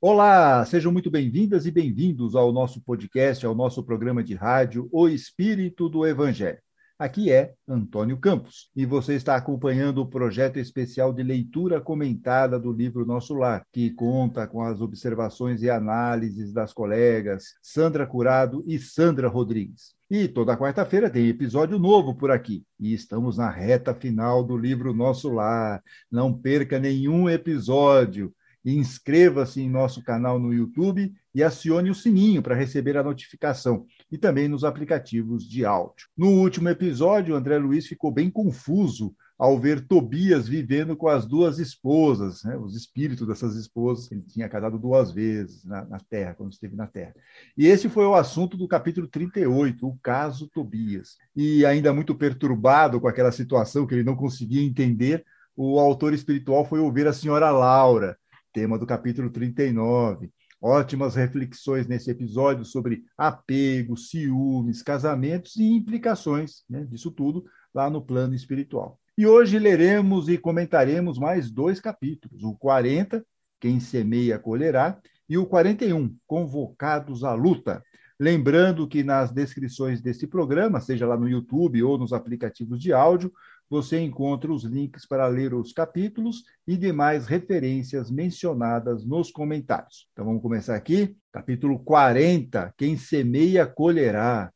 Olá, 0.00 0.64
sejam 0.64 0.92
muito 0.92 1.10
bem-vindas 1.10 1.66
e 1.66 1.72
bem-vindos 1.72 2.36
ao 2.36 2.52
nosso 2.52 2.80
podcast, 2.80 3.44
ao 3.44 3.52
nosso 3.52 3.82
programa 3.82 4.22
de 4.22 4.32
rádio 4.32 4.88
O 4.92 5.08
Espírito 5.08 5.88
do 5.88 6.06
Evangelho. 6.06 6.60
Aqui 6.96 7.32
é 7.32 7.54
Antônio 7.66 8.16
Campos 8.16 8.70
e 8.76 8.86
você 8.86 9.14
está 9.14 9.34
acompanhando 9.34 9.98
o 9.98 10.06
projeto 10.06 10.56
especial 10.60 11.12
de 11.12 11.24
leitura 11.24 11.80
comentada 11.80 12.60
do 12.60 12.72
livro 12.72 13.04
Nosso 13.04 13.34
Lar, 13.34 13.66
que 13.72 13.90
conta 13.90 14.46
com 14.46 14.62
as 14.62 14.80
observações 14.80 15.62
e 15.62 15.70
análises 15.70 16.52
das 16.52 16.72
colegas 16.72 17.54
Sandra 17.60 18.06
Curado 18.06 18.62
e 18.68 18.78
Sandra 18.78 19.26
Rodrigues. 19.26 19.96
E 20.08 20.28
toda 20.28 20.56
quarta-feira 20.56 21.10
tem 21.10 21.26
episódio 21.26 21.76
novo 21.76 22.14
por 22.14 22.30
aqui. 22.30 22.64
E 22.78 22.94
estamos 22.94 23.36
na 23.36 23.50
reta 23.50 23.92
final 23.92 24.44
do 24.44 24.56
livro 24.56 24.94
Nosso 24.94 25.28
Lar. 25.28 25.82
Não 26.08 26.32
perca 26.32 26.78
nenhum 26.78 27.28
episódio. 27.28 28.32
Inscreva-se 28.76 29.60
em 29.60 29.70
nosso 29.70 30.02
canal 30.02 30.38
no 30.38 30.52
YouTube 30.52 31.12
e 31.34 31.42
acione 31.42 31.90
o 31.90 31.94
sininho 31.94 32.42
para 32.42 32.54
receber 32.54 32.96
a 32.96 33.02
notificação 33.02 33.86
e 34.10 34.18
também 34.18 34.48
nos 34.48 34.64
aplicativos 34.64 35.48
de 35.48 35.64
áudio. 35.64 36.06
No 36.16 36.28
último 36.28 36.68
episódio, 36.68 37.34
André 37.34 37.58
Luiz 37.58 37.86
ficou 37.86 38.10
bem 38.10 38.30
confuso 38.30 39.14
ao 39.38 39.56
ver 39.56 39.86
Tobias 39.86 40.48
vivendo 40.48 40.96
com 40.96 41.06
as 41.06 41.24
duas 41.24 41.60
esposas, 41.60 42.42
né, 42.42 42.56
os 42.56 42.74
espíritos 42.74 43.26
dessas 43.26 43.54
esposas, 43.54 44.10
ele 44.10 44.22
tinha 44.22 44.48
casado 44.48 44.78
duas 44.78 45.12
vezes 45.12 45.64
na, 45.64 45.84
na, 45.84 45.98
Terra, 46.00 46.34
quando 46.34 46.52
esteve 46.52 46.74
na 46.74 46.88
Terra. 46.88 47.14
E 47.56 47.66
esse 47.68 47.88
foi 47.88 48.04
o 48.04 48.16
assunto 48.16 48.56
do 48.56 48.66
capítulo 48.66 49.06
38, 49.06 49.86
o 49.86 49.96
caso 50.02 50.48
Tobias. 50.48 51.16
E 51.36 51.64
ainda 51.64 51.94
muito 51.94 52.16
perturbado 52.16 53.00
com 53.00 53.06
aquela 53.06 53.30
situação 53.30 53.86
que 53.86 53.94
ele 53.94 54.02
não 54.02 54.16
conseguia 54.16 54.62
entender, 54.62 55.24
o 55.56 55.78
autor 55.78 56.12
espiritual 56.12 56.64
foi 56.64 56.80
ouvir 56.80 57.06
a 57.06 57.12
senhora 57.12 57.50
Laura, 57.50 58.18
tema 58.52 58.78
do 58.78 58.86
capítulo 58.86 59.30
39. 59.30 60.30
Ótimas 60.60 61.14
reflexões 61.14 61.86
nesse 61.86 62.10
episódio 62.10 62.64
sobre 62.64 63.04
apego, 63.16 63.96
ciúmes, 63.96 64.82
casamentos 64.82 65.56
e 65.56 65.62
implicações 65.62 66.64
né, 66.68 66.84
disso 66.84 67.10
tudo 67.10 67.44
lá 67.72 67.88
no 67.88 68.02
plano 68.02 68.34
espiritual. 68.34 68.98
E 69.16 69.26
hoje 69.26 69.58
leremos 69.58 70.28
e 70.28 70.36
comentaremos 70.36 71.18
mais 71.18 71.50
dois 71.50 71.80
capítulos: 71.80 72.42
o 72.42 72.54
40, 72.54 73.24
Quem 73.60 73.78
semeia 73.80 74.38
colherá, 74.38 75.00
e 75.28 75.36
o 75.36 75.46
41, 75.46 76.16
Convocados 76.26 77.22
à 77.22 77.34
Luta. 77.34 77.82
Lembrando 78.18 78.88
que 78.88 79.04
nas 79.04 79.30
descrições 79.30 80.00
desse 80.00 80.26
programa, 80.26 80.80
seja 80.80 81.06
lá 81.06 81.16
no 81.16 81.28
YouTube 81.28 81.82
ou 81.84 81.96
nos 81.96 82.12
aplicativos 82.12 82.80
de 82.80 82.92
áudio, 82.92 83.32
você 83.68 84.00
encontra 84.00 84.52
os 84.52 84.64
links 84.64 85.06
para 85.06 85.26
ler 85.26 85.52
os 85.52 85.72
capítulos 85.72 86.44
e 86.66 86.76
demais 86.76 87.26
referências 87.26 88.10
mencionadas 88.10 89.04
nos 89.04 89.30
comentários. 89.30 90.08
Então 90.12 90.24
vamos 90.24 90.42
começar 90.42 90.74
aqui, 90.74 91.16
capítulo 91.32 91.78
40, 91.80 92.74
Quem 92.76 92.96
semeia 92.96 93.66
colherá. 93.66 94.50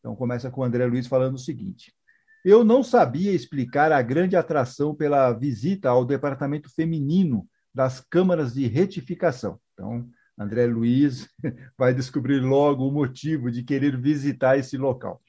Então 0.00 0.16
começa 0.16 0.50
com 0.50 0.62
o 0.62 0.64
André 0.64 0.86
Luiz 0.86 1.06
falando 1.06 1.34
o 1.34 1.38
seguinte: 1.38 1.92
eu 2.44 2.62
não 2.62 2.82
sabia 2.82 3.32
explicar 3.32 3.90
a 3.90 4.02
grande 4.02 4.36
atração 4.36 4.94
pela 4.94 5.32
visita 5.32 5.88
ao 5.88 6.04
departamento 6.04 6.68
feminino 6.74 7.48
das 7.74 8.00
câmaras 8.00 8.52
de 8.52 8.66
retificação. 8.66 9.58
Então, 9.72 10.06
André 10.36 10.66
Luiz 10.66 11.28
vai 11.78 11.94
descobrir 11.94 12.40
logo 12.40 12.86
o 12.86 12.92
motivo 12.92 13.50
de 13.50 13.62
querer 13.62 13.96
visitar 14.00 14.58
esse 14.58 14.76
local. 14.76 15.22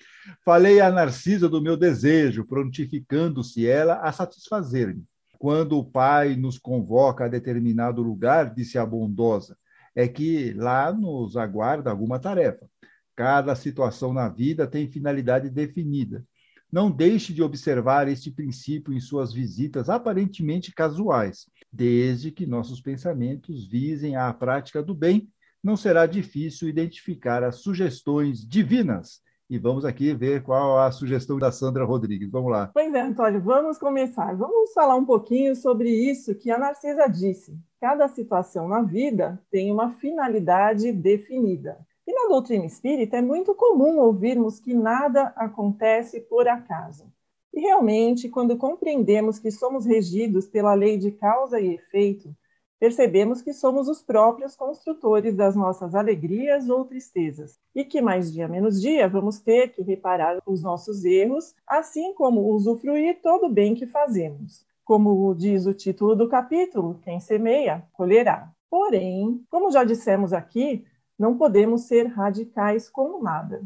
Falei 0.43 0.81
a 0.81 0.91
Narcisa 0.91 1.47
do 1.47 1.61
meu 1.61 1.77
desejo, 1.77 2.45
prontificando-se 2.45 3.67
ela 3.67 3.99
a 4.01 4.11
satisfazer-me. 4.11 5.03
Quando 5.37 5.77
o 5.77 5.85
pai 5.85 6.35
nos 6.35 6.57
convoca 6.57 7.25
a 7.25 7.27
determinado 7.27 8.01
lugar, 8.01 8.53
disse 8.53 8.77
a 8.77 8.85
bondosa, 8.85 9.55
é 9.93 10.07
que 10.07 10.53
lá 10.53 10.91
nos 10.91 11.37
aguarda 11.37 11.91
alguma 11.91 12.19
tarefa. 12.19 12.67
Cada 13.15 13.55
situação 13.55 14.11
na 14.11 14.27
vida 14.27 14.67
tem 14.67 14.91
finalidade 14.91 15.49
definida. 15.49 16.25
Não 16.71 16.91
deixe 16.91 17.31
de 17.31 17.41
observar 17.41 18.07
este 18.07 18.31
princípio 18.31 18.93
em 18.93 18.99
suas 18.99 19.31
visitas 19.31 19.87
aparentemente 19.87 20.73
casuais. 20.73 21.45
Desde 21.77 22.31
que 22.31 22.45
nossos 22.45 22.79
pensamentos 22.79 23.67
visem 23.67 24.15
à 24.15 24.33
prática 24.33 24.81
do 24.81 24.95
bem, 24.95 25.27
não 25.61 25.75
será 25.75 26.05
difícil 26.05 26.69
identificar 26.69 27.43
as 27.43 27.57
sugestões 27.57 28.47
divinas. 28.47 29.19
E 29.49 29.59
vamos 29.59 29.83
aqui 29.83 30.13
ver 30.13 30.41
qual 30.41 30.79
a 30.79 30.89
sugestão 30.89 31.37
da 31.37 31.51
Sandra 31.51 31.83
Rodrigues. 31.83 32.31
Vamos 32.31 32.49
lá. 32.49 32.71
Pois 32.73 32.93
é, 32.93 33.01
Antônio, 33.01 33.41
vamos 33.41 33.77
começar. 33.77 34.33
Vamos 34.37 34.71
falar 34.71 34.95
um 34.95 35.03
pouquinho 35.03 35.53
sobre 35.53 35.89
isso 35.89 36.33
que 36.33 36.49
a 36.49 36.57
Narcisa 36.57 37.09
disse. 37.09 37.59
Cada 37.81 38.07
situação 38.07 38.69
na 38.69 38.81
vida 38.81 39.37
tem 39.51 39.69
uma 39.69 39.89
finalidade 39.95 40.93
definida. 40.93 41.77
E 42.07 42.13
na 42.13 42.29
doutrina 42.29 42.65
espírita 42.65 43.17
é 43.17 43.21
muito 43.21 43.53
comum 43.53 43.99
ouvirmos 43.99 44.61
que 44.61 44.73
nada 44.73 45.33
acontece 45.35 46.21
por 46.21 46.47
acaso. 46.47 47.13
E 47.55 47.61
realmente, 47.61 48.27
quando 48.27 48.57
compreendemos 48.57 49.39
que 49.39 49.49
somos 49.49 49.85
regidos 49.85 50.45
pela 50.45 50.73
lei 50.73 50.97
de 50.97 51.09
causa 51.09 51.57
e 51.57 51.75
efeito, 51.75 52.35
percebemos 52.77 53.41
que 53.41 53.53
somos 53.53 53.87
os 53.87 54.03
próprios 54.03 54.57
construtores 54.57 55.33
das 55.33 55.55
nossas 55.55 55.95
alegrias 55.95 56.67
ou 56.67 56.83
tristezas, 56.83 57.57
e 57.73 57.85
que 57.85 58.01
mais 58.01 58.29
dia 58.33 58.49
menos 58.49 58.81
dia 58.81 59.07
vamos 59.07 59.39
ter 59.39 59.69
que 59.69 59.81
reparar 59.81 60.41
os 60.45 60.61
nossos 60.61 61.05
erros, 61.05 61.55
assim 61.65 62.13
como 62.13 62.51
usufruir 62.53 63.21
todo 63.21 63.45
o 63.45 63.49
bem 63.49 63.73
que 63.73 63.87
fazemos. 63.87 64.65
Como 64.83 65.33
diz 65.33 65.65
o 65.65 65.73
título 65.73 66.13
do 66.13 66.27
capítulo, 66.27 66.99
quem 67.05 67.21
semeia, 67.21 67.87
colherá. 67.93 68.51
Porém, 68.69 69.41
como 69.49 69.71
já 69.71 69.85
dissemos 69.85 70.33
aqui, 70.33 70.85
não 71.17 71.37
podemos 71.37 71.83
ser 71.83 72.07
radicais 72.07 72.89
com 72.89 73.23
nada. 73.23 73.63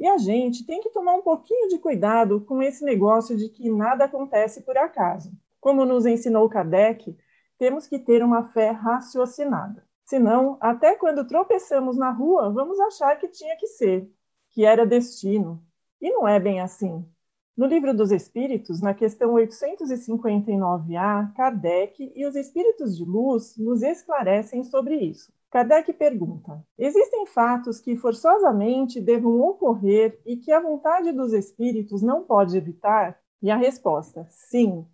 E 0.00 0.08
a 0.08 0.16
gente 0.16 0.64
tem 0.64 0.80
que 0.80 0.88
tomar 0.88 1.12
um 1.12 1.20
pouquinho 1.20 1.68
de 1.68 1.78
cuidado 1.78 2.40
com 2.40 2.62
esse 2.62 2.82
negócio 2.82 3.36
de 3.36 3.50
que 3.50 3.70
nada 3.70 4.06
acontece 4.06 4.62
por 4.62 4.78
acaso. 4.78 5.30
Como 5.60 5.84
nos 5.84 6.06
ensinou 6.06 6.48
Kardec, 6.48 7.14
temos 7.58 7.86
que 7.86 7.98
ter 7.98 8.24
uma 8.24 8.48
fé 8.48 8.70
raciocinada. 8.70 9.86
Senão, 10.06 10.56
até 10.58 10.96
quando 10.96 11.26
tropeçamos 11.26 11.98
na 11.98 12.10
rua, 12.10 12.50
vamos 12.50 12.80
achar 12.80 13.14
que 13.16 13.28
tinha 13.28 13.54
que 13.58 13.66
ser, 13.66 14.10
que 14.52 14.64
era 14.64 14.86
destino. 14.86 15.62
E 16.00 16.10
não 16.10 16.26
é 16.26 16.40
bem 16.40 16.62
assim. 16.62 17.06
No 17.54 17.66
Livro 17.66 17.92
dos 17.92 18.10
Espíritos, 18.10 18.80
na 18.80 18.94
questão 18.94 19.34
859A, 19.34 21.30
Kardec 21.34 22.10
e 22.16 22.24
os 22.24 22.36
Espíritos 22.36 22.96
de 22.96 23.04
Luz 23.04 23.54
nos 23.58 23.82
esclarecem 23.82 24.64
sobre 24.64 24.96
isso. 24.96 25.30
Kardec 25.50 25.92
pergunta: 25.94 26.64
existem 26.78 27.26
fatos 27.26 27.80
que 27.80 27.96
forçosamente 27.96 29.00
devam 29.00 29.40
ocorrer 29.40 30.20
e 30.24 30.36
que 30.36 30.52
a 30.52 30.60
vontade 30.60 31.10
dos 31.10 31.32
espíritos 31.32 32.02
não 32.02 32.22
pode 32.22 32.56
evitar? 32.56 33.18
E 33.42 33.50
a 33.50 33.56
resposta: 33.56 34.26
sim. 34.30 34.86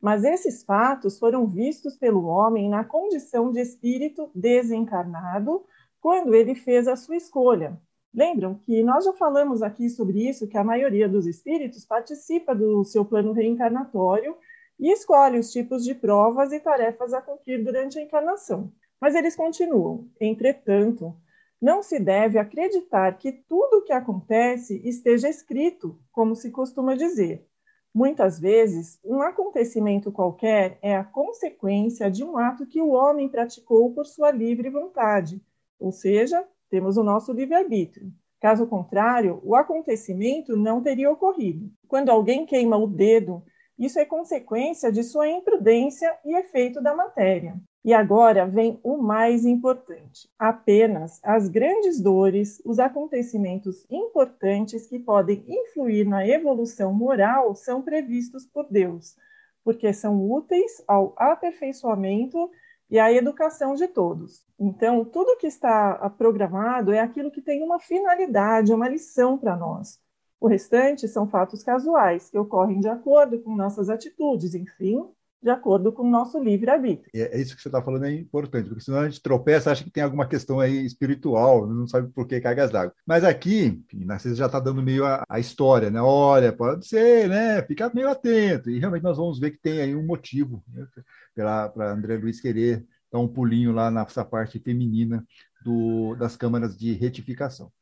Mas 0.00 0.22
esses 0.24 0.64
fatos 0.64 1.18
foram 1.18 1.46
vistos 1.46 1.96
pelo 1.96 2.26
homem 2.26 2.68
na 2.68 2.84
condição 2.84 3.50
de 3.50 3.60
espírito 3.60 4.30
desencarnado 4.34 5.64
quando 6.00 6.34
ele 6.34 6.54
fez 6.54 6.88
a 6.88 6.96
sua 6.96 7.16
escolha. 7.16 7.80
Lembram 8.12 8.56
que 8.56 8.82
nós 8.82 9.04
já 9.04 9.14
falamos 9.14 9.62
aqui 9.62 9.88
sobre 9.88 10.28
isso, 10.28 10.46
que 10.46 10.58
a 10.58 10.64
maioria 10.64 11.08
dos 11.08 11.26
espíritos 11.26 11.86
participa 11.86 12.54
do 12.54 12.84
seu 12.84 13.04
plano 13.04 13.32
reencarnatório 13.32 14.36
e 14.78 14.92
escolhe 14.92 15.38
os 15.38 15.50
tipos 15.50 15.84
de 15.84 15.94
provas 15.94 16.52
e 16.52 16.60
tarefas 16.60 17.14
a 17.14 17.22
cumprir 17.22 17.64
durante 17.64 17.98
a 17.98 18.02
encarnação. 18.02 18.70
Mas 19.02 19.16
eles 19.16 19.34
continuam. 19.34 20.08
Entretanto, 20.20 21.12
não 21.60 21.82
se 21.82 21.98
deve 21.98 22.38
acreditar 22.38 23.18
que 23.18 23.32
tudo 23.32 23.78
o 23.78 23.82
que 23.82 23.92
acontece 23.92 24.80
esteja 24.84 25.28
escrito, 25.28 25.98
como 26.12 26.36
se 26.36 26.52
costuma 26.52 26.94
dizer. 26.94 27.44
Muitas 27.92 28.38
vezes, 28.38 29.00
um 29.04 29.20
acontecimento 29.20 30.12
qualquer 30.12 30.78
é 30.80 30.94
a 30.94 31.02
consequência 31.02 32.08
de 32.08 32.22
um 32.22 32.38
ato 32.38 32.64
que 32.64 32.80
o 32.80 32.90
homem 32.90 33.28
praticou 33.28 33.92
por 33.92 34.06
sua 34.06 34.30
livre 34.30 34.70
vontade, 34.70 35.42
ou 35.80 35.90
seja, 35.90 36.46
temos 36.70 36.96
o 36.96 37.02
nosso 37.02 37.32
livre-arbítrio. 37.32 38.12
Caso 38.40 38.68
contrário, 38.68 39.40
o 39.42 39.56
acontecimento 39.56 40.56
não 40.56 40.80
teria 40.80 41.10
ocorrido. 41.10 41.68
Quando 41.88 42.08
alguém 42.08 42.46
queima 42.46 42.76
o 42.76 42.86
dedo, 42.86 43.42
isso 43.76 43.98
é 43.98 44.04
consequência 44.04 44.92
de 44.92 45.02
sua 45.02 45.28
imprudência 45.28 46.16
e 46.24 46.36
efeito 46.36 46.80
da 46.80 46.94
matéria. 46.94 47.60
E 47.84 47.92
agora 47.92 48.46
vem 48.46 48.78
o 48.82 48.96
mais 48.96 49.44
importante: 49.44 50.30
apenas 50.38 51.20
as 51.22 51.48
grandes 51.48 52.00
dores, 52.00 52.62
os 52.64 52.78
acontecimentos 52.78 53.84
importantes 53.90 54.86
que 54.86 54.98
podem 54.98 55.44
influir 55.48 56.06
na 56.06 56.26
evolução 56.26 56.94
moral 56.94 57.54
são 57.54 57.82
previstos 57.82 58.46
por 58.46 58.66
Deus, 58.70 59.16
porque 59.64 59.92
são 59.92 60.30
úteis 60.30 60.82
ao 60.86 61.12
aperfeiçoamento 61.16 62.50
e 62.88 63.00
à 63.00 63.12
educação 63.12 63.74
de 63.74 63.88
todos. 63.88 64.46
Então, 64.58 65.04
tudo 65.04 65.38
que 65.38 65.46
está 65.46 66.08
programado 66.10 66.92
é 66.92 67.00
aquilo 67.00 67.30
que 67.32 67.42
tem 67.42 67.62
uma 67.62 67.80
finalidade, 67.80 68.72
uma 68.72 68.88
lição 68.88 69.36
para 69.36 69.56
nós. 69.56 69.98
O 70.38 70.46
restante 70.46 71.08
são 71.08 71.26
fatos 71.26 71.64
casuais 71.64 72.28
que 72.28 72.38
ocorrem 72.38 72.80
de 72.80 72.88
acordo 72.88 73.40
com 73.40 73.56
nossas 73.56 73.88
atitudes, 73.88 74.54
enfim, 74.54 75.08
de 75.42 75.50
acordo 75.50 75.92
com 75.92 76.04
o 76.04 76.10
nosso 76.10 76.38
livre-arbítrio. 76.42 77.10
É, 77.12 77.36
é 77.36 77.40
isso 77.40 77.56
que 77.56 77.62
você 77.62 77.68
está 77.68 77.82
falando 77.82 78.04
é 78.04 78.14
importante, 78.14 78.68
porque 78.68 78.84
senão 78.84 79.00
a 79.00 79.08
gente 79.08 79.20
tropeça, 79.20 79.72
acha 79.72 79.82
que 79.82 79.90
tem 79.90 80.02
alguma 80.02 80.26
questão 80.26 80.60
aí 80.60 80.86
espiritual, 80.86 81.66
não 81.66 81.86
sabe 81.88 82.12
por 82.12 82.28
que 82.28 82.40
cargas 82.40 82.70
d'água. 82.70 82.94
Mas 83.04 83.24
aqui, 83.24 83.82
Narciso 83.92 84.36
já 84.36 84.46
está 84.46 84.60
dando 84.60 84.82
meio 84.82 85.04
a, 85.04 85.24
a, 85.28 85.40
história, 85.40 85.90
né? 85.90 86.00
Olha, 86.00 86.52
pode 86.52 86.86
ser, 86.86 87.28
né? 87.28 87.60
Fica 87.62 87.90
meio 87.92 88.08
atento. 88.08 88.70
E 88.70 88.78
realmente 88.78 89.02
nós 89.02 89.16
vamos 89.16 89.40
ver 89.40 89.50
que 89.50 89.58
tem 89.58 89.80
aí 89.80 89.96
um 89.96 90.06
motivo 90.06 90.62
né? 90.68 90.86
para 91.34 91.92
André 91.92 92.16
Luiz 92.16 92.40
querer 92.40 92.86
dar 93.10 93.18
um 93.18 93.28
pulinho 93.28 93.72
lá 93.72 93.90
nessa 93.90 94.24
parte 94.24 94.60
feminina 94.60 95.26
do, 95.64 96.14
das 96.14 96.36
câmaras 96.36 96.76
de 96.78 96.92
retificação. 96.92 97.72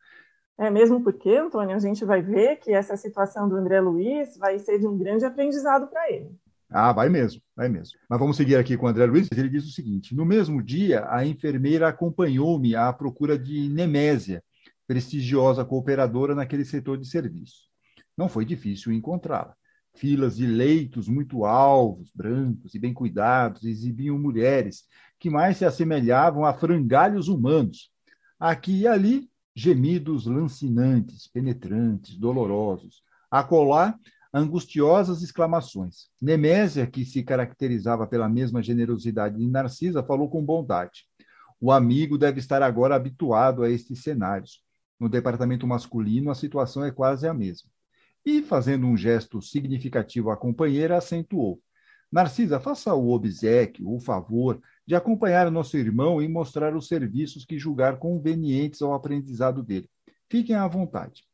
É 0.58 0.70
mesmo 0.70 1.02
porque, 1.02 1.30
Antônio, 1.30 1.76
a 1.76 1.78
gente 1.78 2.04
vai 2.04 2.22
ver 2.22 2.56
que 2.56 2.72
essa 2.72 2.96
situação 2.96 3.48
do 3.48 3.56
André 3.56 3.80
Luiz 3.80 4.36
vai 4.36 4.58
ser 4.58 4.78
de 4.78 4.86
um 4.86 4.96
grande 4.96 5.24
aprendizado 5.24 5.86
para 5.86 6.10
ele. 6.10 6.38
Ah, 6.70 6.92
vai 6.92 7.08
mesmo, 7.08 7.42
vai 7.56 7.68
mesmo. 7.68 7.98
Mas 8.08 8.18
vamos 8.18 8.36
seguir 8.36 8.54
aqui 8.54 8.76
com 8.76 8.86
o 8.86 8.88
André 8.88 9.04
Luiz. 9.06 9.28
Ele 9.32 9.48
diz 9.48 9.66
o 9.66 9.72
seguinte: 9.72 10.14
no 10.14 10.24
mesmo 10.24 10.62
dia, 10.62 11.04
a 11.10 11.26
enfermeira 11.26 11.88
acompanhou-me 11.88 12.76
à 12.76 12.92
procura 12.92 13.36
de 13.36 13.68
Nemésia, 13.68 14.42
prestigiosa 14.86 15.64
cooperadora 15.64 16.34
naquele 16.34 16.64
setor 16.64 16.96
de 16.96 17.08
serviço. 17.08 17.68
Não 18.16 18.28
foi 18.28 18.44
difícil 18.44 18.92
encontrá-la. 18.92 19.54
Filas 19.94 20.36
de 20.36 20.46
leitos 20.46 21.08
muito 21.08 21.44
alvos, 21.44 22.12
brancos 22.14 22.74
e 22.74 22.78
bem 22.78 22.94
cuidados 22.94 23.64
exibiam 23.64 24.16
mulheres 24.16 24.84
que 25.18 25.28
mais 25.28 25.56
se 25.56 25.64
assemelhavam 25.64 26.44
a 26.44 26.54
frangalhos 26.54 27.26
humanos. 27.26 27.90
Aqui 28.38 28.82
e 28.82 28.86
ali, 28.86 29.28
gemidos 29.54 30.26
lancinantes, 30.26 31.26
penetrantes, 31.26 32.16
dolorosos. 32.16 33.02
Acolá, 33.30 33.98
angustiosas 34.32 35.22
exclamações. 35.22 36.08
Nemésia, 36.20 36.86
que 36.86 37.04
se 37.04 37.22
caracterizava 37.22 38.06
pela 38.06 38.28
mesma 38.28 38.62
generosidade 38.62 39.36
de 39.38 39.46
Narcisa, 39.46 40.02
falou 40.02 40.28
com 40.28 40.44
bondade. 40.44 41.06
O 41.60 41.70
amigo 41.72 42.16
deve 42.16 42.40
estar 42.40 42.62
agora 42.62 42.94
habituado 42.94 43.62
a 43.62 43.70
estes 43.70 44.02
cenários. 44.02 44.62
No 44.98 45.08
departamento 45.08 45.66
masculino, 45.66 46.30
a 46.30 46.34
situação 46.34 46.84
é 46.84 46.90
quase 46.90 47.26
a 47.26 47.34
mesma. 47.34 47.68
E, 48.24 48.42
fazendo 48.42 48.86
um 48.86 48.96
gesto 48.96 49.40
significativo 49.42 50.30
à 50.30 50.36
companheira, 50.36 50.96
acentuou. 50.96 51.60
Narcisa, 52.12 52.58
faça 52.58 52.94
o 52.94 53.10
obsequio, 53.10 53.88
o 53.88 54.00
favor 54.00 54.60
de 54.86 54.94
acompanhar 54.94 55.50
nosso 55.50 55.76
irmão 55.76 56.20
e 56.20 56.28
mostrar 56.28 56.74
os 56.74 56.88
serviços 56.88 57.44
que 57.44 57.58
julgar 57.58 57.98
convenientes 57.98 58.82
ao 58.82 58.92
aprendizado 58.92 59.62
dele. 59.62 59.88
Fiquem 60.28 60.56
à 60.56 60.66
vontade. 60.66 61.24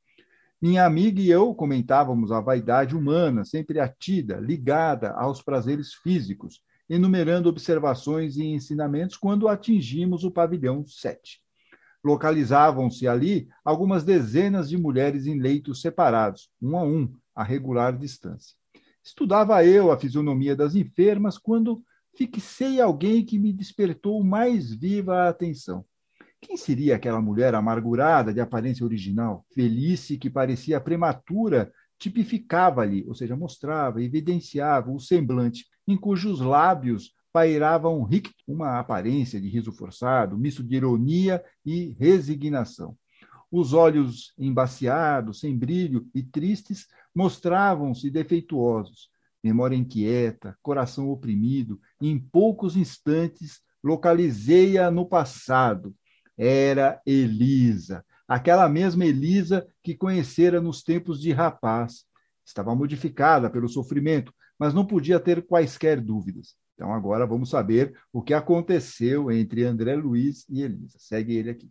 Minha 0.60 0.86
amiga 0.86 1.20
e 1.20 1.28
eu 1.28 1.54
comentávamos 1.54 2.32
a 2.32 2.40
vaidade 2.40 2.96
humana, 2.96 3.44
sempre 3.44 3.78
atida, 3.78 4.36
ligada 4.36 5.10
aos 5.10 5.42
prazeres 5.42 5.92
físicos, 5.92 6.62
enumerando 6.88 7.50
observações 7.50 8.38
e 8.38 8.44
ensinamentos 8.44 9.18
quando 9.18 9.48
atingimos 9.48 10.24
o 10.24 10.30
pavilhão 10.30 10.86
7. 10.86 11.42
Localizavam-se 12.02 13.06
ali 13.06 13.48
algumas 13.62 14.02
dezenas 14.02 14.70
de 14.70 14.78
mulheres 14.78 15.26
em 15.26 15.38
leitos 15.38 15.82
separados, 15.82 16.48
um 16.62 16.74
a 16.78 16.82
um, 16.82 17.12
a 17.34 17.44
regular 17.44 17.98
distância. 17.98 18.56
Estudava 19.04 19.62
eu 19.62 19.92
a 19.92 19.98
fisionomia 19.98 20.56
das 20.56 20.74
enfermas 20.74 21.36
quando 21.36 21.82
fixei 22.16 22.80
alguém 22.80 23.22
que 23.22 23.38
me 23.38 23.52
despertou 23.52 24.24
mais 24.24 24.72
viva 24.72 25.18
a 25.18 25.28
atenção. 25.28 25.84
Quem 26.46 26.56
seria 26.56 26.94
aquela 26.94 27.20
mulher 27.20 27.56
amargurada 27.56 28.32
de 28.32 28.40
aparência 28.40 28.86
original? 28.86 29.44
Felice, 29.52 30.16
que 30.16 30.30
parecia 30.30 30.80
prematura, 30.80 31.72
tipificava-lhe, 31.98 33.04
ou 33.08 33.16
seja, 33.16 33.34
mostrava, 33.34 34.00
evidenciava 34.00 34.92
o 34.92 35.00
semblante, 35.00 35.66
em 35.88 35.96
cujos 35.96 36.40
lábios 36.40 37.12
pairava 37.32 37.88
um 37.88 38.04
ricto, 38.04 38.32
uma 38.46 38.78
aparência 38.78 39.40
de 39.40 39.48
riso 39.48 39.72
forçado, 39.72 40.38
misto 40.38 40.62
de 40.62 40.76
ironia 40.76 41.42
e 41.64 41.96
resignação. 41.98 42.96
Os 43.50 43.72
olhos 43.72 44.32
embaciados, 44.38 45.40
sem 45.40 45.58
brilho 45.58 46.06
e 46.14 46.22
tristes, 46.22 46.86
mostravam-se 47.12 48.08
defeituosos, 48.08 49.10
memória 49.42 49.74
inquieta, 49.74 50.56
coração 50.62 51.10
oprimido, 51.10 51.80
em 52.00 52.16
poucos 52.20 52.76
instantes 52.76 53.60
localizei-a 53.82 54.92
no 54.92 55.04
passado. 55.04 55.92
Era 56.36 57.00
Elisa, 57.06 58.04
aquela 58.28 58.68
mesma 58.68 59.04
Elisa 59.04 59.66
que 59.82 59.94
conhecera 59.94 60.60
nos 60.60 60.82
tempos 60.82 61.20
de 61.20 61.32
rapaz. 61.32 62.04
Estava 62.44 62.74
modificada 62.74 63.50
pelo 63.50 63.68
sofrimento, 63.68 64.32
mas 64.58 64.74
não 64.74 64.86
podia 64.86 65.18
ter 65.18 65.46
quaisquer 65.46 66.00
dúvidas. 66.00 66.54
Então 66.74 66.92
agora 66.92 67.26
vamos 67.26 67.50
saber 67.50 67.94
o 68.12 68.22
que 68.22 68.34
aconteceu 68.34 69.30
entre 69.32 69.64
André 69.64 69.96
Luiz 69.96 70.44
e 70.48 70.62
Elisa. 70.62 70.98
Segue 70.98 71.34
ele 71.34 71.50
aqui. 71.50 71.70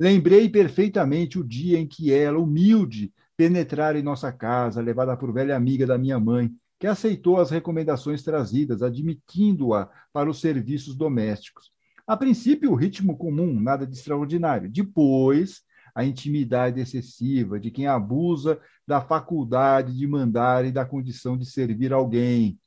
Lembrei 0.00 0.48
perfeitamente 0.48 1.38
o 1.38 1.44
dia 1.44 1.78
em 1.78 1.86
que 1.86 2.12
ela, 2.12 2.38
humilde, 2.38 3.12
penetrara 3.36 3.98
em 3.98 4.02
nossa 4.02 4.32
casa, 4.32 4.80
levada 4.80 5.16
por 5.16 5.32
velha 5.32 5.56
amiga 5.56 5.86
da 5.86 5.98
minha 5.98 6.18
mãe, 6.18 6.50
que 6.80 6.86
aceitou 6.86 7.38
as 7.38 7.50
recomendações 7.50 8.22
trazidas, 8.22 8.82
admitindo-a 8.82 9.88
para 10.12 10.28
os 10.28 10.40
serviços 10.40 10.96
domésticos. 10.96 11.73
A 12.06 12.18
princípio, 12.18 12.70
o 12.70 12.74
ritmo 12.74 13.16
comum, 13.16 13.58
nada 13.58 13.86
de 13.86 13.94
extraordinário. 13.94 14.70
Depois, 14.70 15.62
a 15.94 16.04
intimidade 16.04 16.78
excessiva 16.78 17.58
de 17.58 17.70
quem 17.70 17.86
abusa 17.86 18.60
da 18.86 19.00
faculdade 19.00 19.96
de 19.96 20.06
mandar 20.06 20.66
e 20.66 20.72
da 20.72 20.84
condição 20.84 21.36
de 21.36 21.46
servir 21.46 21.94
alguém. 21.94 22.58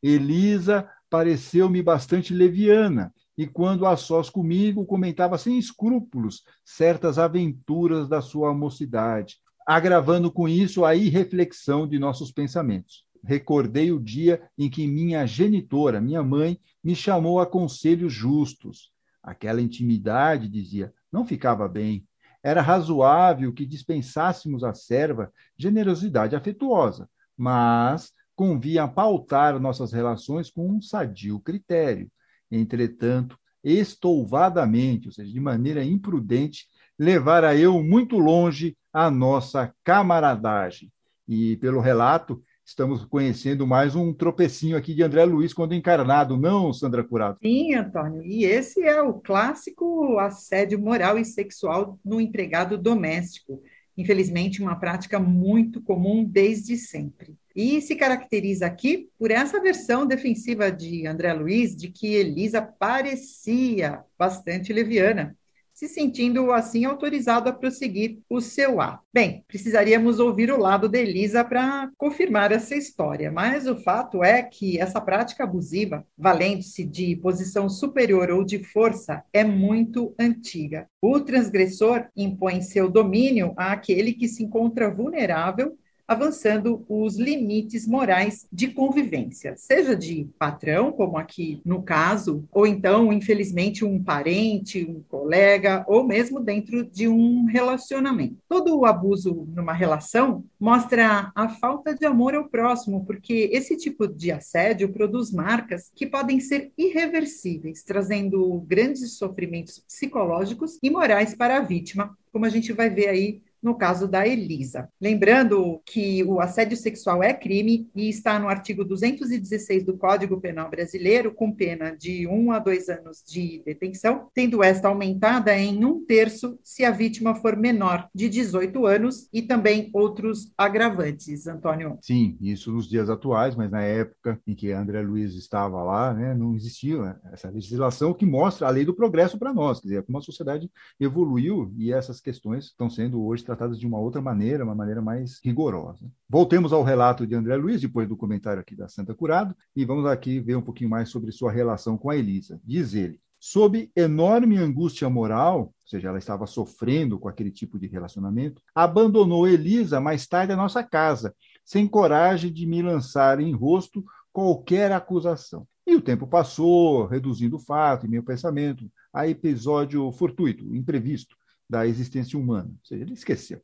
Elisa 0.00 0.88
pareceu-me 1.10 1.82
bastante 1.82 2.32
leviana, 2.32 3.12
e 3.36 3.46
quando 3.46 3.86
a 3.86 3.96
sós 3.96 4.30
comigo 4.30 4.86
comentava 4.86 5.36
sem 5.36 5.58
escrúpulos 5.58 6.44
certas 6.64 7.18
aventuras 7.18 8.08
da 8.08 8.20
sua 8.20 8.54
mocidade, 8.54 9.38
agravando 9.66 10.30
com 10.30 10.48
isso 10.48 10.84
a 10.84 10.94
irreflexão 10.94 11.88
de 11.88 11.98
nossos 11.98 12.30
pensamentos 12.30 13.05
recordei 13.24 13.92
o 13.92 14.00
dia 14.00 14.42
em 14.56 14.68
que 14.68 14.86
minha 14.86 15.26
genitora, 15.26 16.00
minha 16.00 16.22
mãe, 16.22 16.58
me 16.82 16.94
chamou 16.94 17.40
a 17.40 17.46
conselhos 17.46 18.12
justos. 18.12 18.92
Aquela 19.22 19.60
intimidade, 19.60 20.48
dizia, 20.48 20.92
não 21.10 21.26
ficava 21.26 21.68
bem. 21.68 22.06
Era 22.42 22.62
razoável 22.62 23.52
que 23.52 23.66
dispensássemos 23.66 24.62
à 24.62 24.72
serva 24.72 25.32
generosidade 25.58 26.36
afetuosa, 26.36 27.08
mas 27.36 28.12
convinha 28.36 28.86
pautar 28.86 29.58
nossas 29.58 29.92
relações 29.92 30.50
com 30.50 30.68
um 30.68 30.80
sadio 30.80 31.40
critério. 31.40 32.10
Entretanto, 32.50 33.36
estouvadamente, 33.64 35.08
ou 35.08 35.12
seja, 35.12 35.32
de 35.32 35.40
maneira 35.40 35.82
imprudente, 35.82 36.66
levara 36.98 37.56
eu 37.56 37.82
muito 37.82 38.16
longe 38.18 38.76
a 38.92 39.10
nossa 39.10 39.74
camaradagem. 39.82 40.92
E, 41.26 41.56
pelo 41.56 41.80
relato, 41.80 42.40
estamos 42.66 43.04
conhecendo 43.04 43.64
mais 43.64 43.94
um 43.94 44.12
tropecinho 44.12 44.76
aqui 44.76 44.92
de 44.92 45.02
André 45.02 45.24
Luiz 45.24 45.54
quando 45.54 45.72
encarnado, 45.72 46.36
não, 46.36 46.72
Sandra 46.72 47.04
Curado? 47.04 47.38
Sim, 47.40 47.74
Antônio. 47.74 48.22
E 48.24 48.44
esse 48.44 48.82
é 48.82 49.00
o 49.00 49.14
clássico 49.14 50.18
assédio 50.18 50.76
moral 50.76 51.16
e 51.16 51.24
sexual 51.24 51.96
no 52.04 52.20
empregado 52.20 52.76
doméstico. 52.76 53.62
Infelizmente, 53.96 54.60
uma 54.60 54.74
prática 54.74 55.20
muito 55.20 55.80
comum 55.80 56.24
desde 56.24 56.76
sempre. 56.76 57.36
E 57.54 57.80
se 57.80 57.94
caracteriza 57.94 58.66
aqui 58.66 59.08
por 59.16 59.30
essa 59.30 59.62
versão 59.62 60.04
defensiva 60.04 60.70
de 60.70 61.06
André 61.06 61.32
Luiz 61.32 61.74
de 61.74 61.88
que 61.88 62.14
Elisa 62.14 62.60
parecia 62.60 64.00
bastante 64.18 64.72
leviana 64.72 65.36
se 65.76 65.88
sentindo 65.88 66.52
assim 66.52 66.86
autorizado 66.86 67.50
a 67.50 67.52
prosseguir 67.52 68.18
o 68.30 68.40
seu 68.40 68.80
ato. 68.80 69.04
Bem, 69.12 69.44
precisaríamos 69.46 70.18
ouvir 70.18 70.50
o 70.50 70.58
lado 70.58 70.88
da 70.88 70.98
Elisa 70.98 71.44
para 71.44 71.90
confirmar 71.98 72.50
essa 72.50 72.74
história, 72.74 73.30
mas 73.30 73.66
o 73.66 73.76
fato 73.76 74.24
é 74.24 74.42
que 74.42 74.80
essa 74.80 75.02
prática 75.02 75.44
abusiva, 75.44 76.02
valendo-se 76.16 76.82
de 76.82 77.14
posição 77.16 77.68
superior 77.68 78.30
ou 78.30 78.42
de 78.42 78.64
força, 78.64 79.22
é 79.30 79.44
muito 79.44 80.14
antiga. 80.18 80.88
O 80.98 81.20
transgressor 81.20 82.06
impõe 82.16 82.62
seu 82.62 82.90
domínio 82.90 83.52
àquele 83.54 84.14
que 84.14 84.28
se 84.28 84.42
encontra 84.42 84.90
vulnerável 84.90 85.76
avançando 86.06 86.84
os 86.88 87.16
limites 87.16 87.86
morais 87.86 88.46
de 88.52 88.68
convivência, 88.68 89.54
seja 89.56 89.94
de 89.96 90.28
patrão, 90.38 90.92
como 90.92 91.18
aqui 91.18 91.60
no 91.64 91.82
caso, 91.82 92.44
ou 92.52 92.66
então, 92.66 93.12
infelizmente, 93.12 93.84
um 93.84 94.02
parente, 94.02 94.84
um 94.88 95.02
colega, 95.08 95.84
ou 95.88 96.04
mesmo 96.04 96.40
dentro 96.40 96.84
de 96.84 97.08
um 97.08 97.46
relacionamento. 97.46 98.36
Todo 98.48 98.78
o 98.78 98.84
abuso 98.84 99.46
numa 99.54 99.72
relação 99.72 100.44
mostra 100.58 101.32
a 101.34 101.48
falta 101.48 101.94
de 101.94 102.06
amor 102.06 102.34
ao 102.34 102.48
próximo, 102.48 103.04
porque 103.04 103.50
esse 103.52 103.76
tipo 103.76 104.06
de 104.06 104.30
assédio 104.30 104.92
produz 104.92 105.32
marcas 105.32 105.90
que 105.94 106.06
podem 106.06 106.40
ser 106.40 106.72
irreversíveis, 106.78 107.82
trazendo 107.82 108.60
grandes 108.66 109.16
sofrimentos 109.16 109.78
psicológicos 109.78 110.78
e 110.82 110.90
morais 110.90 111.34
para 111.34 111.58
a 111.58 111.60
vítima, 111.60 112.16
como 112.32 112.44
a 112.44 112.50
gente 112.50 112.72
vai 112.72 112.90
ver 112.90 113.08
aí 113.08 113.40
no 113.66 113.74
caso 113.74 114.06
da 114.06 114.24
Elisa. 114.24 114.88
Lembrando 115.00 115.82
que 115.84 116.22
o 116.22 116.40
assédio 116.40 116.76
sexual 116.76 117.20
é 117.20 117.34
crime 117.34 117.90
e 117.96 118.08
está 118.08 118.38
no 118.38 118.48
artigo 118.48 118.84
216 118.84 119.82
do 119.82 119.98
Código 119.98 120.40
Penal 120.40 120.70
Brasileiro, 120.70 121.34
com 121.34 121.50
pena 121.50 121.90
de 121.90 122.28
um 122.28 122.52
a 122.52 122.60
dois 122.60 122.88
anos 122.88 123.24
de 123.26 123.60
detenção, 123.66 124.28
tendo 124.32 124.62
esta 124.62 124.86
aumentada 124.86 125.58
em 125.58 125.84
um 125.84 126.06
terço 126.06 126.56
se 126.62 126.84
a 126.84 126.92
vítima 126.92 127.34
for 127.34 127.56
menor 127.56 128.08
de 128.14 128.28
18 128.28 128.86
anos 128.86 129.28
e 129.32 129.42
também 129.42 129.90
outros 129.92 130.52
agravantes, 130.56 131.48
Antônio. 131.48 131.98
Sim, 132.00 132.38
isso 132.40 132.70
nos 132.70 132.88
dias 132.88 133.10
atuais, 133.10 133.56
mas 133.56 133.68
na 133.68 133.82
época 133.82 134.40
em 134.46 134.54
que 134.54 134.70
André 134.70 135.02
Luiz 135.02 135.34
estava 135.34 135.82
lá, 135.82 136.14
né, 136.14 136.34
não 136.34 136.54
existia 136.54 137.18
essa 137.32 137.50
legislação 137.50 138.14
que 138.14 138.24
mostra 138.24 138.68
a 138.68 138.70
lei 138.70 138.84
do 138.84 138.94
progresso 138.94 139.36
para 139.36 139.52
nós, 139.52 139.80
quer 139.80 139.88
dizer, 139.88 140.02
como 140.04 140.18
a 140.18 140.22
sociedade 140.22 140.70
evoluiu 141.00 141.74
e 141.76 141.92
essas 141.92 142.20
questões 142.20 142.66
estão 142.66 142.88
sendo 142.88 143.24
hoje 143.24 143.42
tratadas 143.56 143.80
de 143.80 143.86
uma 143.86 143.98
outra 143.98 144.20
maneira, 144.20 144.62
uma 144.62 144.74
maneira 144.74 145.00
mais 145.00 145.40
rigorosa. 145.42 146.06
Voltemos 146.28 146.72
ao 146.72 146.82
relato 146.82 147.26
de 147.26 147.34
André 147.34 147.56
Luiz, 147.56 147.80
depois 147.80 148.06
do 148.06 148.16
comentário 148.16 148.60
aqui 148.60 148.76
da 148.76 148.86
Santa 148.86 149.14
Curado, 149.14 149.56
e 149.74 149.84
vamos 149.84 150.04
aqui 150.04 150.38
ver 150.38 150.56
um 150.56 150.62
pouquinho 150.62 150.90
mais 150.90 151.08
sobre 151.08 151.32
sua 151.32 151.50
relação 151.50 151.96
com 151.96 152.10
a 152.10 152.16
Elisa. 152.16 152.60
Diz 152.62 152.92
ele: 152.92 153.18
sob 153.40 153.90
enorme 153.96 154.58
angústia 154.58 155.08
moral, 155.08 155.60
ou 155.60 155.74
seja, 155.86 156.08
ela 156.08 156.18
estava 156.18 156.46
sofrendo 156.46 157.18
com 157.18 157.28
aquele 157.28 157.50
tipo 157.50 157.78
de 157.78 157.86
relacionamento, 157.86 158.60
abandonou 158.74 159.48
Elisa 159.48 160.00
mais 160.00 160.26
tarde 160.26 160.52
a 160.52 160.56
nossa 160.56 160.84
casa, 160.84 161.34
sem 161.64 161.88
coragem 161.88 162.52
de 162.52 162.66
me 162.66 162.82
lançar 162.82 163.40
em 163.40 163.52
rosto 163.52 164.04
qualquer 164.32 164.92
acusação. 164.92 165.66
E 165.86 165.94
o 165.94 166.02
tempo 166.02 166.26
passou, 166.26 167.06
reduzindo 167.06 167.56
o 167.56 167.60
fato 167.60 168.04
e 168.04 168.08
meu 168.08 168.22
pensamento 168.22 168.90
a 169.14 169.26
episódio 169.26 170.10
fortuito, 170.12 170.74
imprevisto 170.74 171.36
da 171.68 171.86
existência 171.86 172.38
humana. 172.38 172.70
Ou 172.70 172.84
seja, 172.84 173.02
ele 173.02 173.14
esqueceu. 173.14 173.60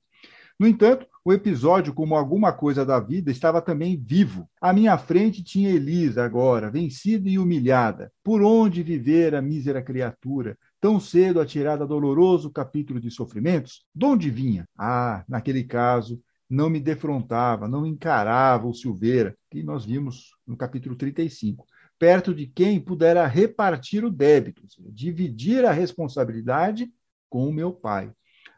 No 0.58 0.66
entanto, 0.66 1.06
o 1.24 1.32
episódio, 1.32 1.94
como 1.94 2.14
alguma 2.14 2.52
coisa 2.52 2.84
da 2.84 3.00
vida, 3.00 3.30
estava 3.30 3.60
também 3.60 3.96
vivo. 3.96 4.48
À 4.60 4.72
minha 4.72 4.96
frente 4.98 5.42
tinha 5.42 5.70
Elisa, 5.70 6.24
agora, 6.24 6.70
vencida 6.70 7.28
e 7.28 7.38
humilhada. 7.38 8.12
Por 8.22 8.42
onde 8.42 8.82
viver 8.82 9.34
a 9.34 9.42
mísera 9.42 9.82
criatura, 9.82 10.56
tão 10.80 11.00
cedo 11.00 11.40
atirada 11.40 11.84
a 11.84 11.86
doloroso 11.86 12.50
capítulo 12.50 13.00
de 13.00 13.10
sofrimentos? 13.10 13.84
De 13.94 14.04
onde 14.04 14.30
vinha? 14.30 14.68
Ah, 14.78 15.24
naquele 15.28 15.64
caso, 15.64 16.20
não 16.48 16.68
me 16.68 16.78
defrontava, 16.78 17.66
não 17.66 17.86
encarava 17.86 18.68
o 18.68 18.74
Silveira, 18.74 19.34
que 19.50 19.62
nós 19.62 19.84
vimos 19.84 20.32
no 20.46 20.56
capítulo 20.56 20.94
35, 20.94 21.64
perto 21.98 22.34
de 22.34 22.46
quem 22.46 22.78
pudera 22.78 23.26
repartir 23.26 24.04
o 24.04 24.10
débito, 24.10 24.62
dividir 24.90 25.64
a 25.64 25.72
responsabilidade 25.72 26.90
com 27.32 27.48
o 27.48 27.52
meu 27.52 27.72
pai. 27.72 28.12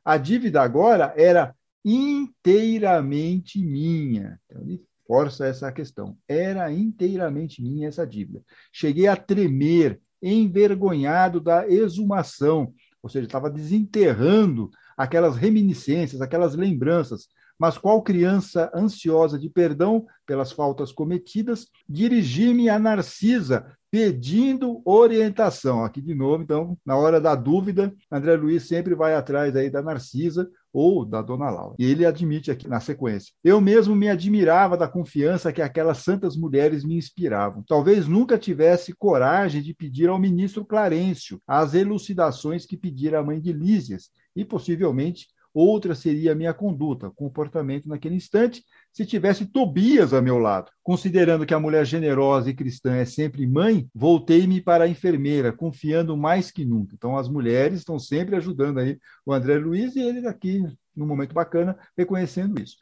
A 0.05 0.17
dívida 0.17 0.61
agora 0.61 1.15
era 1.17 1.55
inteiramente 1.85 3.65
minha. 3.65 4.41
Então, 4.47 4.63
ele 4.63 4.83
força 5.07 5.47
essa 5.47 5.71
questão. 5.71 6.19
Era 6.27 6.73
inteiramente 6.73 7.63
minha 7.63 7.87
essa 7.87 8.05
dívida. 8.05 8.43
Cheguei 8.73 9.07
a 9.07 9.15
tremer, 9.15 10.01
envergonhado 10.21 11.41
da 11.41 11.69
exumação, 11.69 12.75
ou 13.01 13.09
seja, 13.09 13.27
estava 13.27 13.49
desenterrando 13.49 14.71
aquelas 14.97 15.37
reminiscências, 15.37 16.21
aquelas 16.21 16.57
lembranças. 16.57 17.29
Mas 17.57 17.79
qual 17.79 18.03
criança 18.03 18.73
ansiosa 18.75 19.39
de 19.39 19.49
perdão 19.49 20.05
pelas 20.27 20.51
faltas 20.51 20.91
cometidas, 20.91 21.69
dirigi-me 21.89 22.69
a 22.69 22.77
Narcisa, 22.77 23.73
pedindo 23.95 24.83
orientação. 24.85 25.85
Aqui 25.85 26.03
de 26.03 26.17
novo, 26.17 26.43
então, 26.43 26.77
na 26.85 26.97
hora 26.97 27.21
da 27.21 27.37
dúvida, 27.37 27.95
André 28.11 28.35
Luiz 28.35 28.65
sempre 28.65 28.93
vai 28.93 29.15
atrás 29.15 29.55
aí 29.55 29.71
da 29.71 29.81
Narcisa, 29.81 30.51
ou 30.73 31.05
da 31.05 31.23
Dona 31.23 31.49
Laura. 31.49 31.77
E 31.79 31.85
ele 31.85 32.05
admite 32.05 32.51
aqui 32.51 32.67
na 32.67 32.81
sequência: 32.81 33.33
Eu 33.45 33.61
mesmo 33.61 33.95
me 33.95 34.09
admirava 34.09 34.77
da 34.77 34.89
confiança 34.89 35.53
que 35.53 35.63
aquelas 35.63 35.99
santas 35.99 36.37
mulheres 36.37 36.83
me 36.83 36.97
inspiravam. 36.97 37.63
Talvez 37.69 38.09
nunca 38.09 38.37
tivesse 38.37 38.93
coragem 38.93 39.63
de 39.63 39.73
pedir 39.73 40.09
ao 40.09 40.19
ministro 40.19 40.65
Clarencio 40.65 41.41
as 41.47 41.73
elucidações 41.73 42.67
que 42.67 42.77
pedira 42.77 43.21
a 43.21 43.23
mãe 43.23 43.41
de 43.41 43.53
Lísias, 43.53 44.11
e 44.35 44.45
possivelmente 44.45 45.29
outra 45.55 45.95
seria 45.95 46.33
a 46.33 46.35
minha 46.35 46.53
conduta, 46.53 47.13
comportamento 47.13 47.89
naquele 47.89 48.17
instante, 48.17 48.65
se 48.95 49.05
tivesse 49.05 49.47
Tobias 49.47 50.15
a 50.15 50.23
meu 50.23 50.39
lado. 50.39 50.71
Considerando 50.81 51.45
que 51.45 51.53
a 51.53 51.59
mulher 51.59 51.85
generosa 51.85 52.49
e 52.49 52.55
cristã 52.55 52.95
é 52.95 53.05
sempre 53.05 53.45
mãe, 53.45 53.89
voltei-me 53.93 54.61
para 54.61 54.85
a 54.85 54.89
enfermeira, 54.89 55.53
confiando 55.53 56.17
mais 56.17 56.53
que 56.53 56.65
nunca. 56.65 56.95
Então, 56.95 57.17
as 57.19 57.29
mulheres 57.29 57.81
estão 57.81 57.99
sempre 57.99 58.37
ajudando 58.37 58.79
aí 58.79 58.97
o 59.27 59.33
André 59.33 59.59
Luiz 59.59 59.97
e 59.97 60.01
ele 60.01 60.25
aqui, 60.29 60.65
num 60.95 61.07
momento 61.07 61.35
bacana, 61.35 61.77
reconhecendo 61.99 62.63
isso. 62.63 62.77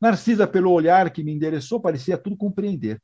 Narcisa, 0.00 0.46
pelo 0.46 0.72
olhar 0.72 1.10
que 1.10 1.22
me 1.22 1.32
endereçou, 1.32 1.78
parecia 1.78 2.16
tudo 2.16 2.34
compreender. 2.34 2.98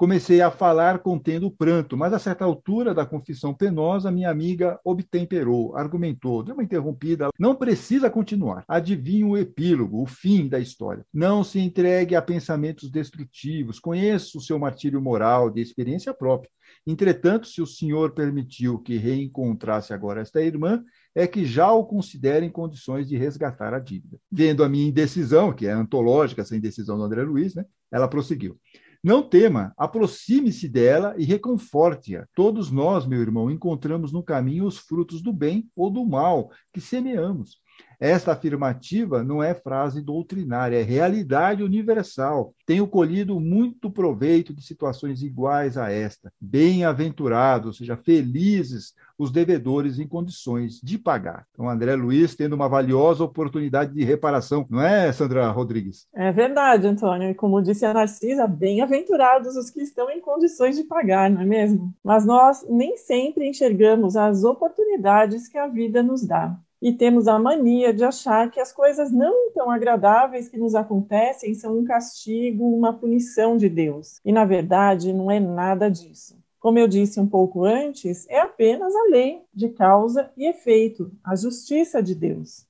Comecei 0.00 0.40
a 0.40 0.50
falar 0.50 1.00
contendo 1.00 1.50
pranto, 1.50 1.94
mas 1.94 2.14
a 2.14 2.18
certa 2.18 2.42
altura 2.42 2.94
da 2.94 3.04
confissão 3.04 3.52
penosa, 3.52 4.10
minha 4.10 4.30
amiga 4.30 4.80
obtemperou, 4.82 5.76
argumentou, 5.76 6.42
deu 6.42 6.54
uma 6.54 6.64
interrompida. 6.64 7.28
Não 7.38 7.54
precisa 7.54 8.08
continuar. 8.08 8.64
Adivinhe 8.66 9.24
o 9.24 9.36
epílogo, 9.36 10.02
o 10.02 10.06
fim 10.06 10.48
da 10.48 10.58
história. 10.58 11.04
Não 11.12 11.44
se 11.44 11.60
entregue 11.60 12.16
a 12.16 12.22
pensamentos 12.22 12.90
destrutivos. 12.90 13.78
Conheço 13.78 14.38
o 14.38 14.40
seu 14.40 14.58
martírio 14.58 15.02
moral 15.02 15.50
de 15.50 15.60
experiência 15.60 16.14
própria. 16.14 16.50
Entretanto, 16.86 17.46
se 17.46 17.60
o 17.60 17.66
senhor 17.66 18.12
permitiu 18.12 18.78
que 18.78 18.96
reencontrasse 18.96 19.92
agora 19.92 20.22
esta 20.22 20.40
irmã, 20.40 20.82
é 21.14 21.26
que 21.26 21.44
já 21.44 21.70
o 21.72 21.84
considera 21.84 22.42
em 22.42 22.50
condições 22.50 23.06
de 23.06 23.18
resgatar 23.18 23.74
a 23.74 23.78
dívida. 23.78 24.18
Vendo 24.32 24.64
a 24.64 24.68
minha 24.68 24.88
indecisão, 24.88 25.52
que 25.52 25.66
é 25.66 25.72
antológica, 25.72 26.40
essa 26.40 26.56
indecisão 26.56 26.96
do 26.96 27.04
André 27.04 27.22
Luiz, 27.22 27.54
né, 27.54 27.66
ela 27.92 28.08
prosseguiu. 28.08 28.58
Não 29.02 29.22
tema, 29.22 29.72
aproxime-se 29.78 30.68
dela 30.68 31.14
e 31.16 31.24
reconforte-a. 31.24 32.26
Todos 32.34 32.70
nós, 32.70 33.06
meu 33.06 33.20
irmão, 33.20 33.50
encontramos 33.50 34.12
no 34.12 34.22
caminho 34.22 34.66
os 34.66 34.76
frutos 34.76 35.22
do 35.22 35.32
bem 35.32 35.70
ou 35.74 35.90
do 35.90 36.04
mal 36.04 36.50
que 36.72 36.82
semeamos. 36.82 37.58
Esta 38.00 38.32
afirmativa 38.32 39.22
não 39.22 39.42
é 39.42 39.52
frase 39.52 40.00
doutrinária, 40.00 40.80
é 40.80 40.82
realidade 40.82 41.62
universal. 41.62 42.54
Tenho 42.64 42.86
colhido 42.86 43.38
muito 43.38 43.90
proveito 43.90 44.54
de 44.54 44.62
situações 44.62 45.22
iguais 45.22 45.76
a 45.76 45.90
esta. 45.92 46.32
Bem-aventurados, 46.40 47.66
ou 47.66 47.72
seja, 47.74 47.98
felizes 47.98 48.94
os 49.18 49.30
devedores 49.30 49.98
em 49.98 50.08
condições 50.08 50.80
de 50.82 50.96
pagar. 50.96 51.44
Então, 51.52 51.68
André 51.68 51.94
Luiz 51.94 52.34
tendo 52.34 52.54
uma 52.54 52.70
valiosa 52.70 53.22
oportunidade 53.22 53.92
de 53.92 54.02
reparação, 54.02 54.66
não 54.70 54.80
é, 54.80 55.12
Sandra 55.12 55.50
Rodrigues? 55.50 56.06
É 56.14 56.32
verdade, 56.32 56.86
Antônio. 56.86 57.28
E 57.28 57.34
como 57.34 57.60
disse 57.60 57.84
a 57.84 57.92
Narcisa, 57.92 58.46
bem-aventurados 58.46 59.56
os 59.56 59.68
que 59.68 59.82
estão 59.82 60.08
em 60.10 60.22
condições 60.22 60.74
de 60.74 60.84
pagar, 60.84 61.28
não 61.28 61.42
é 61.42 61.44
mesmo? 61.44 61.94
Mas 62.02 62.24
nós 62.24 62.64
nem 62.66 62.96
sempre 62.96 63.46
enxergamos 63.46 64.16
as 64.16 64.42
oportunidades 64.42 65.48
que 65.48 65.58
a 65.58 65.66
vida 65.66 66.02
nos 66.02 66.26
dá 66.26 66.58
e 66.80 66.92
temos 66.92 67.28
a 67.28 67.38
mania 67.38 67.92
de 67.92 68.04
achar 68.04 68.50
que 68.50 68.58
as 68.58 68.72
coisas 68.72 69.10
não 69.12 69.52
tão 69.52 69.70
agradáveis 69.70 70.48
que 70.48 70.56
nos 70.56 70.74
acontecem 70.74 71.54
são 71.54 71.78
um 71.78 71.84
castigo, 71.84 72.64
uma 72.64 72.92
punição 72.92 73.56
de 73.56 73.68
Deus. 73.68 74.18
E 74.24 74.32
na 74.32 74.44
verdade 74.44 75.12
não 75.12 75.30
é 75.30 75.38
nada 75.38 75.90
disso. 75.90 76.38
Como 76.58 76.78
eu 76.78 76.86
disse 76.86 77.18
um 77.18 77.26
pouco 77.26 77.64
antes, 77.64 78.28
é 78.28 78.40
apenas 78.40 78.94
a 78.94 79.04
lei 79.10 79.42
de 79.52 79.70
causa 79.70 80.30
e 80.36 80.46
efeito, 80.46 81.10
a 81.24 81.34
justiça 81.34 82.02
de 82.02 82.14
Deus. 82.14 82.66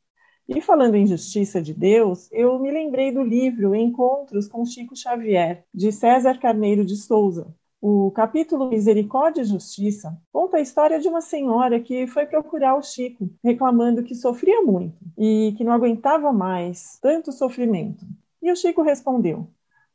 E 0.49 0.61
falando 0.61 0.97
em 0.97 1.07
justiça 1.07 1.63
de 1.63 1.73
Deus, 1.73 2.29
eu 2.33 2.59
me 2.59 2.73
lembrei 2.73 3.13
do 3.13 3.23
livro 3.23 3.75
Encontros 3.75 4.49
com 4.49 4.65
Chico 4.65 4.97
Xavier, 4.97 5.65
de 5.73 5.93
César 5.93 6.39
Carneiro 6.39 6.85
de 6.85 6.97
Souza, 6.97 7.55
o 7.81 8.11
capítulo 8.11 8.69
Misericórdia 8.69 9.41
e 9.41 9.45
Justiça 9.45 10.17
conta 10.31 10.59
a 10.59 10.61
história 10.61 11.01
de 11.01 11.09
uma 11.09 11.23
senhora 11.23 11.81
que 11.81 12.07
foi 12.07 12.27
procurar 12.27 12.77
o 12.77 12.83
Chico, 12.83 13.31
reclamando 13.43 14.03
que 14.03 14.15
sofria 14.15 14.61
muito 14.63 14.99
e 15.17 15.55
que 15.57 15.65
não 15.65 15.73
aguentava 15.73 16.33
mais 16.33 16.99
tanto 17.01 17.33
sofrimento. 17.33 18.05
E 18.43 18.53
o 18.53 18.57
Chico 18.57 18.83
respondeu: 18.83 19.49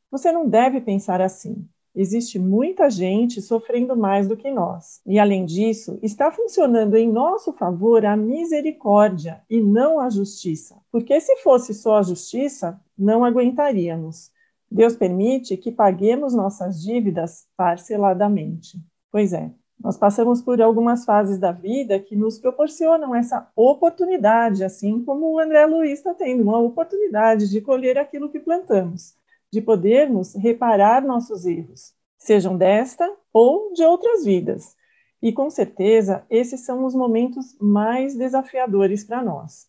Você 0.09 0.31
não 0.31 0.49
deve 0.49 0.81
pensar 0.81 1.21
assim. 1.21 1.67
Existe 1.95 2.37
muita 2.37 2.89
gente 2.89 3.41
sofrendo 3.41 3.95
mais 3.95 4.27
do 4.27 4.35
que 4.35 4.51
nós. 4.51 4.99
E, 5.05 5.17
além 5.17 5.45
disso, 5.45 5.97
está 6.03 6.29
funcionando 6.29 6.97
em 6.97 7.09
nosso 7.09 7.53
favor 7.53 8.05
a 8.05 8.17
misericórdia 8.17 9.41
e 9.49 9.61
não 9.61 9.97
a 9.97 10.09
justiça. 10.09 10.75
Porque 10.91 11.17
se 11.21 11.37
fosse 11.37 11.73
só 11.73 11.99
a 11.99 12.03
justiça, 12.03 12.77
não 12.97 13.23
aguentaríamos. 13.23 14.29
Deus 14.69 14.95
permite 14.95 15.55
que 15.57 15.72
paguemos 15.72 16.34
nossas 16.34 16.81
dívidas 16.81 17.48
parceladamente. 17.55 18.79
Pois 19.12 19.31
é, 19.34 19.51
nós 19.79 19.98
passamos 19.98 20.41
por 20.41 20.62
algumas 20.62 21.05
fases 21.05 21.38
da 21.38 21.51
vida 21.51 22.00
que 22.00 22.15
nos 22.15 22.39
proporcionam 22.39 23.13
essa 23.13 23.50
oportunidade, 23.55 24.63
assim 24.63 25.03
como 25.03 25.34
o 25.34 25.39
André 25.39 25.65
Luiz 25.65 26.00
está 26.00 26.13
tendo 26.13 26.43
uma 26.43 26.60
oportunidade 26.60 27.50
de 27.50 27.62
colher 27.62 27.98
aquilo 27.98 28.29
que 28.29 28.39
plantamos, 28.39 29.15
de 29.51 29.62
podermos 29.62 30.34
reparar 30.34 31.03
nossos 31.05 31.45
erros, 31.45 31.93
sejam 32.17 32.57
desta 32.57 33.10
ou 33.31 33.74
de 33.74 33.84
outras 33.84 34.25
vidas. 34.25 34.75
E 35.22 35.31
com 35.31 35.50
certeza, 35.50 36.25
esses 36.29 36.62
são 36.62 36.86
os 36.86 36.95
momentos 36.95 37.55
mais 37.60 38.15
desafiadores 38.15 39.03
para 39.03 39.24
nós. 39.24 39.67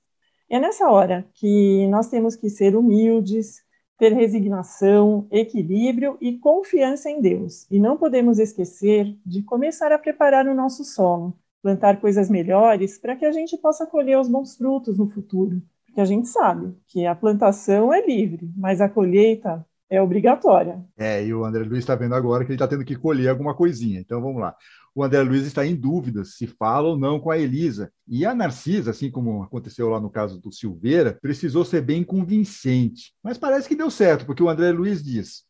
é 0.49 0.61
nessa 0.61 0.88
hora 0.88 1.26
que 1.35 1.87
nós 1.88 2.09
temos 2.09 2.37
que 2.37 2.49
ser 2.49 2.76
humildes, 2.76 3.65
ter 3.99 4.12
resignação, 4.12 5.26
equilíbrio 5.31 6.17
e 6.21 6.38
confiança 6.38 7.11
em 7.11 7.21
Deus. 7.21 7.67
E 7.71 7.79
não 7.79 7.97
podemos 7.97 8.38
esquecer 8.38 9.17
de 9.25 9.43
começar 9.43 9.93
a 9.93 9.99
preparar 9.99 10.47
o 10.47 10.55
nosso 10.55 10.85
solo, 10.85 11.38
plantar 11.62 12.00
coisas 12.00 12.29
melhores 12.31 12.99
para 12.99 13.17
que 13.17 13.25
a 13.25 13.33
gente 13.33 13.57
possa 13.57 13.87
colher 13.87 14.19
os 14.19 14.29
bons 14.29 14.57
frutos 14.57 14.99
no 14.99 15.09
futuro. 15.09 15.62
Porque 15.87 16.00
a 16.00 16.05
gente 16.05 16.29
sabe 16.29 16.76
que 16.87 17.07
a 17.07 17.15
plantação 17.15 17.93
é 17.93 18.05
livre, 18.07 18.50
mas 18.57 18.81
a 18.81 18.88
colheita 18.88 19.67
é 19.88 20.00
obrigatória. 20.00 20.85
É, 20.97 21.25
e 21.25 21.33
o 21.33 21.45
André 21.45 21.64
Luiz 21.64 21.78
está 21.78 21.95
vendo 21.95 22.14
agora 22.14 22.45
que 22.45 22.50
ele 22.50 22.57
está 22.57 22.66
tendo 22.66 22.85
que 22.85 22.97
colher 22.97 23.28
alguma 23.28 23.55
coisinha. 23.55 24.00
Então 24.00 24.21
vamos 24.21 24.40
lá 24.40 24.55
o 24.97 25.05
André 25.05 25.23
Luiz 25.23 25.47
está 25.47 25.66
em 25.66 25.76
dúvida 25.76 26.25
se 26.25 26.47
fala 26.47 26.88
ou 26.88 26.99
não 26.99 27.21
com 27.21 27.31
a 27.31 27.37
Elisa. 27.37 27.93
E 28.09 28.25
a 28.25 28.35
Narcisa, 28.35 28.93
assim 28.93 29.11
como 29.11 29.43
aconteceu 29.43 29.90
lá 29.90 30.00
no 30.00 30.09
caso 30.09 30.40
do 30.40 30.50
Silveira, 30.50 31.19
precisou 31.21 31.66
ser 31.66 31.83
bem 31.83 32.02
convincente. 32.02 33.12
Mas 33.23 33.37
parece 33.37 33.69
que 33.69 33.76
deu 33.76 33.90
certo, 33.90 34.25
porque 34.25 34.43
o 34.43 34.49
André 34.49 34.73
Luiz 34.73 35.05
diz: 35.05 35.45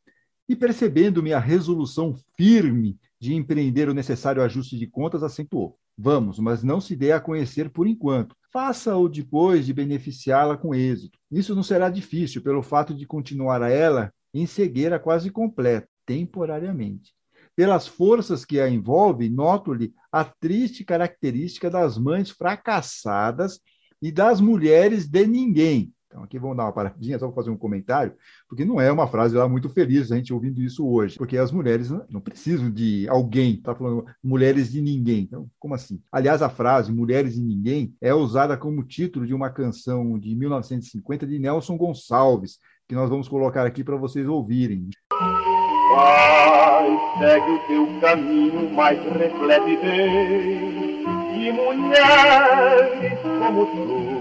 E 0.48 0.56
percebendo 0.56 1.22
minha 1.22 1.38
resolução 1.38 2.12
firme 2.36 2.98
de 3.20 3.34
empreender 3.34 3.88
o 3.88 3.94
necessário 3.94 4.42
ajuste 4.42 4.76
de 4.76 4.88
contas, 4.88 5.22
acentuou. 5.22 5.78
Vamos, 5.96 6.40
mas 6.40 6.64
não 6.64 6.80
se 6.80 6.96
dê 6.96 7.12
a 7.12 7.20
conhecer 7.20 7.70
por 7.70 7.86
enquanto. 7.86 8.34
Faça-o 8.52 9.08
depois 9.08 9.64
de 9.64 9.72
beneficiá-la 9.72 10.56
com 10.56 10.74
êxito. 10.74 11.20
Isso 11.30 11.54
não 11.54 11.62
será 11.62 11.88
difícil, 11.88 12.42
pelo 12.42 12.64
fato 12.64 12.92
de 12.92 13.06
continuar 13.06 13.62
a 13.62 13.70
ela 13.70 14.12
em 14.40 14.46
cegueira 14.46 14.98
quase 14.98 15.30
completa, 15.30 15.88
temporariamente. 16.04 17.12
Pelas 17.54 17.86
forças 17.86 18.44
que 18.44 18.60
a 18.60 18.68
envolvem, 18.68 19.30
noto-lhe 19.30 19.94
a 20.12 20.24
triste 20.24 20.84
característica 20.84 21.70
das 21.70 21.96
mães 21.96 22.30
fracassadas 22.30 23.60
e 24.00 24.12
das 24.12 24.40
mulheres 24.40 25.08
de 25.08 25.26
ninguém. 25.26 25.92
Então, 26.16 26.24
aqui 26.24 26.38
vamos 26.38 26.56
dar 26.56 26.64
uma 26.64 26.72
paradinha, 26.72 27.18
só 27.18 27.26
para 27.26 27.34
fazer 27.34 27.50
um 27.50 27.58
comentário, 27.58 28.14
porque 28.48 28.64
não 28.64 28.80
é 28.80 28.90
uma 28.90 29.06
frase 29.06 29.34
lá 29.34 29.46
muito 29.48 29.68
feliz 29.68 30.10
a 30.10 30.16
gente 30.16 30.32
ouvindo 30.32 30.62
isso 30.62 30.86
hoje, 30.86 31.18
porque 31.18 31.36
as 31.36 31.52
mulheres 31.52 31.90
não 32.08 32.22
precisam 32.22 32.70
de 32.70 33.06
alguém, 33.08 33.54
está 33.54 33.74
falando 33.74 34.06
mulheres 34.22 34.72
de 34.72 34.80
ninguém. 34.80 35.24
Então, 35.24 35.46
como 35.58 35.74
assim? 35.74 36.00
Aliás, 36.10 36.40
a 36.40 36.48
frase 36.48 36.90
mulheres 36.92 37.34
de 37.34 37.42
ninguém 37.42 37.94
é 38.00 38.14
usada 38.14 38.56
como 38.56 38.82
título 38.82 39.26
de 39.26 39.34
uma 39.34 39.50
canção 39.50 40.18
de 40.18 40.34
1950 40.34 41.26
de 41.26 41.38
Nelson 41.38 41.76
Gonçalves, 41.76 42.58
que 42.88 42.94
nós 42.94 43.10
vamos 43.10 43.28
colocar 43.28 43.66
aqui 43.66 43.82
para 43.82 43.96
vocês 43.96 44.28
ouvirem. 44.28 44.88
Vai, 45.90 46.98
segue 47.18 47.50
o 47.50 47.58
teu 47.66 48.00
caminho, 48.00 48.70
mas 48.72 48.98
reflete 48.98 49.76
bem. 49.82 51.04
E 51.36 51.52
mulheres 51.52 53.18
como 53.22 53.66
tu 53.66 54.16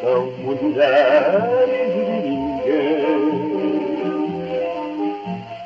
são 0.00 0.30
mulheres 0.42 1.94
de 1.94 2.04
ninguém. 2.28 3.42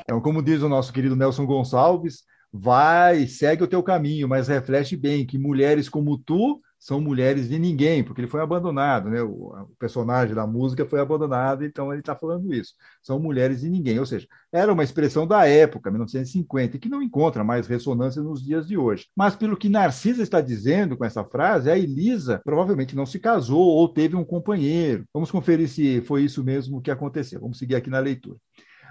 Então, 0.02 0.20
como 0.20 0.42
diz 0.42 0.62
o 0.62 0.68
nosso 0.68 0.92
querido 0.92 1.16
Nelson 1.16 1.46
Gonçalves, 1.46 2.22
vai, 2.52 3.26
segue 3.26 3.64
o 3.64 3.68
teu 3.68 3.82
caminho, 3.82 4.28
mas 4.28 4.46
reflete 4.46 4.96
bem 4.96 5.26
que 5.26 5.36
mulheres 5.36 5.88
como 5.88 6.16
tu 6.16 6.60
são 6.78 7.00
mulheres 7.00 7.48
de 7.48 7.58
ninguém, 7.58 8.04
porque 8.04 8.20
ele 8.20 8.28
foi 8.28 8.40
abandonado, 8.40 9.08
né? 9.08 9.22
O, 9.22 9.68
personagem 9.78 10.34
da 10.34 10.46
música 10.46 10.86
foi 10.86 11.00
abandonado, 11.00 11.64
então 11.64 11.92
ele 11.92 12.00
está 12.00 12.14
falando 12.14 12.52
isso. 12.52 12.74
São 13.02 13.18
mulheres 13.18 13.60
de 13.60 13.68
ninguém, 13.68 13.98
ou 13.98 14.06
seja, 14.06 14.26
era 14.52 14.72
uma 14.72 14.84
expressão 14.84 15.26
da 15.26 15.46
época, 15.46 15.90
1950, 15.90 16.78
que 16.78 16.88
não 16.88 17.02
encontra 17.02 17.42
mais 17.42 17.66
ressonância 17.66 18.22
nos 18.22 18.42
dias 18.42 18.66
de 18.66 18.76
hoje. 18.76 19.06
Mas 19.16 19.34
pelo 19.34 19.56
que 19.56 19.68
Narcisa 19.68 20.22
está 20.22 20.40
dizendo 20.40 20.96
com 20.96 21.04
essa 21.04 21.24
frase, 21.24 21.70
a 21.70 21.78
Elisa 21.78 22.40
provavelmente 22.44 22.94
não 22.94 23.06
se 23.06 23.18
casou 23.18 23.66
ou 23.66 23.88
teve 23.88 24.16
um 24.16 24.24
companheiro. 24.24 25.04
Vamos 25.12 25.30
conferir 25.30 25.68
se 25.68 26.00
foi 26.02 26.22
isso 26.24 26.44
mesmo 26.44 26.80
que 26.80 26.90
aconteceu. 26.90 27.40
Vamos 27.40 27.58
seguir 27.58 27.74
aqui 27.74 27.90
na 27.90 27.98
leitura. 27.98 28.38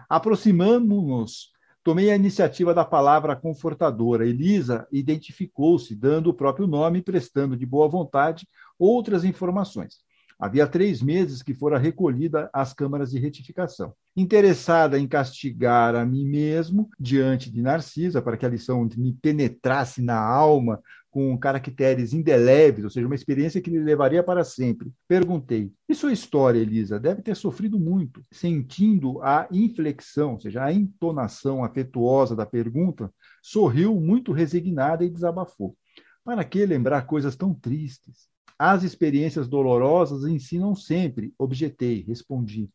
Aproximamos-nos 0.09 1.54
Tomei 1.85 2.09
a 2.09 2.15
iniciativa 2.15 2.73
da 2.73 2.83
palavra 2.83 3.35
confortadora. 3.35 4.27
Elisa 4.27 4.87
identificou-se, 4.91 5.95
dando 5.95 6.31
o 6.31 6.33
próprio 6.33 6.65
nome 6.65 6.97
e 6.97 7.01
prestando 7.03 7.55
de 7.55 7.63
boa 7.63 7.87
vontade 7.87 8.47
outras 8.79 9.23
informações. 9.23 9.97
Havia 10.39 10.65
três 10.65 10.99
meses 10.99 11.43
que 11.43 11.53
fora 11.53 11.77
recolhida 11.77 12.49
às 12.51 12.73
câmaras 12.73 13.11
de 13.11 13.19
retificação. 13.19 13.93
Interessada 14.17 14.97
em 14.97 15.07
castigar 15.07 15.93
a 15.95 16.03
mim 16.03 16.25
mesmo 16.27 16.89
diante 16.99 17.51
de 17.51 17.61
Narcisa, 17.61 18.19
para 18.19 18.35
que 18.35 18.47
a 18.47 18.49
lição 18.49 18.89
me 18.97 19.13
penetrasse 19.13 20.01
na 20.01 20.19
alma 20.19 20.81
com 21.15 21.37
caracteres 21.37 22.11
indeléveis, 22.11 22.83
ou 22.83 22.89
seja, 22.89 23.07
uma 23.07 23.15
experiência 23.15 23.61
que 23.61 23.69
lhe 23.69 23.79
levaria 23.79 24.21
para 24.21 24.43
sempre. 24.43 24.91
Perguntei: 25.07 25.71
e 25.87 25.95
sua 25.95 26.11
história, 26.11 26.59
Elisa? 26.59 26.99
Deve 26.99 27.21
ter 27.21 27.37
sofrido 27.37 27.79
muito. 27.79 28.21
Sentindo 28.29 29.23
a 29.23 29.47
inflexão, 29.49 30.33
ou 30.33 30.41
seja, 30.41 30.61
a 30.61 30.73
entonação 30.73 31.63
afetuosa 31.63 32.35
da 32.35 32.45
pergunta, 32.45 33.09
sorriu 33.41 33.95
muito 33.95 34.33
resignada 34.33 35.05
e 35.05 35.09
desabafou. 35.09 35.77
Para 36.21 36.43
que 36.43 36.65
lembrar 36.65 37.03
coisas 37.03 37.33
tão 37.33 37.53
tristes? 37.53 38.27
As 38.59 38.83
experiências 38.83 39.47
dolorosas 39.47 40.29
ensinam 40.29 40.75
sempre, 40.75 41.33
objetei, 41.37 42.03
respondi. 42.05 42.69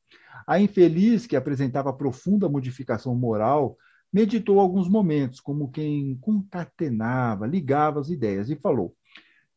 A 0.46 0.58
infeliz, 0.58 1.26
que 1.26 1.36
apresentava 1.36 1.92
profunda 1.92 2.48
modificação 2.48 3.14
moral, 3.14 3.76
meditou 4.12 4.58
alguns 4.58 4.88
momentos, 4.88 5.40
como 5.40 5.70
quem 5.70 6.16
concatenava, 6.20 7.46
ligava 7.46 8.00
as 8.00 8.10
ideias, 8.10 8.50
e 8.50 8.56
falou: 8.56 8.94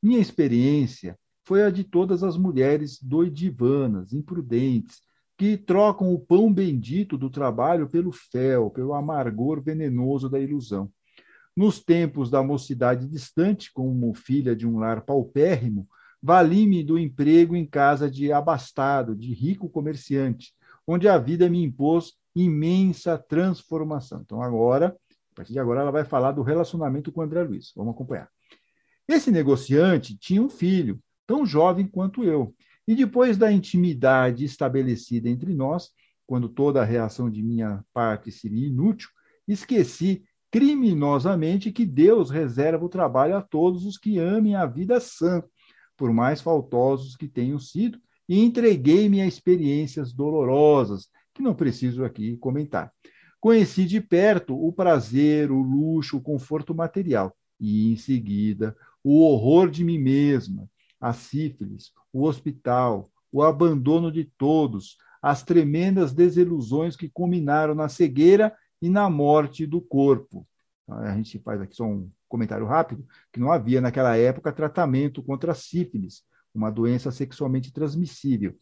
Minha 0.02 0.20
experiência 0.20 1.18
foi 1.44 1.64
a 1.64 1.70
de 1.70 1.84
todas 1.84 2.24
as 2.24 2.38
mulheres 2.38 3.02
doidivanas, 3.02 4.14
imprudentes, 4.14 5.02
que 5.38 5.58
trocam 5.58 6.14
o 6.14 6.20
pão 6.20 6.54
bendito 6.54 7.18
do 7.18 7.30
trabalho 7.30 7.90
pelo 7.90 8.12
fel, 8.12 8.70
pelo 8.70 8.94
amargor 8.94 9.62
venenoso 9.62 10.30
da 10.30 10.40
ilusão. 10.40 10.90
Nos 11.56 11.84
tempos 11.84 12.30
da 12.30 12.42
mocidade 12.42 13.08
distante, 13.08 13.72
como 13.72 14.14
filha 14.14 14.56
de 14.56 14.68
um 14.68 14.80
lar 14.80 15.02
paupérrimo, 15.02 15.88
vali-me 16.22 16.84
do 16.84 16.98
emprego 16.98 17.56
em 17.56 17.66
casa 17.66 18.10
de 18.10 18.32
abastado, 18.32 19.16
de 19.16 19.34
rico 19.34 19.70
comerciante, 19.70 20.54
onde 20.88 21.08
a 21.08 21.18
vida 21.18 21.50
me 21.50 21.64
impôs 21.64 22.14
imensa 22.36 23.18
transformação. 23.18 24.22
Então, 24.22 24.42
agora, 24.42 24.96
a 25.32 25.36
partir 25.36 25.54
de 25.54 25.60
agora, 25.60 25.82
ela 25.82 25.92
vai 25.92 26.06
falar 26.06 26.32
do 26.32 26.42
relacionamento 26.42 27.12
com 27.12 27.22
André 27.22 27.44
Luiz. 27.44 27.72
Vamos 27.76 27.94
acompanhar. 27.94 28.30
Esse 29.08 29.32
negociante 29.32 30.18
tinha 30.18 30.42
um 30.42 30.50
filho, 30.50 31.00
tão 31.28 31.46
jovem 31.46 31.88
quanto 31.88 32.24
eu. 32.24 32.56
E 32.88 32.96
depois 32.96 33.38
da 33.38 33.52
intimidade 33.52 34.46
estabelecida 34.46 35.30
entre 35.30 35.54
nós, 35.54 35.90
quando 36.26 36.50
toda 36.50 36.82
a 36.82 36.86
reação 36.86 37.30
de 37.30 37.42
minha 37.42 37.84
parte 37.94 38.32
seria 38.32 38.68
inútil, 38.68 39.10
esqueci 39.48 40.24
criminosamente 40.52 41.72
que 41.72 41.86
Deus 41.86 42.30
reserva 42.30 42.86
o 42.86 42.90
trabalho 42.90 43.36
a 43.36 43.42
todos 43.42 43.86
os 43.86 43.98
que 43.98 44.20
amem 44.20 44.56
a 44.56 44.66
vida 44.66 45.00
sã, 45.00 45.44
por 45.98 46.14
mais 46.14 46.42
faltosos 46.42 47.16
que 47.16 47.28
tenham 47.28 47.58
sido, 47.58 48.00
e 48.28 48.40
entreguei-me 48.40 49.22
a 49.22 49.26
experiências 49.28 50.14
dolorosas, 50.14 51.10
que 51.34 51.42
não 51.42 51.54
preciso 51.54 52.04
aqui 52.04 52.38
comentar. 52.38 52.92
Conheci 53.40 53.86
de 53.86 54.00
perto 54.00 54.56
o 54.56 54.72
prazer, 54.72 55.52
o 55.52 55.62
luxo, 55.62 56.18
o 56.18 56.22
conforto 56.22 56.74
material, 56.74 57.36
e 57.60 57.92
em 57.92 57.96
seguida 57.98 58.76
o 59.04 59.22
horror 59.22 59.70
de 59.70 59.84
mim 59.84 60.00
mesma, 60.00 60.70
a 61.00 61.12
sífilis, 61.12 61.92
o 62.12 62.24
hospital, 62.24 63.12
o 63.32 63.44
abandono 63.44 64.12
de 64.12 64.24
todos, 64.24 64.98
as 65.22 65.44
tremendas 65.44 66.14
desilusões 66.14 66.96
que 66.96 67.10
culminaram 67.10 67.76
na 67.76 67.90
cegueira 67.90 68.56
e 68.82 68.90
na 68.90 69.10
morte 69.10 69.66
do 69.66 69.82
corpo. 69.82 70.48
A 70.88 71.16
gente 71.16 71.40
faz 71.40 71.62
aqui 71.62 71.76
só 71.76 71.86
um 71.86 72.10
comentário 72.30 72.66
rápido, 72.66 73.06
que 73.32 73.40
não 73.40 73.52
havia 73.52 73.82
naquela 73.82 74.16
época 74.18 74.52
tratamento 74.52 75.22
contra 75.22 75.52
a 75.52 75.56
sífilis, 75.56 76.24
uma 76.54 76.70
doença 76.72 77.12
sexualmente 77.12 77.72
transmissível. 77.74 78.56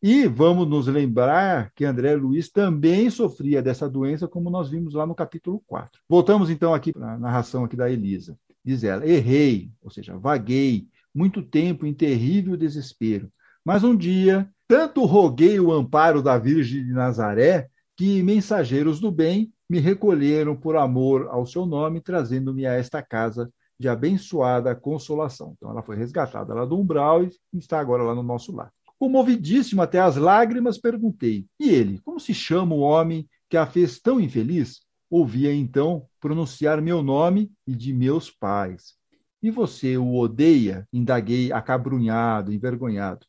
E 0.00 0.28
vamos 0.28 0.68
nos 0.68 0.86
lembrar 0.86 1.72
que 1.74 1.84
André 1.84 2.14
Luiz 2.14 2.48
também 2.48 3.10
sofria 3.10 3.60
dessa 3.60 3.90
doença, 3.90 4.28
como 4.28 4.48
nós 4.48 4.68
vimos 4.68 4.94
lá 4.94 5.04
no 5.04 5.14
capítulo 5.14 5.60
4. 5.66 6.00
Voltamos 6.08 6.50
então 6.50 6.72
aqui 6.72 6.92
para 6.92 7.14
a 7.14 7.18
narração 7.18 7.64
aqui 7.64 7.76
da 7.76 7.90
Elisa. 7.90 8.38
Diz 8.64 8.84
ela: 8.84 9.04
Errei, 9.04 9.72
ou 9.82 9.90
seja, 9.90 10.16
vaguei 10.16 10.86
muito 11.12 11.42
tempo 11.42 11.84
em 11.84 11.92
terrível 11.92 12.56
desespero. 12.56 13.28
Mas 13.64 13.82
um 13.82 13.96
dia, 13.96 14.48
tanto 14.68 15.04
roguei 15.04 15.58
o 15.58 15.72
amparo 15.72 16.22
da 16.22 16.38
Virgem 16.38 16.84
de 16.84 16.92
Nazaré, 16.92 17.68
que 17.96 18.22
mensageiros 18.22 19.00
do 19.00 19.10
bem 19.10 19.52
me 19.68 19.80
recolheram 19.80 20.54
por 20.54 20.76
amor 20.76 21.26
ao 21.28 21.44
seu 21.44 21.66
nome, 21.66 22.00
trazendo-me 22.00 22.66
a 22.66 22.74
esta 22.74 23.02
casa 23.02 23.52
de 23.76 23.88
abençoada 23.88 24.76
consolação. 24.76 25.54
Então, 25.56 25.70
ela 25.70 25.82
foi 25.82 25.96
resgatada 25.96 26.54
lá 26.54 26.64
do 26.64 26.78
umbral 26.78 27.24
e 27.24 27.30
está 27.54 27.80
agora 27.80 28.04
lá 28.04 28.14
no 28.14 28.22
nosso 28.22 28.54
lar. 28.54 28.72
Comovidíssimo 28.98 29.80
até 29.80 30.00
as 30.00 30.16
lágrimas, 30.16 30.78
perguntei: 30.78 31.46
E 31.58 31.70
ele, 31.70 32.00
como 32.00 32.18
se 32.18 32.34
chama 32.34 32.74
o 32.74 32.80
homem 32.80 33.28
que 33.48 33.56
a 33.56 33.66
fez 33.66 34.00
tão 34.00 34.20
infeliz? 34.20 34.80
Ouvia 35.10 35.54
então 35.54 36.06
pronunciar 36.20 36.82
meu 36.82 37.02
nome 37.02 37.50
e 37.66 37.74
de 37.74 37.94
meus 37.94 38.30
pais. 38.30 38.94
E 39.42 39.50
você 39.50 39.96
o 39.96 40.16
odeia? 40.16 40.86
Indaguei, 40.92 41.52
acabrunhado, 41.52 42.52
envergonhado. 42.52 43.24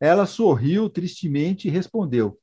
Ela 0.00 0.26
sorriu 0.26 0.90
tristemente 0.90 1.68
e 1.68 1.70
respondeu: 1.70 2.36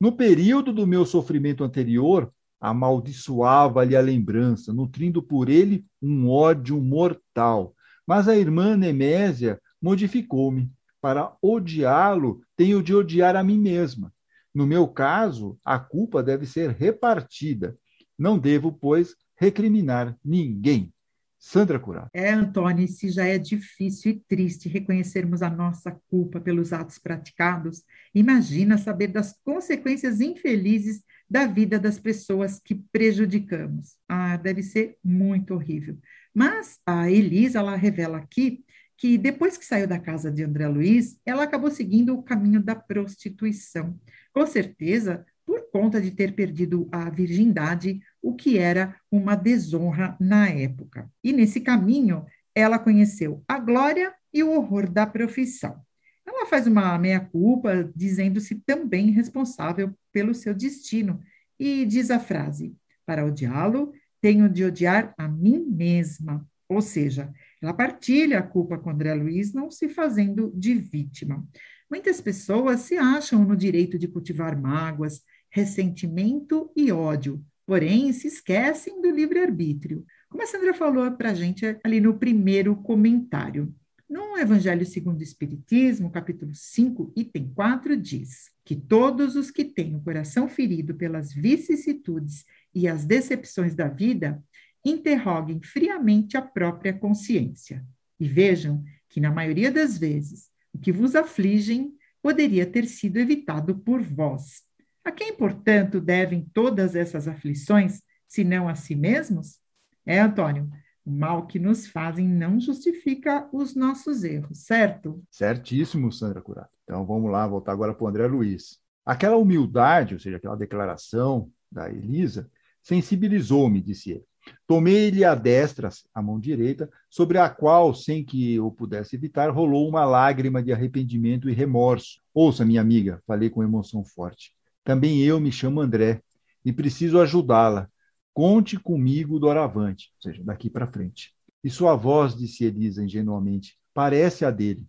No 0.00 0.16
período 0.16 0.72
do 0.72 0.86
meu 0.86 1.04
sofrimento 1.04 1.62
anterior, 1.62 2.32
amaldiçoava-lhe 2.58 3.94
a 3.94 4.00
lembrança, 4.00 4.72
nutrindo 4.72 5.22
por 5.22 5.50
ele 5.50 5.84
um 6.00 6.30
ódio 6.30 6.80
mortal. 6.80 7.74
Mas 8.06 8.26
a 8.26 8.34
irmã 8.34 8.76
Nemésia 8.76 9.60
modificou-me. 9.80 10.72
Para 11.04 11.36
odiá-lo, 11.42 12.40
tenho 12.56 12.82
de 12.82 12.94
odiar 12.94 13.36
a 13.36 13.44
mim 13.44 13.58
mesma. 13.58 14.10
No 14.54 14.66
meu 14.66 14.88
caso, 14.88 15.58
a 15.62 15.78
culpa 15.78 16.22
deve 16.22 16.46
ser 16.46 16.70
repartida. 16.70 17.76
Não 18.18 18.38
devo, 18.38 18.72
pois, 18.72 19.14
recriminar 19.36 20.16
ninguém. 20.24 20.90
Sandra 21.38 21.78
Curado. 21.78 22.08
É, 22.14 22.30
Antônio, 22.30 22.88
se 22.88 23.10
já 23.10 23.26
é 23.26 23.36
difícil 23.36 24.12
e 24.12 24.24
triste 24.26 24.66
reconhecermos 24.66 25.42
a 25.42 25.50
nossa 25.50 25.94
culpa 26.08 26.40
pelos 26.40 26.72
atos 26.72 26.98
praticados, 26.98 27.82
imagina 28.14 28.78
saber 28.78 29.08
das 29.08 29.38
consequências 29.44 30.22
infelizes 30.22 31.02
da 31.28 31.46
vida 31.46 31.78
das 31.78 31.98
pessoas 31.98 32.58
que 32.58 32.74
prejudicamos. 32.74 33.98
Ah, 34.08 34.38
deve 34.38 34.62
ser 34.62 34.96
muito 35.04 35.52
horrível. 35.52 35.98
Mas 36.32 36.78
a 36.86 37.10
Elisa, 37.10 37.58
ela 37.58 37.76
revela 37.76 38.16
aqui 38.16 38.63
que 38.96 39.18
depois 39.18 39.56
que 39.56 39.64
saiu 39.64 39.86
da 39.86 39.98
casa 39.98 40.30
de 40.30 40.44
André 40.44 40.68
Luiz, 40.68 41.18
ela 41.24 41.42
acabou 41.42 41.70
seguindo 41.70 42.14
o 42.14 42.22
caminho 42.22 42.62
da 42.62 42.74
prostituição. 42.74 43.98
Com 44.32 44.46
certeza, 44.46 45.26
por 45.44 45.70
conta 45.70 46.00
de 46.00 46.10
ter 46.10 46.34
perdido 46.34 46.88
a 46.90 47.10
virgindade, 47.10 48.00
o 48.22 48.34
que 48.34 48.58
era 48.58 48.96
uma 49.10 49.34
desonra 49.34 50.16
na 50.18 50.48
época. 50.48 51.10
E 51.22 51.32
nesse 51.32 51.60
caminho, 51.60 52.24
ela 52.54 52.78
conheceu 52.78 53.42
a 53.48 53.58
glória 53.58 54.14
e 54.32 54.42
o 54.42 54.52
horror 54.52 54.90
da 54.90 55.06
profissão. 55.06 55.80
Ela 56.26 56.46
faz 56.46 56.66
uma 56.66 56.96
meia-culpa, 56.98 57.90
dizendo-se 57.94 58.54
também 58.66 59.10
responsável 59.10 59.92
pelo 60.12 60.34
seu 60.34 60.54
destino, 60.54 61.20
e 61.58 61.84
diz 61.84 62.10
a 62.10 62.18
frase: 62.18 62.74
Para 63.04 63.26
odiá-lo, 63.26 63.92
tenho 64.20 64.48
de 64.48 64.64
odiar 64.64 65.14
a 65.18 65.28
mim 65.28 65.66
mesma. 65.68 66.46
Ou 66.68 66.80
seja, 66.80 67.32
ela 67.60 67.74
partilha 67.74 68.38
a 68.38 68.42
culpa 68.42 68.78
com 68.78 68.90
André 68.90 69.14
Luiz, 69.14 69.52
não 69.52 69.70
se 69.70 69.88
fazendo 69.88 70.52
de 70.54 70.74
vítima. 70.74 71.46
Muitas 71.90 72.20
pessoas 72.20 72.80
se 72.80 72.96
acham 72.96 73.44
no 73.44 73.56
direito 73.56 73.98
de 73.98 74.08
cultivar 74.08 74.60
mágoas, 74.60 75.22
ressentimento 75.50 76.70
e 76.74 76.90
ódio, 76.90 77.44
porém 77.66 78.12
se 78.12 78.26
esquecem 78.26 79.00
do 79.00 79.10
livre-arbítrio. 79.10 80.04
Como 80.28 80.42
a 80.42 80.46
Sandra 80.46 80.74
falou 80.74 81.10
para 81.12 81.30
a 81.30 81.34
gente 81.34 81.78
ali 81.84 82.00
no 82.00 82.18
primeiro 82.18 82.74
comentário. 82.76 83.72
No 84.08 84.36
Evangelho 84.36 84.84
segundo 84.84 85.20
o 85.20 85.22
Espiritismo, 85.22 86.10
capítulo 86.10 86.52
5, 86.54 87.12
item 87.16 87.52
4, 87.54 87.96
diz 87.96 88.50
que 88.64 88.76
todos 88.76 89.36
os 89.36 89.50
que 89.50 89.64
têm 89.64 89.94
o 89.94 90.02
coração 90.02 90.48
ferido 90.48 90.94
pelas 90.94 91.32
vicissitudes 91.32 92.44
e 92.74 92.88
as 92.88 93.04
decepções 93.04 93.74
da 93.74 93.88
vida 93.88 94.42
interroguem 94.84 95.60
friamente 95.62 96.36
a 96.36 96.42
própria 96.42 96.92
consciência 96.92 97.84
e 98.18 98.28
vejam 98.28 98.84
que, 99.08 99.20
na 99.20 99.30
maioria 99.30 99.70
das 99.70 99.96
vezes, 99.96 100.50
o 100.72 100.78
que 100.78 100.92
vos 100.92 101.14
afligem 101.14 101.94
poderia 102.22 102.66
ter 102.66 102.86
sido 102.86 103.18
evitado 103.18 103.76
por 103.78 104.02
vós. 104.02 104.62
A 105.04 105.12
quem, 105.12 105.34
portanto, 105.36 106.00
devem 106.00 106.48
todas 106.52 106.96
essas 106.96 107.28
aflições, 107.28 108.02
se 108.26 108.42
não 108.42 108.68
a 108.68 108.74
si 108.74 108.94
mesmos? 108.94 109.58
É, 110.06 110.20
Antônio, 110.20 110.70
o 111.04 111.10
mal 111.10 111.46
que 111.46 111.58
nos 111.58 111.86
fazem 111.86 112.26
não 112.26 112.58
justifica 112.58 113.48
os 113.52 113.74
nossos 113.74 114.24
erros, 114.24 114.64
certo? 114.64 115.22
Certíssimo, 115.30 116.10
Sandra 116.10 116.40
Curato. 116.40 116.70
Então 116.84 117.04
vamos 117.04 117.30
lá, 117.30 117.46
voltar 117.46 117.72
agora 117.72 117.92
para 117.92 118.04
o 118.04 118.08
André 118.08 118.26
Luiz. 118.26 118.80
Aquela 119.04 119.36
humildade, 119.36 120.14
ou 120.14 120.20
seja, 120.20 120.38
aquela 120.38 120.56
declaração 120.56 121.50
da 121.70 121.90
Elisa, 121.90 122.50
sensibilizou-me, 122.82 123.82
disse 123.82 124.12
ele. 124.12 124.24
Tomei-lhe 124.66 125.24
a 125.24 125.34
destra, 125.34 125.90
a 126.14 126.22
mão 126.22 126.40
direita, 126.40 126.88
sobre 127.10 127.38
a 127.38 127.48
qual, 127.48 127.94
sem 127.94 128.24
que 128.24 128.54
eu 128.54 128.70
pudesse 128.70 129.16
evitar, 129.16 129.50
rolou 129.50 129.88
uma 129.88 130.04
lágrima 130.04 130.62
de 130.62 130.72
arrependimento 130.72 131.50
e 131.50 131.52
remorso. 131.52 132.20
Ouça, 132.32 132.64
minha 132.64 132.80
amiga, 132.80 133.22
falei 133.26 133.50
com 133.50 133.62
emoção 133.62 134.04
forte. 134.04 134.52
Também 134.82 135.20
eu 135.22 135.38
me 135.38 135.52
chamo 135.52 135.80
André 135.80 136.22
e 136.64 136.72
preciso 136.72 137.20
ajudá-la. 137.20 137.88
Conte 138.32 138.78
comigo 138.78 139.38
doravante, 139.38 140.10
ou 140.16 140.22
seja, 140.22 140.42
daqui 140.42 140.68
para 140.68 140.90
frente. 140.90 141.32
E 141.62 141.70
sua 141.70 141.94
voz, 141.94 142.34
disse 142.34 142.64
Elisa 142.64 143.04
ingenuamente, 143.04 143.78
parece 143.92 144.44
a 144.44 144.50
dele. 144.50 144.84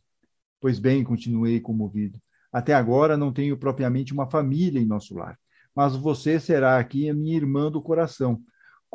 Pois 0.60 0.80
bem, 0.80 1.04
continuei 1.04 1.60
comovido. 1.60 2.20
Até 2.52 2.74
agora 2.74 3.18
não 3.18 3.32
tenho 3.32 3.58
propriamente 3.58 4.14
uma 4.14 4.30
família 4.30 4.80
em 4.80 4.86
nosso 4.86 5.14
lar, 5.16 5.38
mas 5.76 5.96
você 5.96 6.40
será 6.40 6.80
aqui 6.80 7.10
a 7.10 7.14
minha 7.14 7.36
irmã 7.36 7.70
do 7.70 7.82
coração 7.82 8.42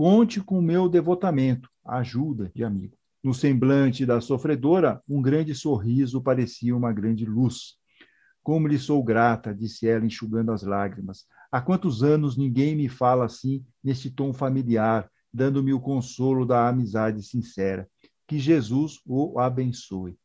Conte 0.02 0.40
com 0.40 0.58
o 0.58 0.62
meu 0.62 0.88
devotamento, 0.88 1.68
ajuda 1.84 2.50
de 2.54 2.64
amigo. 2.64 2.96
No 3.22 3.34
semblante 3.34 4.06
da 4.06 4.18
sofredora, 4.18 5.02
um 5.06 5.20
grande 5.20 5.54
sorriso 5.54 6.22
parecia 6.22 6.74
uma 6.74 6.90
grande 6.90 7.26
luz. 7.26 7.74
Como 8.42 8.66
lhe 8.66 8.78
sou 8.78 9.04
grata, 9.04 9.54
disse 9.54 9.86
ela, 9.86 10.06
enxugando 10.06 10.52
as 10.52 10.62
lágrimas. 10.62 11.26
Há 11.52 11.60
quantos 11.60 12.02
anos 12.02 12.34
ninguém 12.34 12.74
me 12.74 12.88
fala 12.88 13.26
assim, 13.26 13.62
neste 13.84 14.10
tom 14.10 14.32
familiar, 14.32 15.06
dando-me 15.30 15.74
o 15.74 15.80
consolo 15.80 16.46
da 16.46 16.66
amizade 16.66 17.22
sincera. 17.22 17.86
Que 18.26 18.38
Jesus 18.38 19.02
o 19.04 19.38
abençoe. 19.38 20.16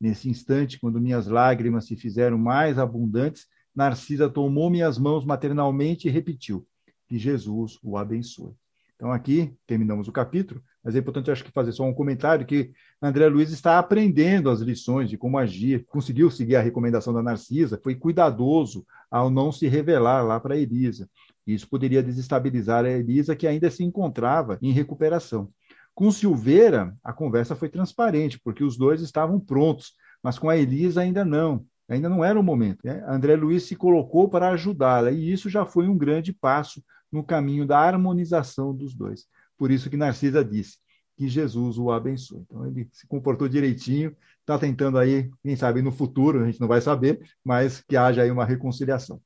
Nesse 0.00 0.30
instante, 0.30 0.78
quando 0.78 1.00
minhas 1.00 1.26
lágrimas 1.26 1.86
se 1.86 1.96
fizeram 1.96 2.38
mais 2.38 2.78
abundantes, 2.78 3.48
Narcisa 3.74 4.30
tomou 4.30 4.70
minhas 4.70 4.96
mãos 4.96 5.24
maternalmente 5.24 6.06
e 6.06 6.10
repetiu: 6.12 6.64
Que 7.08 7.18
Jesus 7.18 7.80
o 7.82 7.96
abençoe. 7.96 8.54
Então, 8.98 9.12
aqui 9.12 9.54
terminamos 9.64 10.08
o 10.08 10.12
capítulo, 10.12 10.60
mas 10.82 10.96
é 10.96 10.98
importante, 10.98 11.30
acho 11.30 11.44
que, 11.44 11.52
fazer 11.52 11.70
só 11.70 11.84
um 11.84 11.94
comentário 11.94 12.44
que 12.44 12.72
André 13.00 13.28
Luiz 13.28 13.52
está 13.52 13.78
aprendendo 13.78 14.50
as 14.50 14.58
lições 14.58 15.08
de 15.08 15.16
como 15.16 15.38
agir, 15.38 15.86
conseguiu 15.86 16.28
seguir 16.32 16.56
a 16.56 16.60
recomendação 16.60 17.14
da 17.14 17.22
Narcisa, 17.22 17.78
foi 17.80 17.94
cuidadoso 17.94 18.84
ao 19.08 19.30
não 19.30 19.52
se 19.52 19.68
revelar 19.68 20.22
lá 20.22 20.40
para 20.40 20.56
Elisa. 20.56 21.08
Isso 21.46 21.68
poderia 21.68 22.02
desestabilizar 22.02 22.84
a 22.84 22.90
Elisa, 22.90 23.36
que 23.36 23.46
ainda 23.46 23.70
se 23.70 23.84
encontrava 23.84 24.58
em 24.60 24.72
recuperação. 24.72 25.48
Com 25.94 26.10
Silveira, 26.10 26.92
a 27.04 27.12
conversa 27.12 27.54
foi 27.54 27.68
transparente, 27.68 28.40
porque 28.42 28.64
os 28.64 28.76
dois 28.76 29.00
estavam 29.00 29.38
prontos, 29.38 29.92
mas 30.20 30.40
com 30.40 30.50
a 30.50 30.56
Elisa 30.56 31.02
ainda 31.02 31.24
não. 31.24 31.64
Ainda 31.88 32.08
não 32.08 32.24
era 32.24 32.38
o 32.38 32.42
momento. 32.42 32.80
Né? 32.84 33.00
André 33.06 33.36
Luiz 33.36 33.62
se 33.62 33.76
colocou 33.76 34.28
para 34.28 34.50
ajudá-la, 34.50 35.12
e 35.12 35.32
isso 35.32 35.48
já 35.48 35.64
foi 35.64 35.88
um 35.88 35.96
grande 35.96 36.32
passo 36.32 36.82
no 37.10 37.22
caminho 37.24 37.66
da 37.66 37.78
harmonização 37.78 38.74
dos 38.74 38.94
dois. 38.94 39.26
Por 39.56 39.70
isso 39.70 39.90
que 39.90 39.96
Narcisa 39.96 40.44
disse 40.44 40.78
que 41.16 41.28
Jesus 41.28 41.78
o 41.78 41.90
abençoe. 41.90 42.42
Então 42.42 42.64
ele 42.64 42.88
se 42.92 43.06
comportou 43.08 43.48
direitinho, 43.48 44.16
está 44.40 44.56
tentando 44.56 44.98
aí, 44.98 45.28
quem 45.42 45.56
sabe 45.56 45.82
no 45.82 45.90
futuro, 45.90 46.42
a 46.42 46.46
gente 46.46 46.60
não 46.60 46.68
vai 46.68 46.80
saber, 46.80 47.20
mas 47.44 47.80
que 47.80 47.96
haja 47.96 48.22
aí 48.22 48.30
uma 48.30 48.44
reconciliação. 48.44 49.20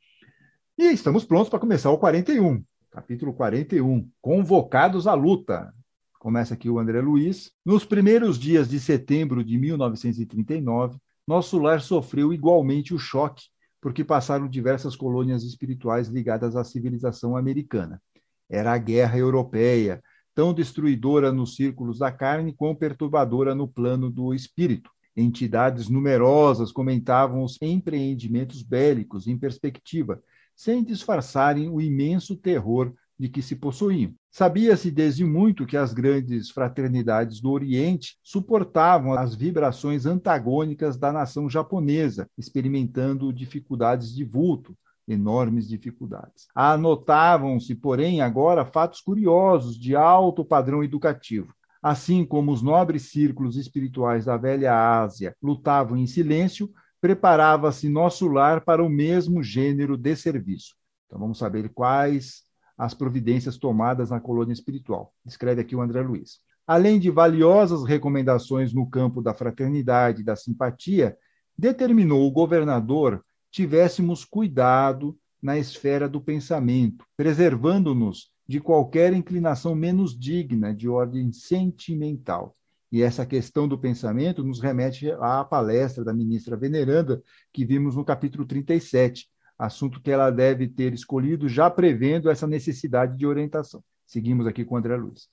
E 0.79 0.85
estamos 0.85 1.25
prontos 1.25 1.51
para 1.51 1.59
começar 1.59 1.91
o 1.91 1.99
41, 1.99 2.65
capítulo 2.91 3.35
41, 3.35 4.09
convocados 4.23 5.07
à 5.07 5.13
luta. 5.13 5.73
Começa 6.19 6.55
aqui 6.55 6.71
o 6.71 6.79
André 6.79 7.01
Luiz. 7.03 7.53
Nos 7.65 7.85
primeiros 7.85 8.39
dias 8.39 8.69
de 8.69 8.81
setembro 8.81 9.45
de 9.45 9.59
1939, 9.59 10.97
nosso 11.27 11.59
lar 11.59 11.83
sofreu 11.83 12.33
igualmente 12.33 12.95
o 12.95 12.99
choque 12.99 13.45
porque 13.83 14.05
passaram 14.05 14.49
diversas 14.49 14.95
colônias 14.95 15.43
espirituais 15.43 16.07
ligadas 16.07 16.55
à 16.55 16.63
civilização 16.63 17.37
americana. 17.37 18.01
Era 18.49 18.73
a 18.73 18.79
guerra 18.79 19.19
europeia, 19.19 20.01
tão 20.33 20.55
destruidora 20.55 21.33
nos 21.33 21.57
círculos 21.57 21.99
da 21.99 22.13
carne 22.13 22.55
quão 22.55 22.77
perturbadora 22.77 23.57
no 23.57 23.67
plano 23.67 24.09
do 24.09 24.33
espírito. 24.33 24.89
Entidades 25.17 25.89
numerosas 25.89 26.71
comentavam 26.71 27.43
os 27.43 27.59
empreendimentos 27.61 28.63
bélicos 28.63 29.27
em 29.27 29.37
perspectiva, 29.37 30.23
sem 30.55 30.85
disfarçarem 30.85 31.69
o 31.69 31.81
imenso 31.81 32.37
terror 32.37 32.95
de 33.19 33.29
que 33.29 33.43
se 33.43 33.57
possuíam. 33.57 34.15
Sabia-se 34.35 34.91
desde 34.91 35.27
muito 35.27 35.67
que 35.67 35.77
as 35.77 35.93
grandes 35.93 36.49
fraternidades 36.49 37.39
do 37.39 37.51
Oriente 37.51 38.17
suportavam 38.23 39.13
as 39.13 39.35
vibrações 39.35 40.07
antagônicas 40.07 40.97
da 40.97 41.13
nação 41.13 41.51
japonesa, 41.51 42.27
experimentando 42.39 43.31
dificuldades 43.31 44.15
de 44.15 44.25
vulto, 44.25 44.75
enormes 45.07 45.69
dificuldades. 45.69 46.47
Anotavam-se, 46.55 47.75
porém, 47.75 48.23
agora 48.23 48.65
fatos 48.65 49.03
curiosos 49.03 49.79
de 49.79 49.95
alto 49.95 50.43
padrão 50.43 50.83
educativo. 50.83 51.55
Assim 51.83 52.25
como 52.25 52.53
os 52.53 52.63
nobres 52.63 53.11
círculos 53.11 53.59
espirituais 53.59 54.25
da 54.25 54.39
velha 54.39 54.73
Ásia 55.03 55.37
lutavam 55.43 55.99
em 55.99 56.07
silêncio, 56.07 56.71
preparava-se 57.03 57.87
nosso 57.87 58.27
lar 58.29 58.65
para 58.65 58.83
o 58.83 58.89
mesmo 58.89 59.43
gênero 59.43 59.95
de 59.95 60.17
serviço. 60.17 60.75
Então 61.07 61.19
vamos 61.19 61.37
saber 61.37 61.69
quais 61.69 62.51
as 62.77 62.95
providências 62.95 63.57
tomadas 63.57 64.11
na 64.11 64.21
colônia 64.21 64.53
espiritual. 64.53 65.13
Escreve 65.27 65.61
aqui 65.61 65.77
o 65.77 65.81
André 65.81 66.03
Luiz. 66.03 66.41
além 66.67 66.99
de 66.99 67.11
valiosas 67.11 67.85
recomendações 67.85 68.73
no 68.73 68.89
campo 68.89 69.21
da 69.21 69.35
fraternidade 69.35 70.23
e 70.23 70.25
da 70.25 70.37
simpatia, 70.37 71.17
determinou 71.59 72.27
o 72.27 72.31
governador 72.31 73.23
tivéssemos 73.51 74.25
cuidado 74.25 75.17
na 75.41 75.59
esfera 75.59 76.09
do 76.09 76.21
pensamento, 76.21 77.05
preservando-nos 77.17 78.31
de 78.49 78.61
qualquer 78.61 79.13
inclinação 79.13 79.75
menos 79.75 80.19
digna 80.19 80.75
de 80.75 80.89
ordem 80.89 81.33
sentimental. 81.33 82.57
E 82.91 83.03
essa 83.03 83.25
questão 83.25 83.67
do 83.67 83.79
pensamento 83.79 84.45
nos 84.45 84.61
remete 84.61 85.11
à 85.13 85.45
palestra 85.45 86.05
da 86.05 86.13
ministra 86.13 86.57
Veneranda, 86.57 87.23
que 87.53 87.65
vimos 87.65 87.97
no 87.97 88.05
capítulo 88.05 88.45
37, 88.45 89.29
assunto 89.65 90.01
que 90.01 90.11
ela 90.11 90.29
deve 90.31 90.67
ter 90.67 90.93
escolhido 90.93 91.49
já 91.49 91.71
prevendo 91.71 92.29
essa 92.29 92.49
necessidade 92.49 93.17
de 93.17 93.25
orientação. 93.25 93.83
Seguimos 94.05 94.45
aqui 94.47 94.65
com 94.65 94.77
André 94.77 94.97
Luiz. 94.97 95.29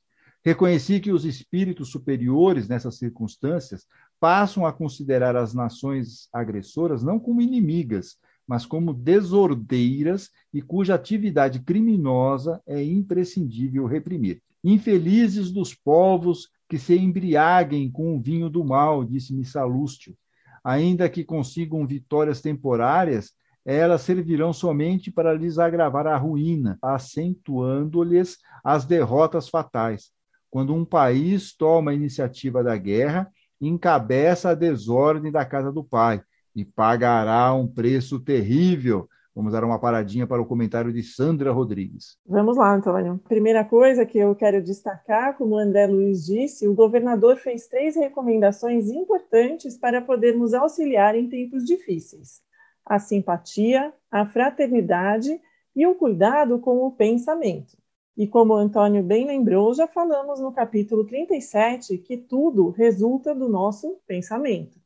Reconheci 0.45 0.99
que 0.99 1.11
os 1.11 1.25
espíritos 1.25 1.89
superiores, 1.89 2.67
nessas 2.67 2.97
circunstâncias, 2.97 3.87
passam 4.19 4.67
a 4.67 4.71
considerar 4.71 5.35
as 5.35 5.53
nações 5.55 6.29
agressoras 6.31 7.03
não 7.03 7.19
como 7.19 7.41
inimigas, 7.41 8.17
mas 8.47 8.67
como 8.67 8.93
desordeiras 8.93 10.29
e 10.53 10.61
cuja 10.61 10.93
atividade 10.93 11.59
criminosa 11.59 12.61
é 12.67 12.83
imprescindível 12.83 13.87
reprimir. 13.87 14.41
Infelizes 14.63 15.51
dos 15.51 15.73
povos 15.73 16.49
que 16.69 16.77
se 16.77 16.95
embriaguem 16.95 17.89
com 17.89 18.15
o 18.15 18.21
vinho 18.21 18.47
do 18.49 18.63
mal, 18.63 19.03
disse-me 19.03 19.43
Salústio. 19.43 20.15
Ainda 20.63 21.09
que 21.09 21.23
consigam 21.23 21.87
vitórias 21.87 22.41
temporárias, 22.41 23.33
elas 23.65 24.01
servirão 24.01 24.51
somente 24.53 25.11
para 25.11 25.33
lhes 25.33 25.59
agravar 25.59 26.07
a 26.07 26.17
ruína, 26.17 26.77
acentuando-lhes 26.81 28.37
as 28.63 28.85
derrotas 28.85 29.49
fatais. 29.49 30.11
Quando 30.49 30.73
um 30.73 30.85
país 30.85 31.55
toma 31.55 31.91
a 31.91 31.93
iniciativa 31.93 32.63
da 32.63 32.75
guerra, 32.75 33.29
encabeça 33.61 34.49
a 34.49 34.55
desordem 34.55 35.31
da 35.31 35.45
casa 35.45 35.71
do 35.71 35.83
pai 35.83 36.21
e 36.55 36.65
pagará 36.65 37.53
um 37.53 37.67
preço 37.67 38.19
terrível 38.19 39.07
Vamos 39.39 39.53
dar 39.53 39.63
uma 39.63 39.79
paradinha 39.79 40.27
para 40.27 40.41
o 40.41 40.45
comentário 40.45 40.91
de 40.91 41.01
Sandra 41.01 41.49
Rodrigues. 41.53 42.17
Vamos 42.25 42.57
lá, 42.57 42.75
Antônio. 42.75 43.21
Primeira 43.29 43.63
coisa 43.63 44.05
que 44.05 44.17
eu 44.17 44.35
quero 44.35 44.61
destacar, 44.61 45.37
como 45.37 45.55
o 45.55 45.57
André 45.57 45.87
Luiz 45.87 46.25
disse, 46.25 46.67
o 46.67 46.73
governador 46.73 47.37
fez 47.37 47.65
três 47.67 47.95
recomendações 47.95 48.89
importantes 48.89 49.77
para 49.77 50.01
podermos 50.01 50.53
auxiliar 50.53 51.15
em 51.15 51.29
tempos 51.29 51.63
difíceis: 51.63 52.41
a 52.89 52.97
simpatia, 52.97 53.93
a 54.09 54.25
fraternidade 54.25 55.39
e 55.75 55.85
o 55.85 55.93
cuidado 55.93 56.57
com 56.57 56.83
o 56.85 56.91
pensamento. 56.91 57.77
E 58.17 58.27
como 58.27 58.53
Antônio 58.53 59.03
bem 59.03 59.27
lembrou, 59.27 59.73
já 59.73 59.87
falamos 59.87 60.39
no 60.39 60.51
capítulo 60.51 61.05
37 61.05 61.99
que 61.99 62.17
tudo 62.17 62.71
resulta 62.71 63.33
do 63.35 63.47
nosso 63.47 64.01
pensamento. 64.07 64.77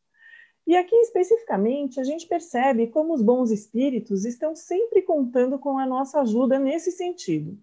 E 0.68 0.76
aqui 0.76 0.96
especificamente 0.98 2.00
a 2.00 2.04
gente 2.04 2.28
percebe 2.28 2.88
como 2.88 3.14
os 3.14 3.22
bons 3.22 3.50
espíritos 3.52 4.26
estão 4.26 4.56
sempre 4.56 5.02
contando 5.02 5.58
com 5.58 5.78
a 5.78 5.86
nossa 5.86 6.22
ajuda 6.22 6.60
nesse 6.60 6.92
sentido. 6.92 7.58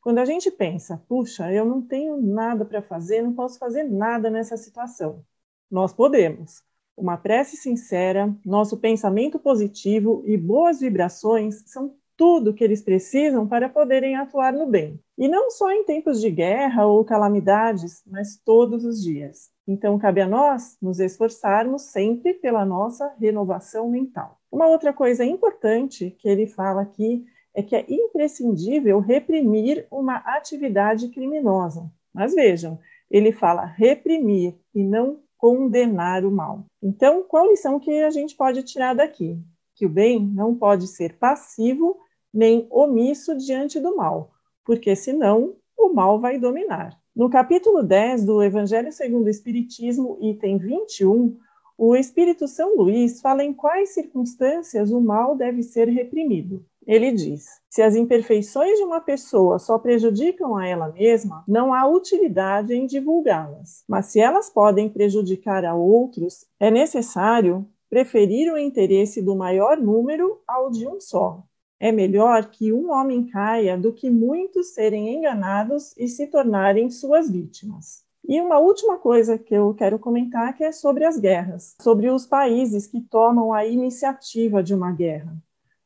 Quando 0.00 0.18
a 0.18 0.24
gente 0.24 0.50
pensa, 0.50 1.02
puxa, 1.08 1.50
eu 1.52 1.64
não 1.64 1.80
tenho 1.80 2.20
nada 2.20 2.64
para 2.64 2.82
fazer, 2.82 3.22
não 3.22 3.32
posso 3.32 3.58
fazer 3.58 3.84
nada 3.84 4.28
nessa 4.28 4.56
situação. 4.56 5.24
Nós 5.70 5.92
podemos. 5.92 6.62
Uma 6.96 7.16
prece 7.16 7.56
sincera, 7.56 8.34
nosso 8.44 8.76
pensamento 8.76 9.38
positivo 9.38 10.22
e 10.26 10.36
boas 10.36 10.80
vibrações 10.80 11.62
são 11.66 11.94
tudo 12.16 12.54
que 12.54 12.62
eles 12.62 12.82
precisam 12.82 13.46
para 13.46 13.68
poderem 13.68 14.16
atuar 14.16 14.52
no 14.52 14.66
bem. 14.66 15.00
E 15.18 15.26
não 15.26 15.50
só 15.50 15.70
em 15.72 15.84
tempos 15.84 16.20
de 16.20 16.30
guerra 16.30 16.86
ou 16.86 17.04
calamidades, 17.04 18.02
mas 18.06 18.36
todos 18.44 18.84
os 18.84 19.02
dias. 19.02 19.50
Então, 19.66 19.98
cabe 19.98 20.20
a 20.20 20.28
nós 20.28 20.76
nos 20.80 21.00
esforçarmos 21.00 21.82
sempre 21.82 22.34
pela 22.34 22.64
nossa 22.64 23.12
renovação 23.18 23.88
mental. 23.88 24.38
Uma 24.50 24.68
outra 24.68 24.92
coisa 24.92 25.24
importante 25.24 26.14
que 26.18 26.28
ele 26.28 26.46
fala 26.46 26.82
aqui 26.82 27.24
é 27.54 27.62
que 27.62 27.74
é 27.74 27.84
imprescindível 27.88 29.00
reprimir 29.00 29.86
uma 29.90 30.16
atividade 30.16 31.08
criminosa. 31.08 31.90
Mas 32.12 32.34
vejam, 32.34 32.78
ele 33.10 33.32
fala 33.32 33.64
reprimir 33.64 34.54
e 34.74 34.82
não 34.82 35.18
condenar 35.44 36.24
o 36.24 36.30
mal. 36.30 36.64
Então, 36.82 37.22
qual 37.22 37.50
lição 37.50 37.78
que 37.78 38.00
a 38.00 38.08
gente 38.08 38.34
pode 38.34 38.62
tirar 38.62 38.94
daqui? 38.94 39.38
Que 39.74 39.84
o 39.84 39.90
bem 39.90 40.18
não 40.18 40.54
pode 40.54 40.86
ser 40.86 41.18
passivo 41.18 41.98
nem 42.32 42.66
omisso 42.70 43.36
diante 43.36 43.78
do 43.78 43.94
mal, 43.94 44.32
porque 44.64 44.96
senão 44.96 45.54
o 45.76 45.92
mal 45.92 46.18
vai 46.18 46.38
dominar. 46.38 46.98
No 47.14 47.28
capítulo 47.28 47.82
10 47.82 48.24
do 48.24 48.42
Evangelho 48.42 48.90
segundo 48.90 49.26
o 49.26 49.28
Espiritismo, 49.28 50.16
item 50.22 50.56
21, 50.56 51.36
o 51.76 51.94
Espírito 51.94 52.48
São 52.48 52.74
Luís 52.74 53.20
fala 53.20 53.44
em 53.44 53.52
quais 53.52 53.90
circunstâncias 53.90 54.90
o 54.90 54.98
mal 54.98 55.36
deve 55.36 55.62
ser 55.62 55.88
reprimido. 55.88 56.64
Ele 56.86 57.12
diz: 57.12 57.46
se 57.68 57.82
as 57.82 57.96
imperfeições 57.96 58.78
de 58.78 58.84
uma 58.84 59.00
pessoa 59.00 59.58
só 59.58 59.78
prejudicam 59.78 60.56
a 60.56 60.66
ela 60.66 60.88
mesma, 60.92 61.44
não 61.48 61.72
há 61.72 61.86
utilidade 61.86 62.74
em 62.74 62.86
divulgá-las. 62.86 63.84
Mas 63.88 64.06
se 64.06 64.20
elas 64.20 64.50
podem 64.50 64.88
prejudicar 64.88 65.64
a 65.64 65.74
outros, 65.74 66.46
é 66.60 66.70
necessário 66.70 67.66
preferir 67.88 68.52
o 68.52 68.58
interesse 68.58 69.22
do 69.22 69.36
maior 69.36 69.76
número 69.76 70.40
ao 70.46 70.70
de 70.70 70.86
um 70.86 71.00
só. 71.00 71.42
É 71.78 71.92
melhor 71.92 72.46
que 72.50 72.72
um 72.72 72.90
homem 72.90 73.26
caia 73.26 73.76
do 73.76 73.92
que 73.92 74.10
muitos 74.10 74.74
serem 74.74 75.14
enganados 75.14 75.96
e 75.96 76.08
se 76.08 76.26
tornarem 76.26 76.90
suas 76.90 77.30
vítimas. 77.30 78.04
E 78.26 78.40
uma 78.40 78.58
última 78.58 78.96
coisa 78.96 79.36
que 79.36 79.54
eu 79.54 79.74
quero 79.74 79.98
comentar 79.98 80.56
que 80.56 80.64
é 80.64 80.72
sobre 80.72 81.04
as 81.04 81.18
guerras, 81.18 81.76
sobre 81.80 82.08
os 82.10 82.24
países 82.26 82.86
que 82.86 83.00
tomam 83.00 83.52
a 83.52 83.66
iniciativa 83.66 84.62
de 84.62 84.74
uma 84.74 84.92
guerra. 84.92 85.36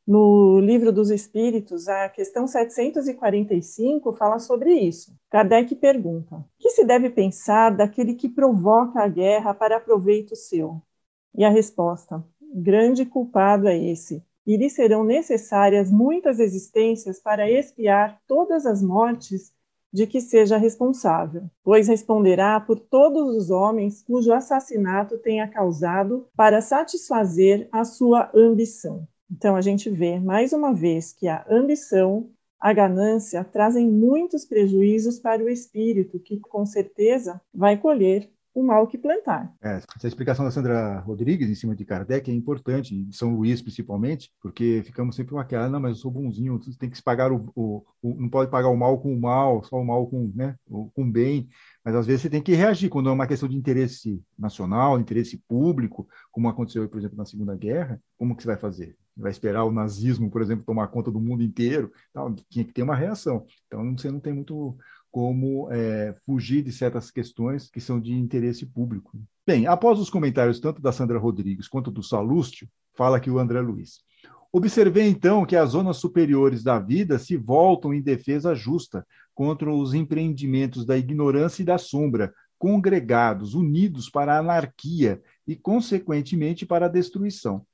No 0.08 0.58
Livro 0.58 0.90
dos 0.90 1.10
Espíritos, 1.10 1.86
a 1.86 2.08
questão 2.08 2.46
745 2.46 4.14
fala 4.14 4.38
sobre 4.38 4.72
isso. 4.72 5.14
Kardec 5.28 5.76
pergunta: 5.76 6.36
o 6.36 6.44
que 6.58 6.70
se 6.70 6.82
deve 6.82 7.10
pensar 7.10 7.76
daquele 7.76 8.14
que 8.14 8.26
provoca 8.26 9.02
a 9.02 9.06
guerra 9.06 9.52
para 9.52 9.78
proveito 9.78 10.34
seu? 10.34 10.80
E 11.34 11.44
a 11.44 11.50
resposta: 11.50 12.24
grande 12.54 13.04
culpado 13.04 13.68
é 13.68 13.76
esse, 13.76 14.24
e 14.46 14.56
lhe 14.56 14.70
serão 14.70 15.04
necessárias 15.04 15.90
muitas 15.90 16.40
existências 16.40 17.20
para 17.20 17.50
expiar 17.50 18.18
todas 18.26 18.64
as 18.64 18.80
mortes 18.80 19.52
de 19.92 20.06
que 20.06 20.22
seja 20.22 20.56
responsável, 20.56 21.50
pois 21.62 21.86
responderá 21.86 22.58
por 22.58 22.80
todos 22.80 23.36
os 23.36 23.50
homens 23.50 24.02
cujo 24.02 24.32
assassinato 24.32 25.18
tenha 25.18 25.46
causado 25.46 26.26
para 26.34 26.62
satisfazer 26.62 27.68
a 27.70 27.84
sua 27.84 28.30
ambição. 28.34 29.06
Então 29.30 29.56
a 29.56 29.60
gente 29.60 29.90
vê 29.90 30.18
mais 30.18 30.52
uma 30.52 30.74
vez 30.74 31.12
que 31.12 31.28
a 31.28 31.44
ambição, 31.50 32.30
a 32.60 32.72
ganância 32.72 33.44
trazem 33.44 33.88
muitos 33.88 34.44
prejuízos 34.44 35.18
para 35.18 35.42
o 35.42 35.48
espírito, 35.48 36.18
que 36.18 36.38
com 36.40 36.64
certeza 36.66 37.40
vai 37.52 37.76
colher 37.76 38.30
o 38.58 38.62
mal 38.62 38.88
que 38.88 38.98
plantar. 38.98 39.54
É, 39.62 39.80
essa 39.96 40.08
explicação 40.08 40.44
da 40.44 40.50
Sandra 40.50 40.98
Rodrigues 41.00 41.48
em 41.48 41.54
cima 41.54 41.76
de 41.76 41.84
Kardec 41.84 42.28
é 42.28 42.34
importante, 42.34 43.04
de 43.04 43.16
São 43.16 43.36
Luís 43.36 43.62
principalmente, 43.62 44.32
porque 44.42 44.82
ficamos 44.84 45.14
sempre 45.14 45.32
com 45.32 45.38
aquela, 45.38 45.68
não, 45.68 45.78
mas 45.78 45.92
eu 45.92 46.02
sou 46.02 46.10
bonzinho, 46.10 46.58
tem 46.76 46.90
que 46.90 46.96
se 46.96 47.02
pagar 47.02 47.30
o, 47.30 47.52
o, 47.54 47.84
o, 48.02 48.14
não 48.20 48.28
pode 48.28 48.50
pagar 48.50 48.68
o 48.68 48.76
mal 48.76 48.98
com 48.98 49.14
o 49.14 49.20
mal, 49.20 49.62
só 49.62 49.76
o 49.76 49.84
mal 49.84 50.08
com, 50.08 50.32
né, 50.34 50.56
com 50.66 50.90
o 50.96 51.10
bem, 51.10 51.48
mas 51.84 51.94
às 51.94 52.06
vezes 52.06 52.22
você 52.22 52.30
tem 52.30 52.42
que 52.42 52.54
reagir 52.54 52.90
quando 52.90 53.08
é 53.08 53.12
uma 53.12 53.28
questão 53.28 53.48
de 53.48 53.56
interesse 53.56 54.20
nacional, 54.36 54.98
interesse 54.98 55.38
público, 55.46 56.08
como 56.32 56.48
aconteceu, 56.48 56.88
por 56.88 56.98
exemplo, 56.98 57.16
na 57.16 57.24
Segunda 57.24 57.54
Guerra, 57.54 58.00
como 58.16 58.34
que 58.34 58.42
você 58.42 58.48
vai 58.48 58.58
fazer? 58.58 58.96
Vai 59.18 59.32
esperar 59.32 59.64
o 59.64 59.72
nazismo, 59.72 60.30
por 60.30 60.40
exemplo, 60.40 60.64
tomar 60.64 60.86
conta 60.88 61.10
do 61.10 61.20
mundo 61.20 61.42
inteiro? 61.42 61.92
Então, 62.10 62.34
tinha 62.48 62.64
que 62.64 62.72
ter 62.72 62.82
uma 62.82 62.94
reação. 62.94 63.44
Então, 63.66 63.96
você 63.96 64.10
não 64.10 64.20
tem 64.20 64.32
muito 64.32 64.76
como 65.10 65.68
é, 65.72 66.14
fugir 66.24 66.62
de 66.62 66.70
certas 66.70 67.10
questões 67.10 67.68
que 67.68 67.80
são 67.80 67.98
de 68.00 68.12
interesse 68.12 68.64
público. 68.64 69.18
Bem, 69.46 69.66
após 69.66 69.98
os 69.98 70.10
comentários 70.10 70.60
tanto 70.60 70.80
da 70.80 70.92
Sandra 70.92 71.18
Rodrigues 71.18 71.66
quanto 71.66 71.90
do 71.90 72.02
Salústio, 72.02 72.68
fala 72.94 73.16
aqui 73.16 73.30
o 73.30 73.38
André 73.38 73.60
Luiz. 73.60 73.98
Observei 74.52 75.08
então 75.08 75.44
que 75.44 75.56
as 75.56 75.70
zonas 75.70 75.98
superiores 75.98 76.62
da 76.62 76.78
vida 76.78 77.18
se 77.18 77.36
voltam 77.36 77.92
em 77.92 78.00
defesa 78.00 78.54
justa 78.54 79.06
contra 79.34 79.72
os 79.72 79.94
empreendimentos 79.94 80.86
da 80.86 80.96
ignorância 80.96 81.62
e 81.62 81.66
da 81.66 81.78
sombra, 81.78 82.32
congregados, 82.58 83.54
unidos 83.54 84.10
para 84.10 84.34
a 84.34 84.38
anarquia 84.38 85.22
e, 85.46 85.54
consequentemente, 85.54 86.66
para 86.66 86.86
a 86.86 86.88
destruição. 86.88 87.64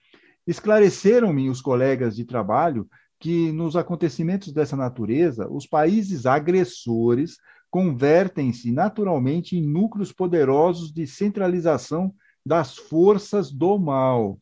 Esclareceram-me 0.46 1.48
os 1.48 1.60
colegas 1.60 2.14
de 2.14 2.24
trabalho 2.24 2.88
que 3.18 3.50
nos 3.52 3.76
acontecimentos 3.76 4.52
dessa 4.52 4.76
natureza, 4.76 5.48
os 5.48 5.66
países 5.66 6.26
agressores 6.26 7.36
convertem-se 7.70 8.70
naturalmente 8.70 9.56
em 9.56 9.66
núcleos 9.66 10.12
poderosos 10.12 10.92
de 10.92 11.06
centralização 11.06 12.14
das 12.44 12.76
forças 12.76 13.50
do 13.50 13.78
mal, 13.78 14.38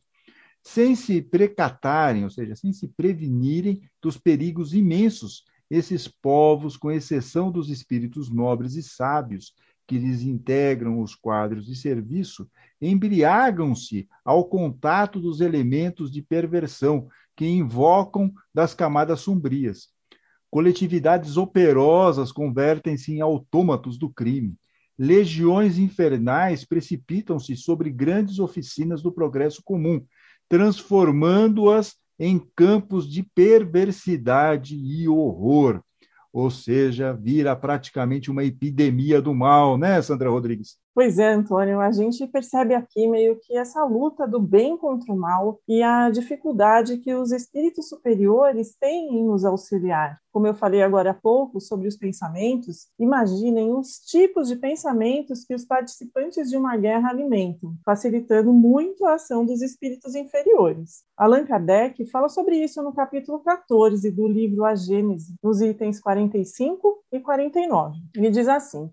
sem 0.61 0.95
se 0.95 1.21
precatarem, 1.21 2.23
ou 2.23 2.29
seja, 2.29 2.55
sem 2.55 2.71
se 2.73 2.87
prevenirem 2.87 3.81
dos 4.01 4.17
perigos 4.17 4.73
imensos. 4.73 5.45
Esses 5.69 6.07
povos, 6.07 6.77
com 6.77 6.91
exceção 6.91 7.51
dos 7.51 7.69
espíritos 7.69 8.29
nobres 8.29 8.75
e 8.75 8.83
sábios, 8.83 9.53
que 9.87 9.97
lhes 9.97 10.21
integram 10.23 11.01
os 11.01 11.15
quadros 11.15 11.65
de 11.65 11.75
serviço 11.75 12.49
embriagam-se 12.81 14.07
ao 14.23 14.45
contato 14.45 15.19
dos 15.19 15.41
elementos 15.41 16.11
de 16.11 16.21
perversão 16.21 17.07
que 17.35 17.45
invocam 17.45 18.33
das 18.53 18.73
camadas 18.73 19.21
sombrias. 19.21 19.89
Coletividades 20.49 21.37
operosas 21.37 22.31
convertem-se 22.31 23.13
em 23.13 23.21
autômatos 23.21 23.97
do 23.97 24.09
crime. 24.09 24.55
Legiões 24.97 25.79
infernais 25.79 26.63
precipitam-se 26.63 27.55
sobre 27.55 27.89
grandes 27.89 28.37
oficinas 28.37 29.01
do 29.01 29.11
progresso 29.11 29.63
comum, 29.63 30.05
transformando-as 30.47 31.95
em 32.19 32.39
campos 32.55 33.09
de 33.09 33.23
perversidade 33.23 34.75
e 34.75 35.07
horror 35.07 35.81
ou 36.33 36.49
seja, 36.51 37.13
vira 37.13 37.55
praticamente 37.55 38.31
uma 38.31 38.43
epidemia 38.43 39.21
do 39.21 39.33
mal, 39.33 39.77
né, 39.77 40.01
Sandra 40.01 40.29
Rodrigues? 40.29 40.82
Pois 40.95 41.17
é, 41.17 41.33
Antônio, 41.33 41.79
a 41.79 41.91
gente 41.91 42.27
percebe 42.27 42.75
aqui 42.75 43.07
meio 43.07 43.39
que 43.39 43.57
essa 43.57 43.83
luta 43.83 44.27
do 44.27 44.39
bem 44.39 44.77
contra 44.77 45.11
o 45.11 45.17
mal 45.17 45.59
e 45.67 45.81
a 45.81 46.07
dificuldade 46.11 46.97
que 46.97 47.15
os 47.15 47.31
espíritos 47.31 47.89
superiores 47.89 48.75
têm 48.79 49.17
em 49.17 49.25
nos 49.25 49.43
auxiliar. 49.43 50.19
Como 50.31 50.45
eu 50.45 50.53
falei 50.53 50.83
agora 50.83 51.09
há 51.09 51.13
pouco 51.15 51.59
sobre 51.59 51.87
os 51.87 51.97
pensamentos, 51.97 52.89
imaginem 52.99 53.73
os 53.73 53.97
tipos 54.05 54.47
de 54.47 54.55
pensamentos 54.55 55.43
que 55.43 55.55
os 55.55 55.65
participantes 55.65 56.51
de 56.51 56.57
uma 56.57 56.77
guerra 56.77 57.09
alimentam, 57.09 57.73
facilitando 57.83 58.53
muito 58.53 59.03
a 59.07 59.15
ação 59.15 59.43
dos 59.43 59.63
espíritos 59.63 60.13
inferiores. 60.13 61.03
Allan 61.17 61.43
Kardec 61.43 62.05
fala 62.05 62.29
sobre 62.29 62.55
isso 62.57 62.83
no 62.83 62.93
capítulo 62.93 63.39
14 63.39 64.11
do 64.11 64.27
livro 64.27 64.63
A 64.63 64.75
Gênese, 64.75 65.33
nos 65.41 65.59
itens 65.59 65.99
45 65.99 67.03
e 67.11 67.19
49. 67.19 67.97
Ele 68.15 68.29
diz 68.29 68.47
assim: 68.47 68.91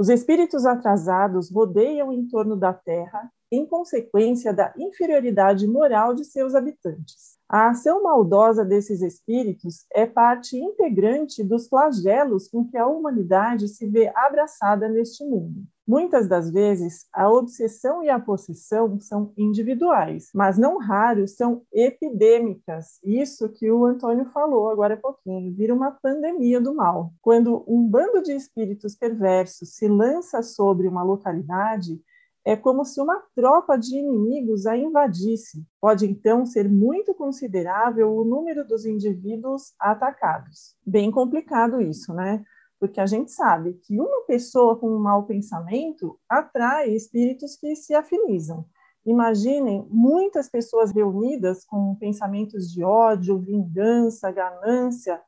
os 0.00 0.08
espíritos 0.08 0.64
atrasados 0.64 1.52
rodeiam 1.52 2.10
em 2.10 2.26
torno 2.26 2.56
da 2.56 2.72
Terra 2.72 3.30
em 3.52 3.66
consequência 3.66 4.50
da 4.50 4.72
inferioridade 4.78 5.66
moral 5.66 6.14
de 6.14 6.24
seus 6.24 6.54
habitantes. 6.54 7.36
A 7.46 7.68
ação 7.68 8.02
maldosa 8.02 8.64
desses 8.64 9.02
espíritos 9.02 9.84
é 9.92 10.06
parte 10.06 10.56
integrante 10.56 11.44
dos 11.44 11.68
flagelos 11.68 12.48
com 12.48 12.66
que 12.66 12.78
a 12.78 12.86
humanidade 12.86 13.68
se 13.68 13.86
vê 13.86 14.10
abraçada 14.16 14.88
neste 14.88 15.22
mundo. 15.22 15.64
Muitas 15.90 16.28
das 16.28 16.52
vezes, 16.52 17.08
a 17.12 17.28
obsessão 17.28 18.00
e 18.00 18.08
a 18.08 18.20
possessão 18.20 19.00
são 19.00 19.32
individuais, 19.36 20.30
mas 20.32 20.56
não 20.56 20.78
raro 20.78 21.26
são 21.26 21.62
epidêmicas. 21.72 23.00
Isso 23.02 23.48
que 23.48 23.68
o 23.72 23.84
Antônio 23.84 24.26
falou 24.26 24.70
agora 24.70 24.94
há 24.94 24.96
pouquinho, 24.96 25.52
vira 25.52 25.74
uma 25.74 25.90
pandemia 25.90 26.60
do 26.60 26.72
mal. 26.72 27.12
Quando 27.20 27.64
um 27.66 27.88
bando 27.88 28.22
de 28.22 28.30
espíritos 28.30 28.94
perversos 28.94 29.74
se 29.74 29.88
lança 29.88 30.44
sobre 30.44 30.86
uma 30.86 31.02
localidade, 31.02 32.00
é 32.44 32.54
como 32.54 32.84
se 32.84 33.00
uma 33.00 33.20
tropa 33.34 33.76
de 33.76 33.96
inimigos 33.96 34.66
a 34.66 34.76
invadisse. 34.76 35.66
Pode 35.80 36.06
então 36.06 36.46
ser 36.46 36.68
muito 36.68 37.12
considerável 37.14 38.14
o 38.14 38.24
número 38.24 38.64
dos 38.64 38.86
indivíduos 38.86 39.74
atacados. 39.76 40.76
Bem 40.86 41.10
complicado 41.10 41.80
isso, 41.82 42.14
né? 42.14 42.44
Porque 42.80 42.98
a 42.98 43.06
gente 43.06 43.30
sabe 43.30 43.74
que 43.74 44.00
uma 44.00 44.22
pessoa 44.22 44.76
com 44.76 44.90
um 44.90 44.98
mau 44.98 45.24
pensamento 45.24 46.18
atrai 46.28 46.90
espíritos 46.90 47.54
que 47.56 47.76
se 47.76 47.94
afinizam. 47.94 48.66
Imaginem 49.06 49.86
muitas 49.88 50.48
pessoas 50.48 50.90
reunidas 50.90 51.64
com 51.64 51.94
pensamentos 51.96 52.72
de 52.72 52.82
ódio, 52.82 53.38
vingança, 53.38 54.32
ganância, 54.32 55.20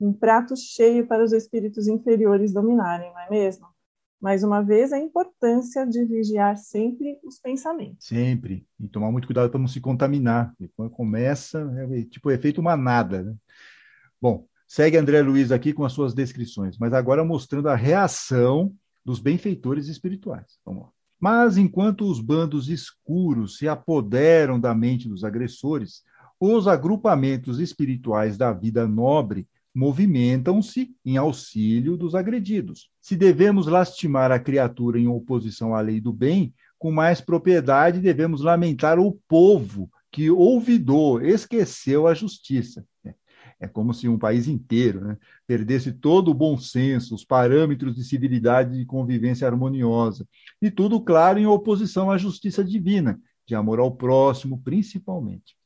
um 0.00 0.12
prato 0.12 0.56
cheio 0.56 1.06
para 1.06 1.22
os 1.22 1.32
espíritos 1.32 1.88
inferiores 1.88 2.52
dominarem, 2.52 3.12
não 3.12 3.20
é 3.20 3.28
mesmo? 3.28 3.66
mais 4.20 4.44
uma 4.44 4.62
vez, 4.62 4.92
a 4.92 4.98
importância 4.98 5.86
de 5.86 6.04
vigiar 6.04 6.56
sempre 6.58 7.18
os 7.24 7.38
pensamentos. 7.38 8.06
Sempre. 8.06 8.66
E 8.78 8.86
tomar 8.86 9.10
muito 9.10 9.26
cuidado 9.26 9.50
para 9.50 9.58
não 9.58 9.66
se 9.66 9.80
contaminar. 9.80 10.54
E 10.60 10.68
quando 10.68 10.90
começa, 10.90 11.58
é 11.90 12.04
tipo 12.04 12.30
efeito 12.30 12.62
manada. 12.62 13.22
Né? 13.22 13.34
Bom, 14.20 14.46
segue 14.70 14.96
André 14.96 15.20
Luiz 15.20 15.50
aqui 15.50 15.72
com 15.72 15.84
as 15.84 15.92
suas 15.92 16.14
descrições, 16.14 16.78
mas 16.78 16.92
agora 16.92 17.24
mostrando 17.24 17.68
a 17.68 17.74
reação 17.74 18.72
dos 19.04 19.18
benfeitores 19.18 19.88
espirituais. 19.88 20.60
Vamos 20.64 20.84
lá. 20.84 20.88
Mas 21.18 21.56
enquanto 21.56 22.08
os 22.08 22.20
bandos 22.20 22.68
escuros 22.68 23.58
se 23.58 23.66
apoderam 23.66 24.60
da 24.60 24.72
mente 24.72 25.08
dos 25.08 25.24
agressores, 25.24 26.04
os 26.38 26.68
agrupamentos 26.68 27.58
espirituais 27.58 28.38
da 28.38 28.52
vida 28.52 28.86
nobre 28.86 29.44
movimentam-se 29.74 30.94
em 31.04 31.16
auxílio 31.16 31.96
dos 31.96 32.14
agredidos. 32.14 32.90
Se 33.00 33.16
devemos 33.16 33.66
lastimar 33.66 34.30
a 34.30 34.38
criatura 34.38 35.00
em 35.00 35.08
oposição 35.08 35.74
à 35.74 35.80
lei 35.80 36.00
do 36.00 36.12
bem, 36.12 36.54
com 36.78 36.92
mais 36.92 37.20
propriedade 37.20 37.98
devemos 37.98 38.40
lamentar 38.40 39.00
o 39.00 39.18
povo 39.26 39.90
que 40.12 40.30
olvidou, 40.30 41.20
esqueceu 41.20 42.06
a 42.06 42.14
justiça. 42.14 42.86
É 43.60 43.68
como 43.68 43.92
se 43.92 44.08
um 44.08 44.18
país 44.18 44.48
inteiro 44.48 45.00
né, 45.02 45.18
perdesse 45.46 45.92
todo 45.92 46.30
o 46.30 46.34
bom 46.34 46.56
senso, 46.56 47.14
os 47.14 47.24
parâmetros 47.24 47.94
de 47.94 48.02
civilidade 48.02 48.80
e 48.80 48.86
convivência 48.86 49.46
harmoniosa. 49.46 50.26
E 50.62 50.70
tudo, 50.70 51.00
claro, 51.00 51.38
em 51.38 51.46
oposição 51.46 52.10
à 52.10 52.16
justiça 52.16 52.64
divina, 52.64 53.20
de 53.46 53.54
amor 53.54 53.78
ao 53.78 53.94
próximo, 53.94 54.60
principalmente 54.64 55.60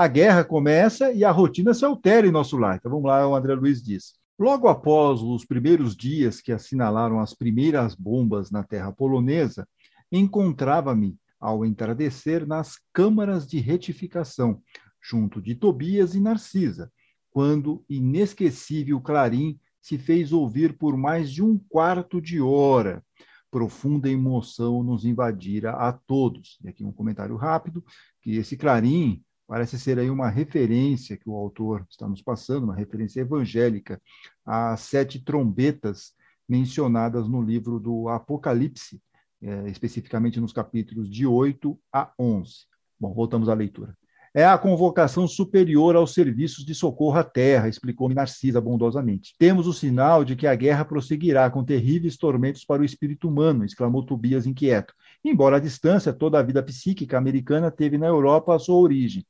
a 0.00 0.08
guerra 0.08 0.44
começa 0.44 1.12
e 1.12 1.24
a 1.24 1.30
rotina 1.30 1.74
se 1.74 1.84
altera 1.84 2.26
em 2.26 2.30
nosso 2.30 2.56
lar. 2.56 2.76
Então 2.76 2.90
vamos 2.90 3.06
lá, 3.06 3.28
o 3.28 3.34
André 3.34 3.54
Luiz 3.54 3.82
diz. 3.82 4.14
Logo 4.38 4.66
após 4.66 5.20
os 5.20 5.44
primeiros 5.44 5.94
dias 5.94 6.40
que 6.40 6.52
assinalaram 6.52 7.20
as 7.20 7.34
primeiras 7.34 7.94
bombas 7.94 8.50
na 8.50 8.62
terra 8.62 8.90
polonesa, 8.90 9.68
encontrava-me, 10.10 11.18
ao 11.38 11.66
entardecer, 11.66 12.46
nas 12.46 12.78
câmaras 12.94 13.46
de 13.46 13.60
retificação, 13.60 14.62
junto 15.02 15.40
de 15.40 15.54
Tobias 15.54 16.14
e 16.14 16.20
Narcisa, 16.20 16.90
quando 17.30 17.84
inesquecível 17.88 19.00
clarim 19.00 19.58
se 19.80 19.96
fez 19.96 20.32
ouvir 20.32 20.76
por 20.76 20.96
mais 20.96 21.30
de 21.30 21.42
um 21.42 21.58
quarto 21.58 22.20
de 22.20 22.40
hora. 22.40 23.04
Profunda 23.50 24.08
emoção 24.08 24.82
nos 24.82 25.04
invadira 25.04 25.72
a 25.72 25.92
todos. 25.92 26.58
E 26.62 26.68
aqui 26.68 26.84
um 26.84 26.92
comentário 26.92 27.36
rápido, 27.36 27.84
que 28.20 28.36
esse 28.36 28.56
clarim 28.56 29.22
parece 29.46 29.78
ser 29.78 29.98
aí 29.98 30.08
uma 30.08 30.28
referência 30.28 31.16
que 31.16 31.28
o 31.28 31.34
autor 31.34 31.84
está 31.90 32.06
nos 32.08 32.22
passando, 32.22 32.64
uma 32.64 32.74
referência 32.74 33.20
evangélica 33.20 34.00
às 34.46 34.80
sete 34.82 35.18
trombetas 35.18 36.14
mencionadas 36.48 37.28
no 37.28 37.42
livro 37.42 37.80
do 37.80 38.08
Apocalipse, 38.08 39.02
é, 39.42 39.68
especificamente 39.68 40.40
nos 40.40 40.52
capítulos 40.52 41.10
de 41.10 41.26
8 41.26 41.78
a 41.92 42.12
11. 42.18 42.66
Bom, 42.98 43.14
voltamos 43.14 43.48
à 43.48 43.54
leitura. 43.54 43.96
É 44.32 44.44
a 44.44 44.56
convocação 44.56 45.26
superior 45.26 45.96
aos 45.96 46.14
serviços 46.14 46.64
de 46.64 46.74
socorro 46.74 47.18
à 47.18 47.24
terra, 47.24 47.68
explicou 47.68 48.08
Narcisa 48.08 48.60
bondosamente. 48.60 49.34
Temos 49.38 49.66
o 49.66 49.72
sinal 49.72 50.24
de 50.24 50.36
que 50.36 50.46
a 50.46 50.54
guerra 50.54 50.84
prosseguirá 50.84 51.50
com 51.50 51.64
terríveis 51.64 52.16
tormentos 52.16 52.64
para 52.64 52.82
o 52.82 52.84
espírito 52.84 53.28
humano, 53.28 53.64
exclamou 53.64 54.04
Tobias 54.04 54.46
inquieto. 54.46 54.94
Embora 55.24 55.56
a 55.56 55.60
distância, 55.60 56.12
toda 56.12 56.38
a 56.38 56.42
vida 56.42 56.62
psíquica 56.62 57.18
americana 57.18 57.70
teve 57.70 57.98
na 57.98 58.06
Europa 58.06 58.54
a 58.54 58.58
sua 58.58 58.76
origem 58.76 59.24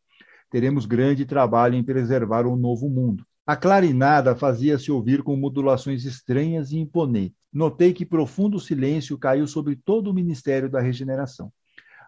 teremos 0.50 0.84
grande 0.84 1.24
trabalho 1.24 1.76
em 1.76 1.82
preservar 1.82 2.46
o 2.46 2.56
novo 2.56 2.90
mundo. 2.90 3.24
A 3.46 3.56
clarinada 3.56 4.34
fazia-se 4.36 4.90
ouvir 4.92 5.22
com 5.22 5.36
modulações 5.36 6.04
estranhas 6.04 6.72
e 6.72 6.78
imponentes. 6.78 7.38
Notei 7.52 7.92
que 7.92 8.04
profundo 8.04 8.60
silêncio 8.60 9.16
caiu 9.16 9.46
sobre 9.46 9.76
todo 9.76 10.10
o 10.10 10.14
ministério 10.14 10.68
da 10.68 10.80
regeneração. 10.80 11.50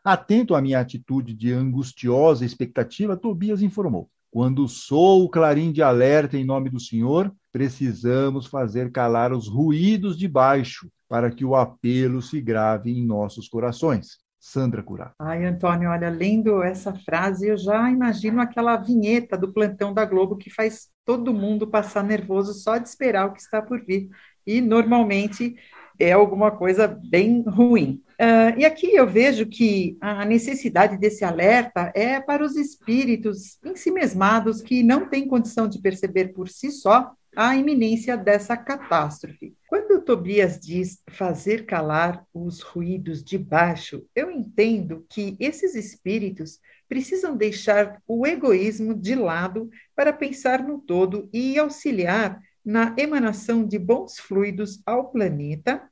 Atento 0.04 0.56
à 0.56 0.60
minha 0.60 0.80
atitude 0.80 1.32
de 1.32 1.52
angustiosa 1.52 2.44
expectativa, 2.44 3.16
Tobias 3.16 3.62
informou: 3.62 4.10
Quando 4.30 4.66
sou 4.66 5.24
o 5.24 5.28
clarim 5.28 5.70
de 5.70 5.80
alerta 5.80 6.36
em 6.36 6.44
nome 6.44 6.68
do 6.68 6.80
Senhor, 6.80 7.32
precisamos 7.52 8.46
fazer 8.46 8.90
calar 8.90 9.32
os 9.32 9.46
ruídos 9.46 10.18
de 10.18 10.26
baixo, 10.26 10.90
para 11.08 11.30
que 11.30 11.44
o 11.44 11.54
apelo 11.54 12.20
se 12.20 12.40
grave 12.40 12.90
em 12.90 13.06
nossos 13.06 13.48
corações. 13.48 14.22
Sandra 14.40 14.82
Curá. 14.82 15.14
Ai, 15.20 15.44
Antônio, 15.44 15.88
olha, 15.88 16.10
lendo 16.10 16.64
essa 16.64 16.92
frase, 16.92 17.46
eu 17.46 17.56
já 17.56 17.88
imagino 17.88 18.40
aquela 18.40 18.76
vinheta 18.76 19.38
do 19.38 19.52
plantão 19.52 19.94
da 19.94 20.04
Globo 20.04 20.36
que 20.36 20.50
faz 20.50 20.88
todo 21.04 21.32
mundo 21.32 21.64
passar 21.68 22.02
nervoso 22.02 22.52
só 22.54 22.76
de 22.76 22.88
esperar 22.88 23.26
o 23.26 23.32
que 23.32 23.40
está 23.40 23.62
por 23.62 23.84
vir. 23.84 24.08
E 24.44 24.60
normalmente 24.60 25.54
é 25.98 26.12
alguma 26.12 26.50
coisa 26.50 26.86
bem 26.86 27.42
ruim. 27.42 28.02
Uh, 28.12 28.58
e 28.58 28.64
aqui 28.64 28.94
eu 28.94 29.06
vejo 29.06 29.46
que 29.46 29.96
a 30.00 30.24
necessidade 30.24 30.96
desse 30.96 31.24
alerta 31.24 31.92
é 31.94 32.20
para 32.20 32.44
os 32.44 32.56
espíritos 32.56 33.58
ensimesmados 33.64 34.62
que 34.62 34.82
não 34.82 35.08
têm 35.08 35.26
condição 35.26 35.68
de 35.68 35.80
perceber 35.80 36.28
por 36.28 36.48
si 36.48 36.70
só 36.70 37.12
a 37.34 37.56
iminência 37.56 38.16
dessa 38.16 38.56
catástrofe. 38.56 39.54
Quando 39.66 40.02
Tobias 40.02 40.58
diz 40.60 41.02
fazer 41.10 41.64
calar 41.64 42.24
os 42.32 42.60
ruídos 42.60 43.24
de 43.24 43.38
baixo, 43.38 44.04
eu 44.14 44.30
entendo 44.30 45.06
que 45.08 45.36
esses 45.40 45.74
espíritos 45.74 46.60
precisam 46.88 47.34
deixar 47.34 48.02
o 48.06 48.26
egoísmo 48.26 48.94
de 48.94 49.14
lado 49.14 49.70
para 49.96 50.12
pensar 50.12 50.62
no 50.62 50.78
todo 50.78 51.28
e 51.32 51.58
auxiliar 51.58 52.38
na 52.64 52.94
emanação 52.98 53.66
de 53.66 53.78
bons 53.78 54.18
fluidos 54.18 54.82
ao 54.86 55.10
planeta 55.10 55.82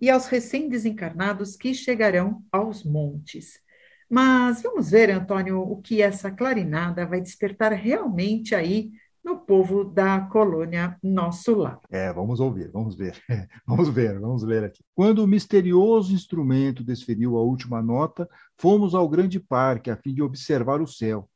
e 0.00 0.08
aos 0.08 0.26
recém-desencarnados 0.26 1.56
que 1.56 1.74
chegarão 1.74 2.42
aos 2.50 2.84
montes. 2.84 3.60
Mas 4.08 4.62
vamos 4.62 4.90
ver, 4.90 5.10
Antônio, 5.10 5.60
o 5.60 5.80
que 5.80 6.02
essa 6.02 6.30
clarinada 6.30 7.06
vai 7.06 7.20
despertar 7.20 7.72
realmente 7.72 8.54
aí 8.54 8.90
no 9.22 9.38
povo 9.38 9.84
da 9.84 10.20
colônia 10.22 10.98
Nosso 11.02 11.54
Lar. 11.54 11.78
É, 11.90 12.12
vamos 12.12 12.40
ouvir, 12.40 12.70
vamos 12.72 12.96
ver. 12.96 13.22
vamos 13.64 13.88
ver, 13.88 14.18
vamos 14.18 14.42
ler 14.42 14.64
aqui. 14.64 14.82
Quando 14.94 15.22
o 15.22 15.28
misterioso 15.28 16.12
instrumento 16.12 16.82
desferiu 16.82 17.36
a 17.36 17.42
última 17.42 17.80
nota, 17.80 18.28
fomos 18.58 18.94
ao 18.94 19.08
grande 19.08 19.38
parque 19.38 19.90
a 19.90 19.96
fim 19.96 20.12
de 20.12 20.22
observar 20.22 20.80
o 20.80 20.88
céu. 20.88 21.29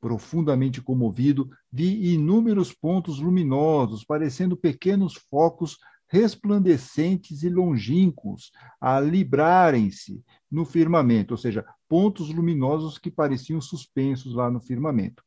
Profundamente 0.00 0.80
comovido, 0.80 1.50
vi 1.72 2.14
inúmeros 2.14 2.72
pontos 2.72 3.18
luminosos, 3.18 4.04
parecendo 4.04 4.56
pequenos 4.56 5.14
focos 5.14 5.78
resplandecentes 6.08 7.42
e 7.42 7.48
longínquos 7.48 8.50
a 8.80 8.98
librarem-se 8.98 10.22
no 10.50 10.64
firmamento, 10.64 11.34
ou 11.34 11.38
seja, 11.38 11.64
pontos 11.88 12.30
luminosos 12.30 12.98
que 12.98 13.10
pareciam 13.10 13.60
suspensos 13.60 14.34
lá 14.34 14.50
no 14.50 14.60
firmamento. 14.60 15.22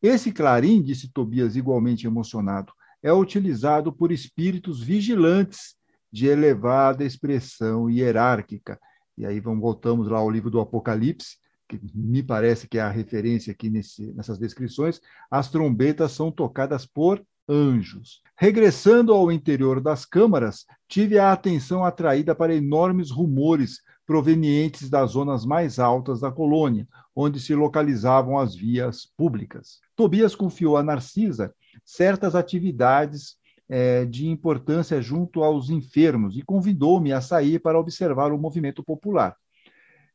Esse 0.00 0.32
clarim, 0.32 0.82
disse 0.82 1.12
Tobias 1.12 1.56
igualmente 1.56 2.06
emocionado, 2.06 2.72
é 3.02 3.12
utilizado 3.12 3.92
por 3.92 4.12
espíritos 4.12 4.80
vigilantes 4.82 5.74
de 6.10 6.26
elevada 6.26 7.04
expressão 7.04 7.90
hierárquica. 7.90 8.78
E 9.16 9.26
aí 9.26 9.40
vamos, 9.40 9.60
voltamos 9.60 10.08
lá 10.08 10.18
ao 10.18 10.30
livro 10.30 10.50
do 10.50 10.60
Apocalipse, 10.60 11.36
que 11.68 11.80
me 11.94 12.22
parece 12.22 12.68
que 12.68 12.78
é 12.78 12.82
a 12.82 12.90
referência 12.90 13.52
aqui 13.52 13.70
nesse, 13.70 14.12
nessas 14.12 14.38
descrições. 14.38 15.00
As 15.30 15.50
trombetas 15.50 16.12
são 16.12 16.30
tocadas 16.30 16.86
por 16.86 17.24
anjos. 17.48 18.22
Regressando 18.36 19.12
ao 19.12 19.30
interior 19.30 19.80
das 19.80 20.04
câmaras, 20.04 20.64
tive 20.88 21.18
a 21.18 21.32
atenção 21.32 21.84
atraída 21.84 22.34
para 22.34 22.54
enormes 22.54 23.10
rumores 23.10 23.80
provenientes 24.06 24.90
das 24.90 25.12
zonas 25.12 25.44
mais 25.44 25.78
altas 25.78 26.20
da 26.20 26.30
colônia, 26.30 26.86
onde 27.14 27.40
se 27.40 27.54
localizavam 27.54 28.38
as 28.38 28.54
vias 28.54 29.06
públicas. 29.16 29.80
Tobias 29.94 30.34
confiou 30.34 30.76
a 30.76 30.82
Narcisa 30.82 31.54
certas 31.84 32.34
atividades 32.34 33.36
é, 33.68 34.04
de 34.04 34.28
importância 34.28 35.00
junto 35.00 35.42
aos 35.42 35.70
enfermos 35.70 36.36
e 36.36 36.42
convidou-me 36.42 37.12
a 37.12 37.20
sair 37.20 37.58
para 37.58 37.78
observar 37.78 38.32
o 38.32 38.38
movimento 38.38 38.82
popular. 38.82 39.36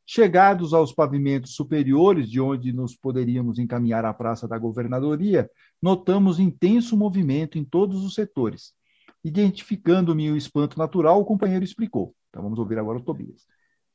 Chegados 0.10 0.74
aos 0.74 0.93
pavimentos 0.93 1.53
superiores, 1.53 2.30
de 2.30 2.39
onde 2.39 2.72
nos 2.72 2.95
poderíamos 2.95 3.60
encaminhar 3.60 4.05
à 4.05 4.14
Praça 4.14 4.47
da 4.47 4.58
Governadoria, 4.58 5.51
notamos 5.82 6.39
intenso 6.39 6.95
movimento 6.95 7.58
em 7.58 7.66
todos 7.66 8.05
os 8.05 8.14
setores. 8.14 8.72
Identificando-me 9.22 10.32
o 10.32 10.38
espanto 10.38 10.80
natural, 10.80 11.20
o 11.20 11.26
companheiro 11.26 11.66
explicou. 11.66 12.16
Então 12.30 12.41
vamos 12.41 12.58
ouvir 12.58 12.80
agora 12.80 12.99
o 12.99 13.03
Tobias. 13.03 13.45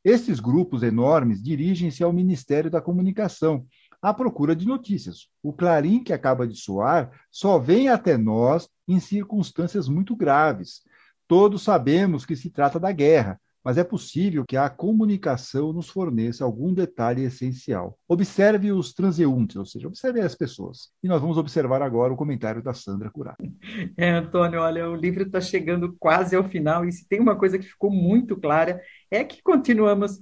Esses 0.04 0.38
grupos 0.38 0.82
enormes 0.82 1.42
dirigem-se 1.42 2.04
ao 2.04 2.12
Ministério 2.12 2.70
da 2.70 2.82
Comunicação 2.82 3.64
à 4.02 4.12
procura 4.12 4.54
de 4.54 4.66
notícias. 4.66 5.28
O 5.42 5.50
clarim 5.50 6.04
que 6.04 6.12
acaba 6.12 6.46
de 6.46 6.56
soar 6.56 7.10
só 7.30 7.58
vem 7.58 7.88
até 7.88 8.18
nós 8.18 8.68
em 8.86 9.00
circunstâncias 9.00 9.88
muito 9.88 10.14
graves. 10.14 10.82
Todos 11.26 11.62
sabemos 11.62 12.26
que 12.26 12.36
se 12.36 12.50
trata 12.50 12.78
da 12.78 12.92
guerra, 12.92 13.40
mas 13.64 13.78
é 13.78 13.84
possível 13.84 14.44
que 14.46 14.56
a 14.56 14.68
comunicação 14.68 15.72
nos 15.72 15.88
forneça 15.88 16.44
algum 16.44 16.72
detalhe 16.72 17.22
essencial. 17.22 17.98
Observe 18.08 18.72
os 18.72 18.92
transeuntes, 18.92 19.56
ou 19.56 19.64
seja, 19.64 19.88
observe 19.88 20.20
as 20.20 20.34
pessoas. 20.34 20.90
E 21.02 21.08
nós 21.08 21.20
vamos 21.20 21.38
observar 21.38 21.82
agora 21.82 22.12
o 22.12 22.16
comentário 22.16 22.62
da 22.62 22.74
Sandra 22.74 23.10
Curado. 23.10 23.36
É, 23.96 24.10
Antônio, 24.10 24.60
olha, 24.60 24.88
o 24.88 24.94
livro 24.94 25.22
está 25.22 25.40
chegando 25.40 25.94
quase 25.98 26.34
ao 26.34 26.48
final, 26.48 26.84
e 26.84 26.92
se 26.92 27.06
tem 27.06 27.20
uma 27.20 27.36
coisa 27.36 27.58
que 27.58 27.66
ficou 27.66 27.90
muito 27.90 28.36
clara, 28.36 28.80
é 29.10 29.22
que 29.22 29.42
continuamos 29.42 30.18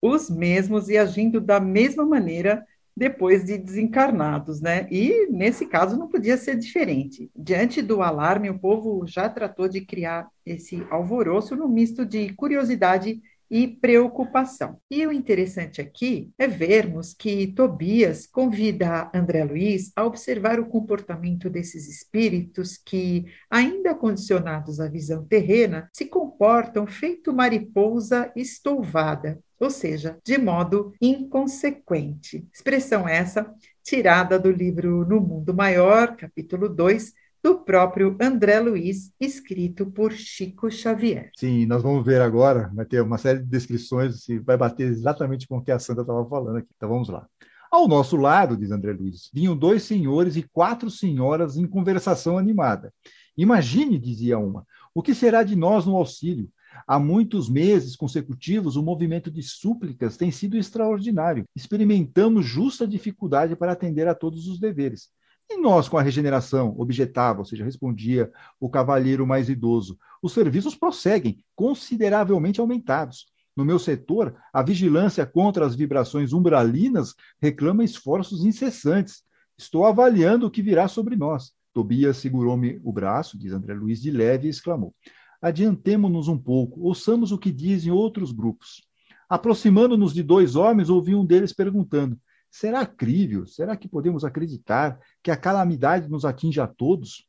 os 0.00 0.30
mesmos 0.30 0.88
e 0.88 0.96
agindo 0.96 1.40
da 1.40 1.60
mesma 1.60 2.04
maneira 2.04 2.64
depois 2.96 3.44
de 3.44 3.56
desencarnados, 3.56 4.60
né? 4.60 4.86
E 4.90 5.26
nesse 5.30 5.66
caso 5.66 5.96
não 5.96 6.08
podia 6.08 6.36
ser 6.36 6.56
diferente. 6.56 7.30
Diante 7.34 7.80
do 7.80 8.02
alarme, 8.02 8.50
o 8.50 8.58
povo 8.58 9.06
já 9.06 9.28
tratou 9.28 9.68
de 9.68 9.80
criar 9.80 10.28
esse 10.44 10.86
alvoroço 10.90 11.56
no 11.56 11.68
misto 11.68 12.04
de 12.04 12.32
curiosidade 12.34 13.20
e 13.50 13.66
preocupação. 13.66 14.78
E 14.90 15.04
o 15.06 15.12
interessante 15.12 15.80
aqui 15.80 16.30
é 16.38 16.46
vermos 16.46 17.12
que 17.12 17.48
Tobias 17.48 18.26
convida 18.26 19.10
André 19.12 19.42
Luiz 19.44 19.90
a 19.96 20.04
observar 20.04 20.60
o 20.60 20.66
comportamento 20.66 21.50
desses 21.50 21.88
espíritos 21.88 22.76
que, 22.76 23.26
ainda 23.50 23.94
condicionados 23.94 24.78
à 24.78 24.88
visão 24.88 25.24
terrena, 25.24 25.90
se 25.92 26.06
comportam 26.06 26.86
feito 26.86 27.32
mariposa 27.32 28.30
estouvada, 28.36 29.40
ou 29.58 29.70
seja, 29.70 30.18
de 30.24 30.38
modo 30.38 30.92
inconsequente. 31.00 32.46
Expressão 32.52 33.08
essa 33.08 33.52
tirada 33.82 34.38
do 34.38 34.50
livro 34.50 35.04
No 35.04 35.20
Mundo 35.20 35.52
Maior, 35.52 36.16
capítulo 36.16 36.68
2, 36.68 37.12
do 37.42 37.58
próprio 37.58 38.16
André 38.20 38.60
Luiz, 38.60 39.12
escrito 39.18 39.86
por 39.86 40.12
Chico 40.12 40.70
Xavier. 40.70 41.30
Sim, 41.36 41.66
nós 41.66 41.82
vamos 41.82 42.04
ver 42.04 42.20
agora, 42.20 42.70
vai 42.74 42.84
ter 42.84 43.00
uma 43.00 43.18
série 43.18 43.38
de 43.38 43.46
descrições 43.46 44.28
e 44.28 44.38
vai 44.38 44.56
bater 44.56 44.88
exatamente 44.88 45.48
com 45.48 45.58
o 45.58 45.62
que 45.62 45.72
a 45.72 45.78
Sandra 45.78 46.02
estava 46.02 46.28
falando 46.28 46.56
aqui. 46.56 46.68
Então 46.76 46.88
vamos 46.88 47.08
lá. 47.08 47.26
Ao 47.70 47.86
nosso 47.86 48.16
lado, 48.16 48.56
diz 48.56 48.70
André 48.70 48.92
Luiz, 48.92 49.30
vinham 49.32 49.56
dois 49.56 49.84
senhores 49.84 50.36
e 50.36 50.42
quatro 50.42 50.90
senhoras 50.90 51.56
em 51.56 51.66
conversação 51.66 52.36
animada. 52.36 52.92
Imagine, 53.36 53.98
dizia 53.98 54.38
uma, 54.38 54.66
o 54.94 55.02
que 55.02 55.14
será 55.14 55.42
de 55.42 55.54
nós 55.54 55.86
no 55.86 55.96
auxílio? 55.96 56.50
Há 56.86 56.98
muitos 56.98 57.48
meses 57.48 57.96
consecutivos, 57.96 58.76
o 58.76 58.82
movimento 58.82 59.30
de 59.30 59.42
súplicas 59.42 60.16
tem 60.16 60.30
sido 60.30 60.56
extraordinário. 60.56 61.44
Experimentamos 61.54 62.44
justa 62.44 62.86
dificuldade 62.86 63.56
para 63.56 63.72
atender 63.72 64.08
a 64.08 64.14
todos 64.14 64.46
os 64.46 64.58
deveres. 64.58 65.08
E 65.50 65.56
nós, 65.56 65.88
com 65.88 65.98
a 65.98 66.02
regeneração, 66.02 66.74
objetava, 66.78 67.40
ou 67.40 67.44
seja, 67.44 67.64
respondia 67.64 68.30
o 68.60 68.70
cavalheiro 68.70 69.26
mais 69.26 69.48
idoso, 69.48 69.98
os 70.22 70.32
serviços 70.32 70.76
prosseguem, 70.76 71.44
consideravelmente 71.56 72.60
aumentados. 72.60 73.26
No 73.56 73.64
meu 73.64 73.78
setor, 73.78 74.36
a 74.52 74.62
vigilância 74.62 75.26
contra 75.26 75.66
as 75.66 75.74
vibrações 75.74 76.32
umbralinas 76.32 77.14
reclama 77.42 77.82
esforços 77.82 78.44
incessantes. 78.44 79.24
Estou 79.58 79.84
avaliando 79.84 80.46
o 80.46 80.50
que 80.50 80.62
virá 80.62 80.86
sobre 80.86 81.16
nós. 81.16 81.52
Tobias 81.72 82.18
segurou-me 82.18 82.80
o 82.84 82.92
braço, 82.92 83.36
diz 83.36 83.52
André 83.52 83.74
Luiz 83.74 84.00
de 84.00 84.10
leve, 84.10 84.46
e 84.46 84.50
exclamou: 84.50 84.94
Adiantemo-nos 85.42 86.28
um 86.28 86.38
pouco, 86.38 86.80
ouçamos 86.80 87.32
o 87.32 87.38
que 87.38 87.50
dizem 87.50 87.90
outros 87.90 88.30
grupos. 88.30 88.82
Aproximando-nos 89.28 90.14
de 90.14 90.22
dois 90.22 90.54
homens, 90.54 90.88
ouvi 90.88 91.14
um 91.14 91.24
deles 91.24 91.52
perguntando: 91.52 92.16
Será 92.50 92.84
crível? 92.84 93.46
Será 93.46 93.76
que 93.76 93.88
podemos 93.88 94.24
acreditar 94.24 94.98
que 95.22 95.30
a 95.30 95.36
calamidade 95.36 96.08
nos 96.08 96.24
atinge 96.24 96.60
a 96.60 96.66
todos? 96.66 97.26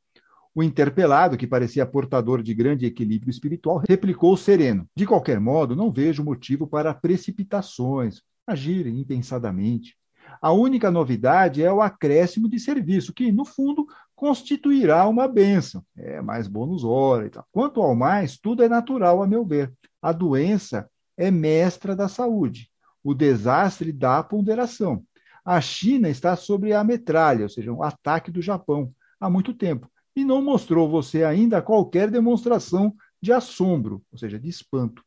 O 0.53 0.61
interpelado, 0.61 1.38
que 1.38 1.47
parecia 1.47 1.86
portador 1.86 2.43
de 2.43 2.53
grande 2.53 2.86
equilíbrio 2.86 3.30
espiritual, 3.30 3.82
replicou 3.88 4.36
sereno: 4.36 4.86
De 4.95 5.05
qualquer 5.05 5.39
modo, 5.39 5.76
não 5.76 5.91
vejo 5.91 6.24
motivo 6.24 6.67
para 6.67 6.93
precipitações, 6.93 8.22
agir 8.45 8.88
impensadamente. 8.88 9.95
A 10.41 10.51
única 10.51 10.89
novidade 10.91 11.63
é 11.63 11.72
o 11.72 11.82
acréscimo 11.82 12.49
de 12.49 12.59
serviço, 12.59 13.13
que, 13.13 13.32
no 13.32 13.45
fundo, 13.45 13.86
constituirá 14.15 15.07
uma 15.07 15.28
bênção. 15.28 15.84
É 15.95 16.22
mais 16.22 16.47
bônus 16.47 16.84
hora 16.84 17.28
e 17.28 17.30
tal. 17.30 17.45
Quanto 17.51 17.82
ao 17.82 17.95
mais, 17.95 18.38
tudo 18.38 18.63
é 18.63 18.69
natural, 18.69 19.22
a 19.22 19.28
meu 19.28 19.45
ver. 19.45 19.72
A 20.01 20.11
doença 20.11 20.89
é 21.17 21.30
mestra 21.30 21.95
da 21.95 22.07
saúde. 22.07 22.69
O 23.03 23.13
desastre 23.13 23.91
dá 23.91 24.22
ponderação. 24.24 25.03
A 25.43 25.59
China 25.59 26.09
está 26.09 26.35
sobre 26.35 26.73
a 26.73 26.83
metralha, 26.83 27.43
ou 27.43 27.49
seja, 27.49 27.71
um 27.71 27.83
ataque 27.83 28.31
do 28.31 28.41
Japão, 28.41 28.93
há 29.19 29.29
muito 29.29 29.53
tempo, 29.53 29.89
e 30.15 30.23
não 30.23 30.41
mostrou 30.41 30.89
você 30.89 31.23
ainda 31.23 31.61
qualquer 31.61 32.09
demonstração 32.09 32.93
de 33.21 33.31
assombro, 33.31 34.03
ou 34.11 34.17
seja, 34.17 34.39
de 34.39 34.49
espanto. 34.49 35.03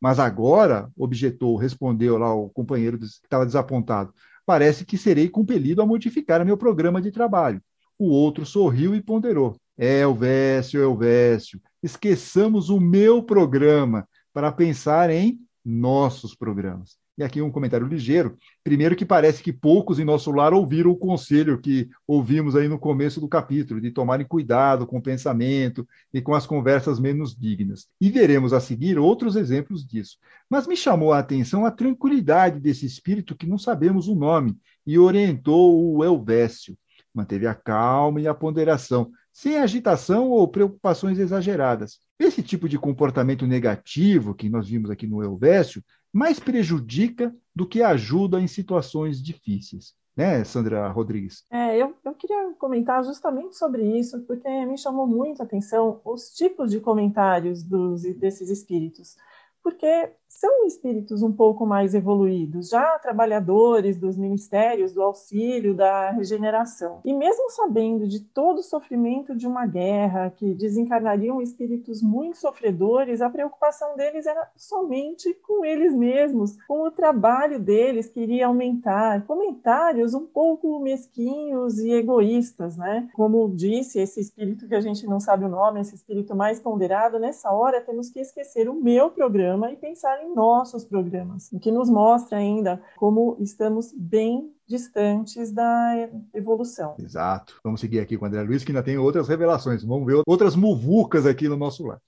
Mas 0.00 0.18
agora, 0.18 0.90
objetou, 0.96 1.56
respondeu 1.56 2.18
lá 2.18 2.34
o 2.34 2.48
companheiro 2.50 2.98
que 2.98 3.04
estava 3.04 3.46
desapontado, 3.46 4.14
parece 4.44 4.84
que 4.84 4.96
serei 4.96 5.28
compelido 5.28 5.82
a 5.82 5.86
modificar 5.86 6.44
meu 6.44 6.56
programa 6.56 7.00
de 7.00 7.10
trabalho. 7.10 7.60
O 7.98 8.10
outro 8.10 8.44
sorriu 8.44 8.94
e 8.94 9.02
ponderou. 9.02 9.56
É, 9.76 10.00
Elvésio, 10.00 10.80
Elvésio, 10.80 11.60
esqueçamos 11.82 12.70
o 12.70 12.80
meu 12.80 13.22
programa 13.22 14.08
para 14.32 14.52
pensar 14.52 15.10
em 15.10 15.38
nossos 15.64 16.34
programas. 16.34 16.96
E 17.18 17.24
aqui 17.24 17.40
um 17.40 17.50
comentário 17.50 17.86
ligeiro. 17.86 18.36
Primeiro, 18.62 18.94
que 18.94 19.04
parece 19.04 19.42
que 19.42 19.50
poucos 19.50 19.98
em 19.98 20.04
nosso 20.04 20.30
lar 20.30 20.52
ouviram 20.52 20.90
o 20.90 20.96
conselho 20.96 21.58
que 21.58 21.88
ouvimos 22.06 22.54
aí 22.54 22.68
no 22.68 22.78
começo 22.78 23.20
do 23.20 23.28
capítulo, 23.28 23.80
de 23.80 23.90
tomarem 23.90 24.26
cuidado 24.26 24.86
com 24.86 24.98
o 24.98 25.02
pensamento 25.02 25.88
e 26.12 26.20
com 26.20 26.34
as 26.34 26.46
conversas 26.46 27.00
menos 27.00 27.34
dignas. 27.34 27.88
E 27.98 28.10
veremos 28.10 28.52
a 28.52 28.60
seguir 28.60 28.98
outros 28.98 29.34
exemplos 29.34 29.86
disso. 29.86 30.18
Mas 30.48 30.66
me 30.66 30.76
chamou 30.76 31.14
a 31.14 31.18
atenção 31.18 31.64
a 31.64 31.70
tranquilidade 31.70 32.60
desse 32.60 32.84
espírito 32.84 33.34
que 33.34 33.46
não 33.46 33.56
sabemos 33.56 34.08
o 34.08 34.14
nome 34.14 34.54
e 34.86 34.98
orientou 34.98 35.96
o 35.96 36.04
Elvésio. 36.04 36.76
Manteve 37.14 37.46
a 37.46 37.54
calma 37.54 38.20
e 38.20 38.28
a 38.28 38.34
ponderação, 38.34 39.10
sem 39.36 39.58
agitação 39.58 40.30
ou 40.30 40.48
preocupações 40.48 41.18
exageradas. 41.18 41.98
Esse 42.18 42.42
tipo 42.42 42.66
de 42.66 42.78
comportamento 42.78 43.46
negativo 43.46 44.34
que 44.34 44.48
nós 44.48 44.66
vimos 44.66 44.90
aqui 44.90 45.06
no 45.06 45.22
Elvésio 45.22 45.84
mais 46.10 46.40
prejudica 46.40 47.36
do 47.54 47.68
que 47.68 47.82
ajuda 47.82 48.40
em 48.40 48.46
situações 48.46 49.22
difíceis 49.22 49.94
né, 50.16 50.42
Sandra 50.44 50.88
Rodrigues? 50.88 51.44
É, 51.50 51.76
eu, 51.76 51.94
eu 52.02 52.14
queria 52.14 52.54
comentar 52.58 53.04
justamente 53.04 53.54
sobre 53.54 53.82
isso, 53.98 54.22
porque 54.22 54.48
me 54.64 54.78
chamou 54.78 55.06
muito 55.06 55.42
a 55.42 55.44
atenção 55.44 56.00
os 56.06 56.30
tipos 56.30 56.70
de 56.70 56.80
comentários 56.80 57.62
dos, 57.62 58.00
desses 58.18 58.48
espíritos. 58.48 59.16
Porque 59.62 60.12
são 60.38 60.66
espíritos 60.66 61.22
um 61.22 61.32
pouco 61.32 61.64
mais 61.64 61.94
evoluídos, 61.94 62.68
já 62.68 62.98
trabalhadores 62.98 63.96
dos 63.96 64.16
ministérios 64.16 64.92
do 64.92 65.02
auxílio, 65.02 65.74
da 65.74 66.10
regeneração. 66.10 67.00
E 67.04 67.14
mesmo 67.14 67.50
sabendo 67.50 68.06
de 68.06 68.20
todo 68.20 68.58
o 68.58 68.62
sofrimento 68.62 69.34
de 69.34 69.46
uma 69.46 69.66
guerra, 69.66 70.30
que 70.30 70.54
desencarnariam 70.54 71.40
espíritos 71.40 72.02
muito 72.02 72.36
sofredores, 72.36 73.22
a 73.22 73.30
preocupação 73.30 73.96
deles 73.96 74.26
era 74.26 74.50
somente 74.56 75.32
com 75.34 75.64
eles 75.64 75.94
mesmos, 75.94 76.56
com 76.66 76.82
o 76.82 76.90
trabalho 76.90 77.58
deles 77.58 78.08
que 78.08 78.20
iria 78.20 78.46
aumentar. 78.46 79.24
Comentários 79.26 80.12
um 80.14 80.26
pouco 80.26 80.78
mesquinhos 80.80 81.78
e 81.78 81.92
egoístas, 81.92 82.76
né? 82.76 83.08
Como 83.14 83.48
disse 83.54 83.98
esse 84.00 84.20
espírito 84.20 84.68
que 84.68 84.74
a 84.74 84.80
gente 84.80 85.06
não 85.06 85.18
sabe 85.18 85.44
o 85.44 85.48
nome, 85.48 85.80
esse 85.80 85.94
espírito 85.94 86.34
mais 86.34 86.60
ponderado, 86.60 87.18
nessa 87.18 87.50
hora 87.50 87.80
temos 87.80 88.10
que 88.10 88.20
esquecer 88.20 88.68
o 88.68 88.74
meu 88.74 89.10
programa 89.10 89.70
e 89.72 89.76
pensar 89.76 90.22
em 90.22 90.25
em 90.26 90.34
nossos 90.34 90.84
programas, 90.84 91.50
o 91.52 91.60
que 91.60 91.70
nos 91.70 91.88
mostra 91.88 92.38
ainda 92.38 92.82
como 92.96 93.36
estamos 93.40 93.92
bem 93.96 94.52
distantes 94.66 95.52
da 95.52 96.08
evolução. 96.34 96.96
Exato. 96.98 97.60
Vamos 97.62 97.80
seguir 97.80 98.00
aqui 98.00 98.16
com 98.16 98.24
o 98.24 98.28
André 98.28 98.42
Luiz, 98.42 98.64
que 98.64 98.72
ainda 98.72 98.82
tem 98.82 98.98
outras 98.98 99.28
revelações. 99.28 99.84
Vamos 99.84 100.06
ver 100.06 100.22
outras 100.26 100.56
muvucas 100.56 101.24
aqui 101.24 101.48
no 101.48 101.56
nosso 101.56 101.86
lar. 101.86 102.00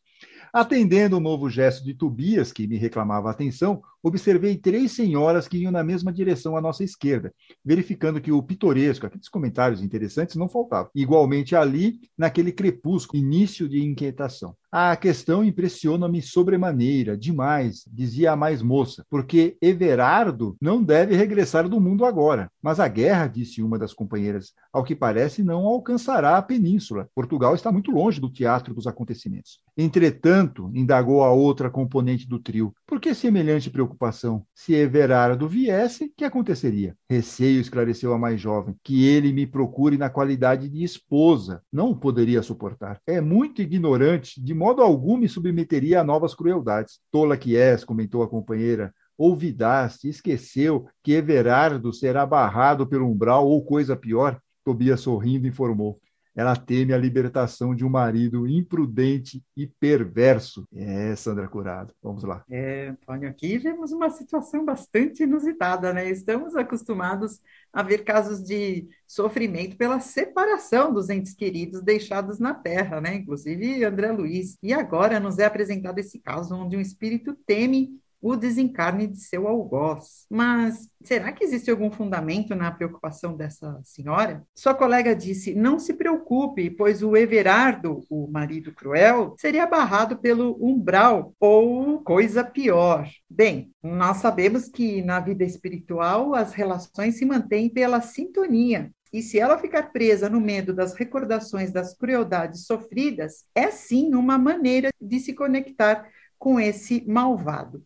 Atendendo 0.53 1.19
o 1.19 1.21
novo 1.21 1.49
gesto 1.49 1.85
de 1.85 1.95
Tobias, 1.95 2.53
que 2.53 2.67
me 2.67 2.77
reclamava 2.77 3.31
atenção, 3.31 3.83
observei 4.03 4.57
três 4.57 4.93
senhoras 4.93 5.49
que 5.49 5.59
iam 5.59 5.73
na 5.73 5.83
mesma 5.83 6.13
direção 6.13 6.57
à 6.57 6.61
nossa 6.61 6.85
esquerda, 6.85 7.33
verificando 7.65 8.21
que 8.21 8.33
o 8.33 8.43
pitoresco, 8.43 9.07
aqueles 9.07 9.29
comentários 9.29 9.83
interessantes, 9.83 10.37
não 10.37 10.49
faltavam. 10.49 10.91
Igualmente 10.95 11.57
ali, 11.57 12.01
naquele 12.17 12.53
crepúsculo, 12.53 13.23
início 13.23 13.69
de 13.69 13.83
inquietação. 13.83 14.55
A 14.71 14.95
questão 14.97 15.43
impressiona-me 15.43 16.21
sobremaneira, 16.21 17.17
demais, 17.17 17.85
dizia 17.91 18.33
a 18.33 18.37
mais 18.37 18.61
moça, 18.61 19.05
porque 19.09 19.57
Everardo 19.63 20.57
não 20.61 20.83
deve 20.83 21.17
regressar 21.17 21.67
do 21.67 21.81
mundo 21.81 22.05
agora. 22.05 22.51
Mas 22.63 22.79
a 22.79 22.87
guerra, 22.87 23.29
disse 23.29 23.63
uma 23.63 23.79
das 23.79 23.95
companheiras, 23.95 24.53
ao 24.71 24.85
que 24.85 24.95
parece 24.95 25.43
não 25.43 25.67
alcançará 25.67 26.37
a 26.37 26.43
península. 26.43 27.09
Portugal 27.15 27.55
está 27.55 27.73
muito 27.73 27.91
longe 27.91 28.21
do 28.21 28.31
teatro 28.31 28.75
dos 28.75 28.87
acontecimentos. 28.87 29.61
Entretanto, 29.77 30.71
indagou 30.75 31.25
a 31.25 31.33
outra 31.33 31.71
componente 31.71 32.29
do 32.29 32.39
trio, 32.39 32.75
por 32.89 32.99
que 32.99 33.15
semelhante 33.15 33.69
preocupação? 33.69 34.47
Se 34.55 34.75
Everardo 34.75 35.47
viesse, 35.47 36.11
que 36.17 36.25
aconteceria? 36.25 36.97
Receio 37.09 37.61
esclareceu 37.61 38.15
a 38.15 38.19
mais 38.19 38.41
jovem, 38.41 38.75
que 38.83 39.07
ele 39.07 39.31
me 39.31 39.47
procure 39.47 39.99
na 39.99 40.09
qualidade 40.09 40.71
de 40.71 40.83
esposa. 40.83 41.63
Não 41.71 41.91
o 41.91 41.97
poderia 41.97 42.43
suportar. 42.43 42.99
É 43.07 43.21
muito 43.21 43.61
ignorante 43.61 44.43
de 44.43 44.55
modo 44.55 44.81
algum 44.81 45.19
me 45.19 45.29
submeteria 45.29 46.01
a 46.01 46.05
novas 46.05 46.35
crueldades. 46.35 46.99
Tola 47.13 47.37
que 47.37 47.59
és, 47.59 47.85
comentou 47.85 48.23
a 48.23 48.29
companheira, 48.29 48.95
olvidaste, 49.19 50.09
esqueceu 50.09 50.87
que 51.03 51.13
Everardo 51.13 51.93
será 51.93 52.25
barrado 52.25 52.87
pelo 52.87 53.07
umbral 53.07 53.47
ou 53.47 53.63
coisa 53.63 53.95
pior? 53.97 54.41
Tobias 54.65 55.01
sorrindo 55.01 55.47
informou. 55.47 56.01
Ela 56.39 56.55
teme 56.55 56.93
a 56.93 56.97
libertação 56.97 57.75
de 57.75 57.85
um 57.85 57.89
marido 57.89 58.47
imprudente 58.47 59.43
e 59.57 59.67
perverso. 59.67 60.65
É, 60.73 61.17
Sandra 61.17 61.49
Curado. 61.49 61.93
Vamos 62.01 62.23
lá. 62.23 62.45
É, 62.49 62.91
Antônio, 62.91 63.29
aqui 63.29 63.59
vemos 63.59 63.91
uma 63.91 64.09
situação 64.09 64.65
bastante 64.65 65.25
inusitada, 65.25 65.93
né? 65.93 66.09
Estamos 66.09 66.55
acostumados 66.55 67.41
a 67.73 67.83
ver 67.83 68.05
casos 68.05 68.41
de 68.41 68.89
sofrimento 69.05 69.77
pela 69.77 69.99
separação 69.99 70.93
dos 70.93 71.11
entes 71.11 71.35
queridos 71.35 71.83
deixados 71.83 72.39
na 72.39 72.55
Terra, 72.55 73.01
né? 73.01 73.17
Inclusive 73.17 73.85
André 73.85 74.13
Luiz. 74.13 74.57
E 74.63 74.73
agora 74.73 75.19
nos 75.19 75.41
é 75.41 75.45
apresentado 75.45 75.99
esse 75.99 76.21
caso 76.21 76.55
onde 76.55 76.77
um 76.77 76.81
espírito 76.81 77.35
teme 77.47 77.99
o 78.21 78.37
desencarne 78.37 79.07
de 79.07 79.19
seu 79.19 79.47
algoz. 79.47 80.27
Mas 80.31 80.89
será 81.03 81.33
que 81.33 81.45
existe 81.45 81.71
algum 81.71 81.91
fundamento 81.91 82.55
na 82.55 82.71
preocupação 82.71 83.37
dessa 83.37 83.81
senhora? 83.85 84.45
Sua 84.55 84.75
colega 84.75 85.15
disse: 85.15 85.55
não 85.55 85.79
se 85.79 85.95
preocupe, 85.95 86.71
pois 86.71 87.03
o 87.03 87.17
Everardo, 87.17 88.05
o 88.11 88.27
marido 88.29 88.73
cruel, 88.73 89.35
seria 89.39 89.67
barrado 89.67 90.19
pelo 90.19 90.57
umbral 90.61 91.35
ou 91.39 92.01
coisa 92.03 92.45
pior. 92.45 93.09
Bem, 93.29 93.71
nós 93.83 94.19
sabemos 94.19 94.69
que 94.69 95.03
na 95.03 95.21
vida 95.21 95.45
espiritual 95.45 96.35
as 96.35 96.53
relações 96.53 97.17
se 97.17 97.25
mantêm 97.25 97.69
pela 97.69 98.01
sintonia, 98.01 98.91
e 99.13 99.23
se 99.23 99.39
ela 99.39 99.59
ficar 99.59 99.91
presa 99.91 100.29
no 100.29 100.41
medo 100.41 100.75
das 100.75 100.93
recordações 100.95 101.73
das 101.73 101.97
crueldades 101.97 102.67
sofridas, 102.67 103.45
é 103.55 103.71
sim 103.71 104.15
uma 104.15 104.37
maneira 104.37 104.91
de 105.01 105.19
se 105.19 105.33
conectar 105.33 106.07
com 106.39 106.61
esse 106.61 107.05
malvado. 107.07 107.83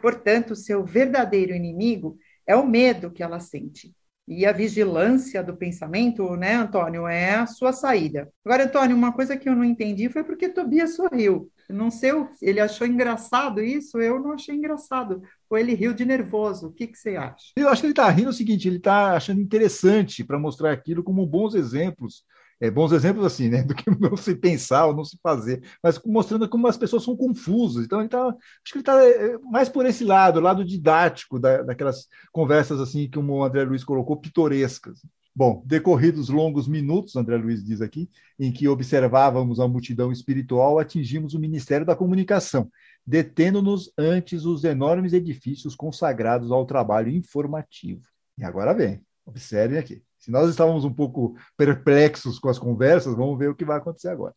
Portanto, 0.00 0.56
seu 0.56 0.84
verdadeiro 0.84 1.54
inimigo 1.54 2.18
é 2.46 2.56
o 2.56 2.66
medo 2.66 3.10
que 3.10 3.22
ela 3.22 3.40
sente. 3.40 3.94
E 4.26 4.46
a 4.46 4.52
vigilância 4.52 5.42
do 5.42 5.56
pensamento, 5.56 6.36
né, 6.36 6.54
Antônio, 6.54 7.06
é 7.06 7.34
a 7.34 7.46
sua 7.46 7.72
saída. 7.72 8.32
Agora, 8.44 8.64
Antônio, 8.64 8.96
uma 8.96 9.12
coisa 9.12 9.36
que 9.36 9.48
eu 9.48 9.56
não 9.56 9.64
entendi 9.64 10.08
foi 10.08 10.22
porque 10.22 10.48
Tobias 10.48 10.94
sorriu. 10.94 11.50
Não 11.68 11.90
sei, 11.90 12.12
ele 12.40 12.60
achou 12.60 12.86
engraçado 12.86 13.60
isso, 13.60 13.98
eu 13.98 14.20
não 14.20 14.32
achei 14.32 14.54
engraçado. 14.54 15.22
Ou 15.48 15.58
ele 15.58 15.74
riu 15.74 15.92
de 15.92 16.04
nervoso. 16.04 16.68
O 16.68 16.72
que, 16.72 16.86
que 16.86 16.96
você 16.96 17.16
acha? 17.16 17.52
Eu 17.56 17.68
acho 17.68 17.80
que 17.82 17.86
ele 17.86 17.92
está 17.92 18.08
rindo 18.08 18.30
o 18.30 18.32
seguinte: 18.32 18.68
ele 18.68 18.76
está 18.76 19.16
achando 19.16 19.40
interessante 19.40 20.22
para 20.22 20.38
mostrar 20.38 20.72
aquilo 20.72 21.02
como 21.02 21.26
bons 21.26 21.54
exemplos 21.54 22.24
é, 22.60 22.70
bons 22.70 22.92
exemplos 22.92 23.24
assim, 23.24 23.48
né, 23.48 23.62
do 23.64 23.74
que 23.74 23.90
não 23.98 24.16
se 24.16 24.34
pensar 24.34 24.86
ou 24.86 24.94
não 24.94 25.04
se 25.04 25.18
fazer, 25.22 25.62
mas 25.82 26.00
mostrando 26.04 26.48
como 26.48 26.66
as 26.66 26.76
pessoas 26.76 27.02
são 27.02 27.16
confusas. 27.16 27.84
Então, 27.84 28.00
ele 28.00 28.08
tá, 28.08 28.28
acho 28.28 28.72
que 28.72 28.74
ele 28.74 28.82
está 28.82 29.02
é, 29.02 29.38
mais 29.50 29.68
por 29.68 29.86
esse 29.86 30.04
lado, 30.04 30.40
lado 30.40 30.64
didático 30.64 31.38
da, 31.38 31.62
daquelas 31.62 32.06
conversas 32.30 32.78
assim 32.80 33.08
que 33.08 33.18
o 33.18 33.42
André 33.42 33.64
Luiz 33.64 33.82
colocou, 33.82 34.16
pitorescas. 34.16 35.00
Bom, 35.34 35.62
decorridos 35.64 36.28
longos 36.28 36.66
minutos, 36.66 37.16
André 37.16 37.36
Luiz 37.36 37.64
diz 37.64 37.80
aqui, 37.80 38.10
em 38.38 38.52
que 38.52 38.68
observávamos 38.68 39.60
a 39.60 39.68
multidão 39.68 40.10
espiritual, 40.10 40.78
atingimos 40.78 41.34
o 41.34 41.38
Ministério 41.38 41.86
da 41.86 41.96
Comunicação, 41.96 42.70
detendo-nos 43.06 43.92
antes 43.96 44.44
os 44.44 44.64
enormes 44.64 45.12
edifícios 45.12 45.74
consagrados 45.76 46.50
ao 46.50 46.66
trabalho 46.66 47.08
informativo. 47.10 48.02
E 48.36 48.44
agora 48.44 48.74
vem, 48.74 49.00
observem 49.24 49.78
aqui. 49.78 50.02
Se 50.20 50.30
nós 50.30 50.50
estávamos 50.50 50.84
um 50.84 50.92
pouco 50.92 51.34
perplexos 51.56 52.38
com 52.38 52.50
as 52.50 52.58
conversas, 52.58 53.16
vamos 53.16 53.38
ver 53.38 53.48
o 53.48 53.54
que 53.54 53.64
vai 53.64 53.78
acontecer 53.78 54.08
agora. 54.08 54.34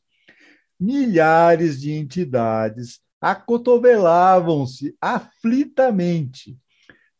Milhares 0.79 1.79
de 1.79 1.91
entidades 1.91 3.01
acotovelavam-se 3.21 4.95
aflitamente. 4.99 6.57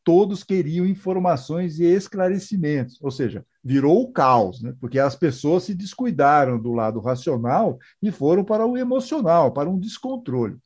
Todos 0.03 0.43
queriam 0.43 0.86
informações 0.86 1.80
e 1.80 1.86
esclarecimentos, 1.86 2.97
ou 3.01 3.11
seja, 3.11 3.45
virou 3.64 4.01
o 4.01 4.11
caos, 4.11 4.61
né? 4.61 4.76
porque 4.82 4.99
as 4.99 5.16
pessoas 5.16 5.64
se 5.64 5.74
descuidaram 5.74 6.59
do 6.59 6.74
lado 6.74 6.99
racional 6.99 7.80
e 8.01 8.11
foram 8.11 8.43
para 8.43 8.66
o 8.66 8.78
emocional, 8.78 9.53
para 9.53 9.70
um 9.70 9.80
descontrole. 9.80 10.57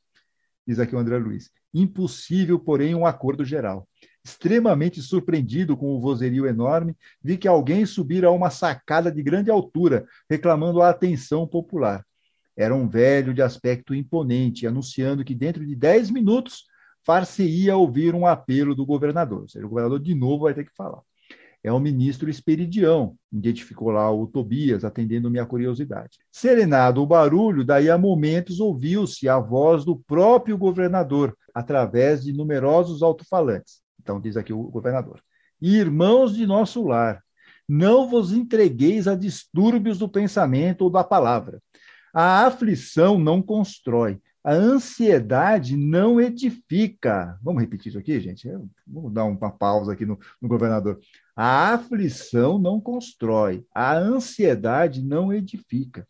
Diz 0.68 0.80
aqui 0.80 0.96
o 0.96 1.00
André 1.00 1.18
Luiz. 1.18 1.52
Impossível, 1.74 2.60
porém, 2.60 2.96
um 2.96 3.06
acordo 3.06 3.46
geral. 3.46 3.88
Extremamente 4.28 5.02
surpreendido 5.02 5.78
com 5.78 5.96
o 5.96 6.02
vozerio 6.02 6.46
enorme, 6.46 6.98
vi 7.24 7.38
que 7.38 7.48
alguém 7.48 7.86
subira 7.86 8.28
a 8.28 8.32
uma 8.32 8.50
sacada 8.50 9.10
de 9.10 9.24
grande 9.24 9.50
altura, 9.50 10.06
reclamando 10.30 10.82
a 10.82 10.90
atenção 10.90 11.48
popular. 11.48 12.06
Era 12.54 12.76
um 12.76 12.90
velho 12.90 13.34
de 13.34 13.42
aspecto 13.42 13.96
imponente, 13.96 14.68
anunciando 14.68 15.24
que 15.24 15.34
dentro 15.34 15.66
de 15.66 15.74
dez 15.78 16.12
minutos 16.12 16.66
far-se-ia 17.06 17.78
ouvir 17.78 18.14
um 18.14 18.28
apelo 18.28 18.76
do 18.76 18.86
governador. 18.86 19.44
Ou 19.44 19.48
seja, 19.48 19.66
o 19.66 19.70
governador 19.70 20.02
de 20.02 20.14
novo 20.14 20.44
vai 20.44 20.54
ter 20.54 20.66
que 20.66 20.76
falar. 20.76 21.00
É 21.64 21.72
o 21.72 21.80
ministro 21.80 22.30
Esperidião, 22.30 23.16
identificou 23.32 23.92
lá 23.92 24.12
o 24.12 24.28
Tobias, 24.28 24.84
atendendo 24.84 25.32
minha 25.32 25.46
curiosidade. 25.46 26.18
Serenado 26.30 27.02
o 27.02 27.08
barulho, 27.08 27.64
daí 27.64 27.90
a 27.90 27.98
momentos 27.98 28.60
ouviu-se 28.60 29.30
a 29.30 29.40
voz 29.40 29.86
do 29.86 29.96
próprio 29.96 30.58
governador, 30.58 31.34
através 31.54 32.26
de 32.26 32.34
numerosos 32.34 33.02
alto-falantes. 33.02 33.87
Então, 34.08 34.22
diz 34.22 34.38
aqui 34.38 34.54
o 34.54 34.64
governador: 34.64 35.22
Irmãos 35.62 36.34
de 36.34 36.48
nosso 36.48 36.82
lar, 36.82 37.22
não 37.68 38.08
vos 38.08 38.32
entregueis 38.32 39.06
a 39.06 39.16
distúrbios 39.16 39.98
do 39.98 40.08
pensamento 40.08 40.84
ou 40.84 40.90
da 40.90 41.04
palavra. 41.04 41.62
A 42.14 42.46
aflição 42.46 43.20
não 43.20 43.42
constrói, 43.42 44.22
a 44.42 44.54
ansiedade 44.54 45.76
não 45.76 46.22
edifica. 46.22 47.38
Vamos 47.44 47.62
repetir 47.62 47.90
isso 47.90 48.00
aqui, 48.00 48.18
gente? 48.22 48.50
Vamos 48.88 49.12
dar 49.12 49.26
uma 49.26 49.52
pausa 49.52 49.92
aqui 49.92 50.06
no, 50.06 50.18
no 50.42 50.48
governador. 50.48 50.98
A 51.36 51.74
aflição 51.74 52.58
não 52.58 52.80
constrói, 52.80 53.66
a 53.76 53.94
ansiedade 53.94 55.04
não 55.04 55.34
edifica. 55.34 56.08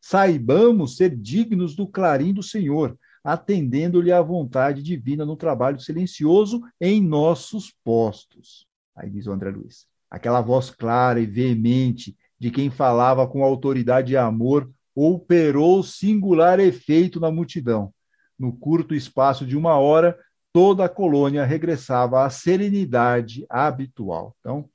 saibamos 0.00 0.96
ser 0.96 1.16
dignos 1.16 1.76
do 1.76 1.86
clarim 1.86 2.34
do 2.34 2.42
Senhor, 2.42 2.98
atendendo-lhe 3.26 4.12
à 4.12 4.22
vontade 4.22 4.84
divina 4.84 5.26
no 5.26 5.36
trabalho 5.36 5.80
silencioso 5.80 6.62
em 6.80 7.02
nossos 7.02 7.74
postos. 7.82 8.68
Aí 8.94 9.10
diz 9.10 9.26
o 9.26 9.32
André 9.32 9.50
Luiz. 9.50 9.88
Aquela 10.08 10.40
voz 10.40 10.70
clara 10.70 11.18
e 11.18 11.26
veemente 11.26 12.16
de 12.38 12.52
quem 12.52 12.70
falava 12.70 13.26
com 13.26 13.42
autoridade 13.42 14.12
e 14.12 14.16
amor 14.16 14.70
operou 14.94 15.82
singular 15.82 16.60
efeito 16.60 17.18
na 17.18 17.28
multidão. 17.28 17.92
No 18.38 18.56
curto 18.56 18.94
espaço 18.94 19.44
de 19.44 19.56
uma 19.56 19.76
hora, 19.76 20.16
toda 20.52 20.84
a 20.84 20.88
colônia 20.88 21.44
regressava 21.44 22.24
à 22.24 22.30
serenidade 22.30 23.44
habitual. 23.50 24.36
Então, 24.38 24.70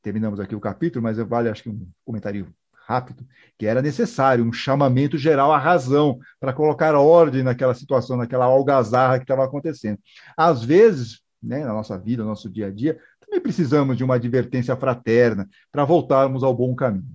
terminamos 0.00 0.40
aqui 0.40 0.54
o 0.54 0.60
capítulo, 0.60 1.02
mas 1.02 1.18
vale, 1.18 1.50
acho 1.50 1.64
que, 1.64 1.68
um 1.68 1.86
comentário 2.02 2.50
rápido, 2.90 3.24
que 3.56 3.66
era 3.66 3.80
necessário 3.80 4.44
um 4.44 4.52
chamamento 4.52 5.16
geral 5.16 5.52
à 5.52 5.58
razão 5.58 6.18
para 6.40 6.52
colocar 6.52 6.96
ordem 6.96 7.44
naquela 7.44 7.72
situação, 7.72 8.16
naquela 8.16 8.46
algazarra 8.46 9.18
que 9.18 9.24
estava 9.24 9.44
acontecendo. 9.44 9.98
Às 10.36 10.64
vezes, 10.64 11.20
né, 11.40 11.64
na 11.64 11.72
nossa 11.72 11.96
vida, 11.96 12.24
no 12.24 12.30
nosso 12.30 12.50
dia 12.50 12.66
a 12.66 12.70
dia, 12.70 12.98
também 13.20 13.40
precisamos 13.40 13.96
de 13.96 14.02
uma 14.02 14.16
advertência 14.16 14.74
fraterna 14.76 15.48
para 15.70 15.84
voltarmos 15.84 16.42
ao 16.42 16.52
bom 16.52 16.74
caminho. 16.74 17.06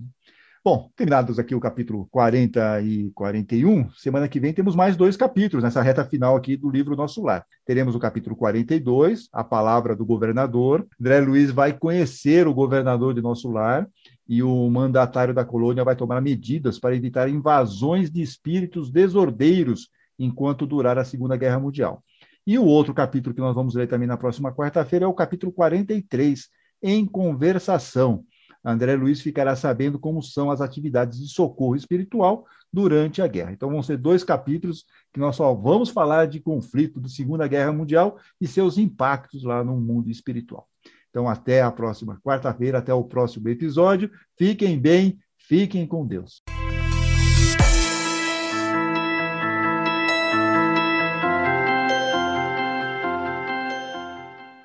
Bom, 0.64 0.90
terminados 0.96 1.38
aqui 1.38 1.54
o 1.54 1.60
capítulo 1.60 2.08
40 2.10 2.80
e 2.80 3.12
41, 3.14 3.88
semana 3.90 4.26
que 4.26 4.40
vem 4.40 4.52
temos 4.52 4.74
mais 4.74 4.96
dois 4.96 5.16
capítulos 5.16 5.62
nessa 5.62 5.80
reta 5.80 6.04
final 6.04 6.34
aqui 6.34 6.56
do 6.56 6.68
livro 6.68 6.96
Nosso 6.96 7.22
Lar. 7.22 7.44
Teremos 7.64 7.94
o 7.94 8.00
capítulo 8.00 8.34
42, 8.34 9.28
a 9.32 9.44
palavra 9.44 9.94
do 9.94 10.04
governador. 10.04 10.84
André 11.00 11.20
Luiz 11.20 11.52
vai 11.52 11.72
conhecer 11.72 12.48
o 12.48 12.54
governador 12.54 13.14
de 13.14 13.20
Nosso 13.20 13.48
Lar 13.48 13.86
e 14.28 14.42
o 14.42 14.68
mandatário 14.70 15.32
da 15.32 15.44
colônia 15.44 15.84
vai 15.84 15.94
tomar 15.94 16.20
medidas 16.20 16.78
para 16.78 16.94
evitar 16.94 17.28
invasões 17.28 18.10
de 18.10 18.22
espíritos 18.22 18.90
desordeiros 18.90 19.88
enquanto 20.18 20.66
durar 20.66 20.98
a 20.98 21.04
Segunda 21.04 21.36
Guerra 21.36 21.60
Mundial. 21.60 22.02
E 22.46 22.58
o 22.58 22.64
outro 22.64 22.94
capítulo 22.94 23.34
que 23.34 23.40
nós 23.40 23.54
vamos 23.54 23.74
ler 23.74 23.88
também 23.88 24.06
na 24.06 24.16
próxima 24.16 24.52
quarta-feira 24.52 25.04
é 25.04 25.08
o 25.08 25.14
capítulo 25.14 25.52
43, 25.52 26.48
em 26.82 27.04
conversação. 27.04 28.24
André 28.64 28.96
Luiz 28.96 29.20
ficará 29.20 29.54
sabendo 29.54 29.98
como 29.98 30.22
são 30.22 30.50
as 30.50 30.60
atividades 30.60 31.20
de 31.20 31.28
socorro 31.28 31.76
espiritual 31.76 32.44
durante 32.72 33.22
a 33.22 33.26
guerra. 33.28 33.52
Então, 33.52 33.70
vão 33.70 33.82
ser 33.82 33.96
dois 33.96 34.24
capítulos 34.24 34.84
que 35.12 35.20
nós 35.20 35.36
só 35.36 35.54
vamos 35.54 35.90
falar 35.90 36.26
de 36.26 36.40
conflito 36.40 37.00
da 37.00 37.08
Segunda 37.08 37.46
Guerra 37.46 37.72
Mundial 37.72 38.18
e 38.40 38.46
seus 38.46 38.76
impactos 38.76 39.44
lá 39.44 39.62
no 39.62 39.76
mundo 39.80 40.10
espiritual. 40.10 40.68
Então, 41.16 41.30
até 41.30 41.62
a 41.62 41.72
próxima 41.72 42.20
quarta-feira, 42.22 42.76
até 42.76 42.92
o 42.92 43.02
próximo 43.02 43.48
episódio. 43.48 44.10
Fiquem 44.36 44.78
bem, 44.78 45.18
fiquem 45.38 45.86
com 45.86 46.06
Deus. 46.06 46.42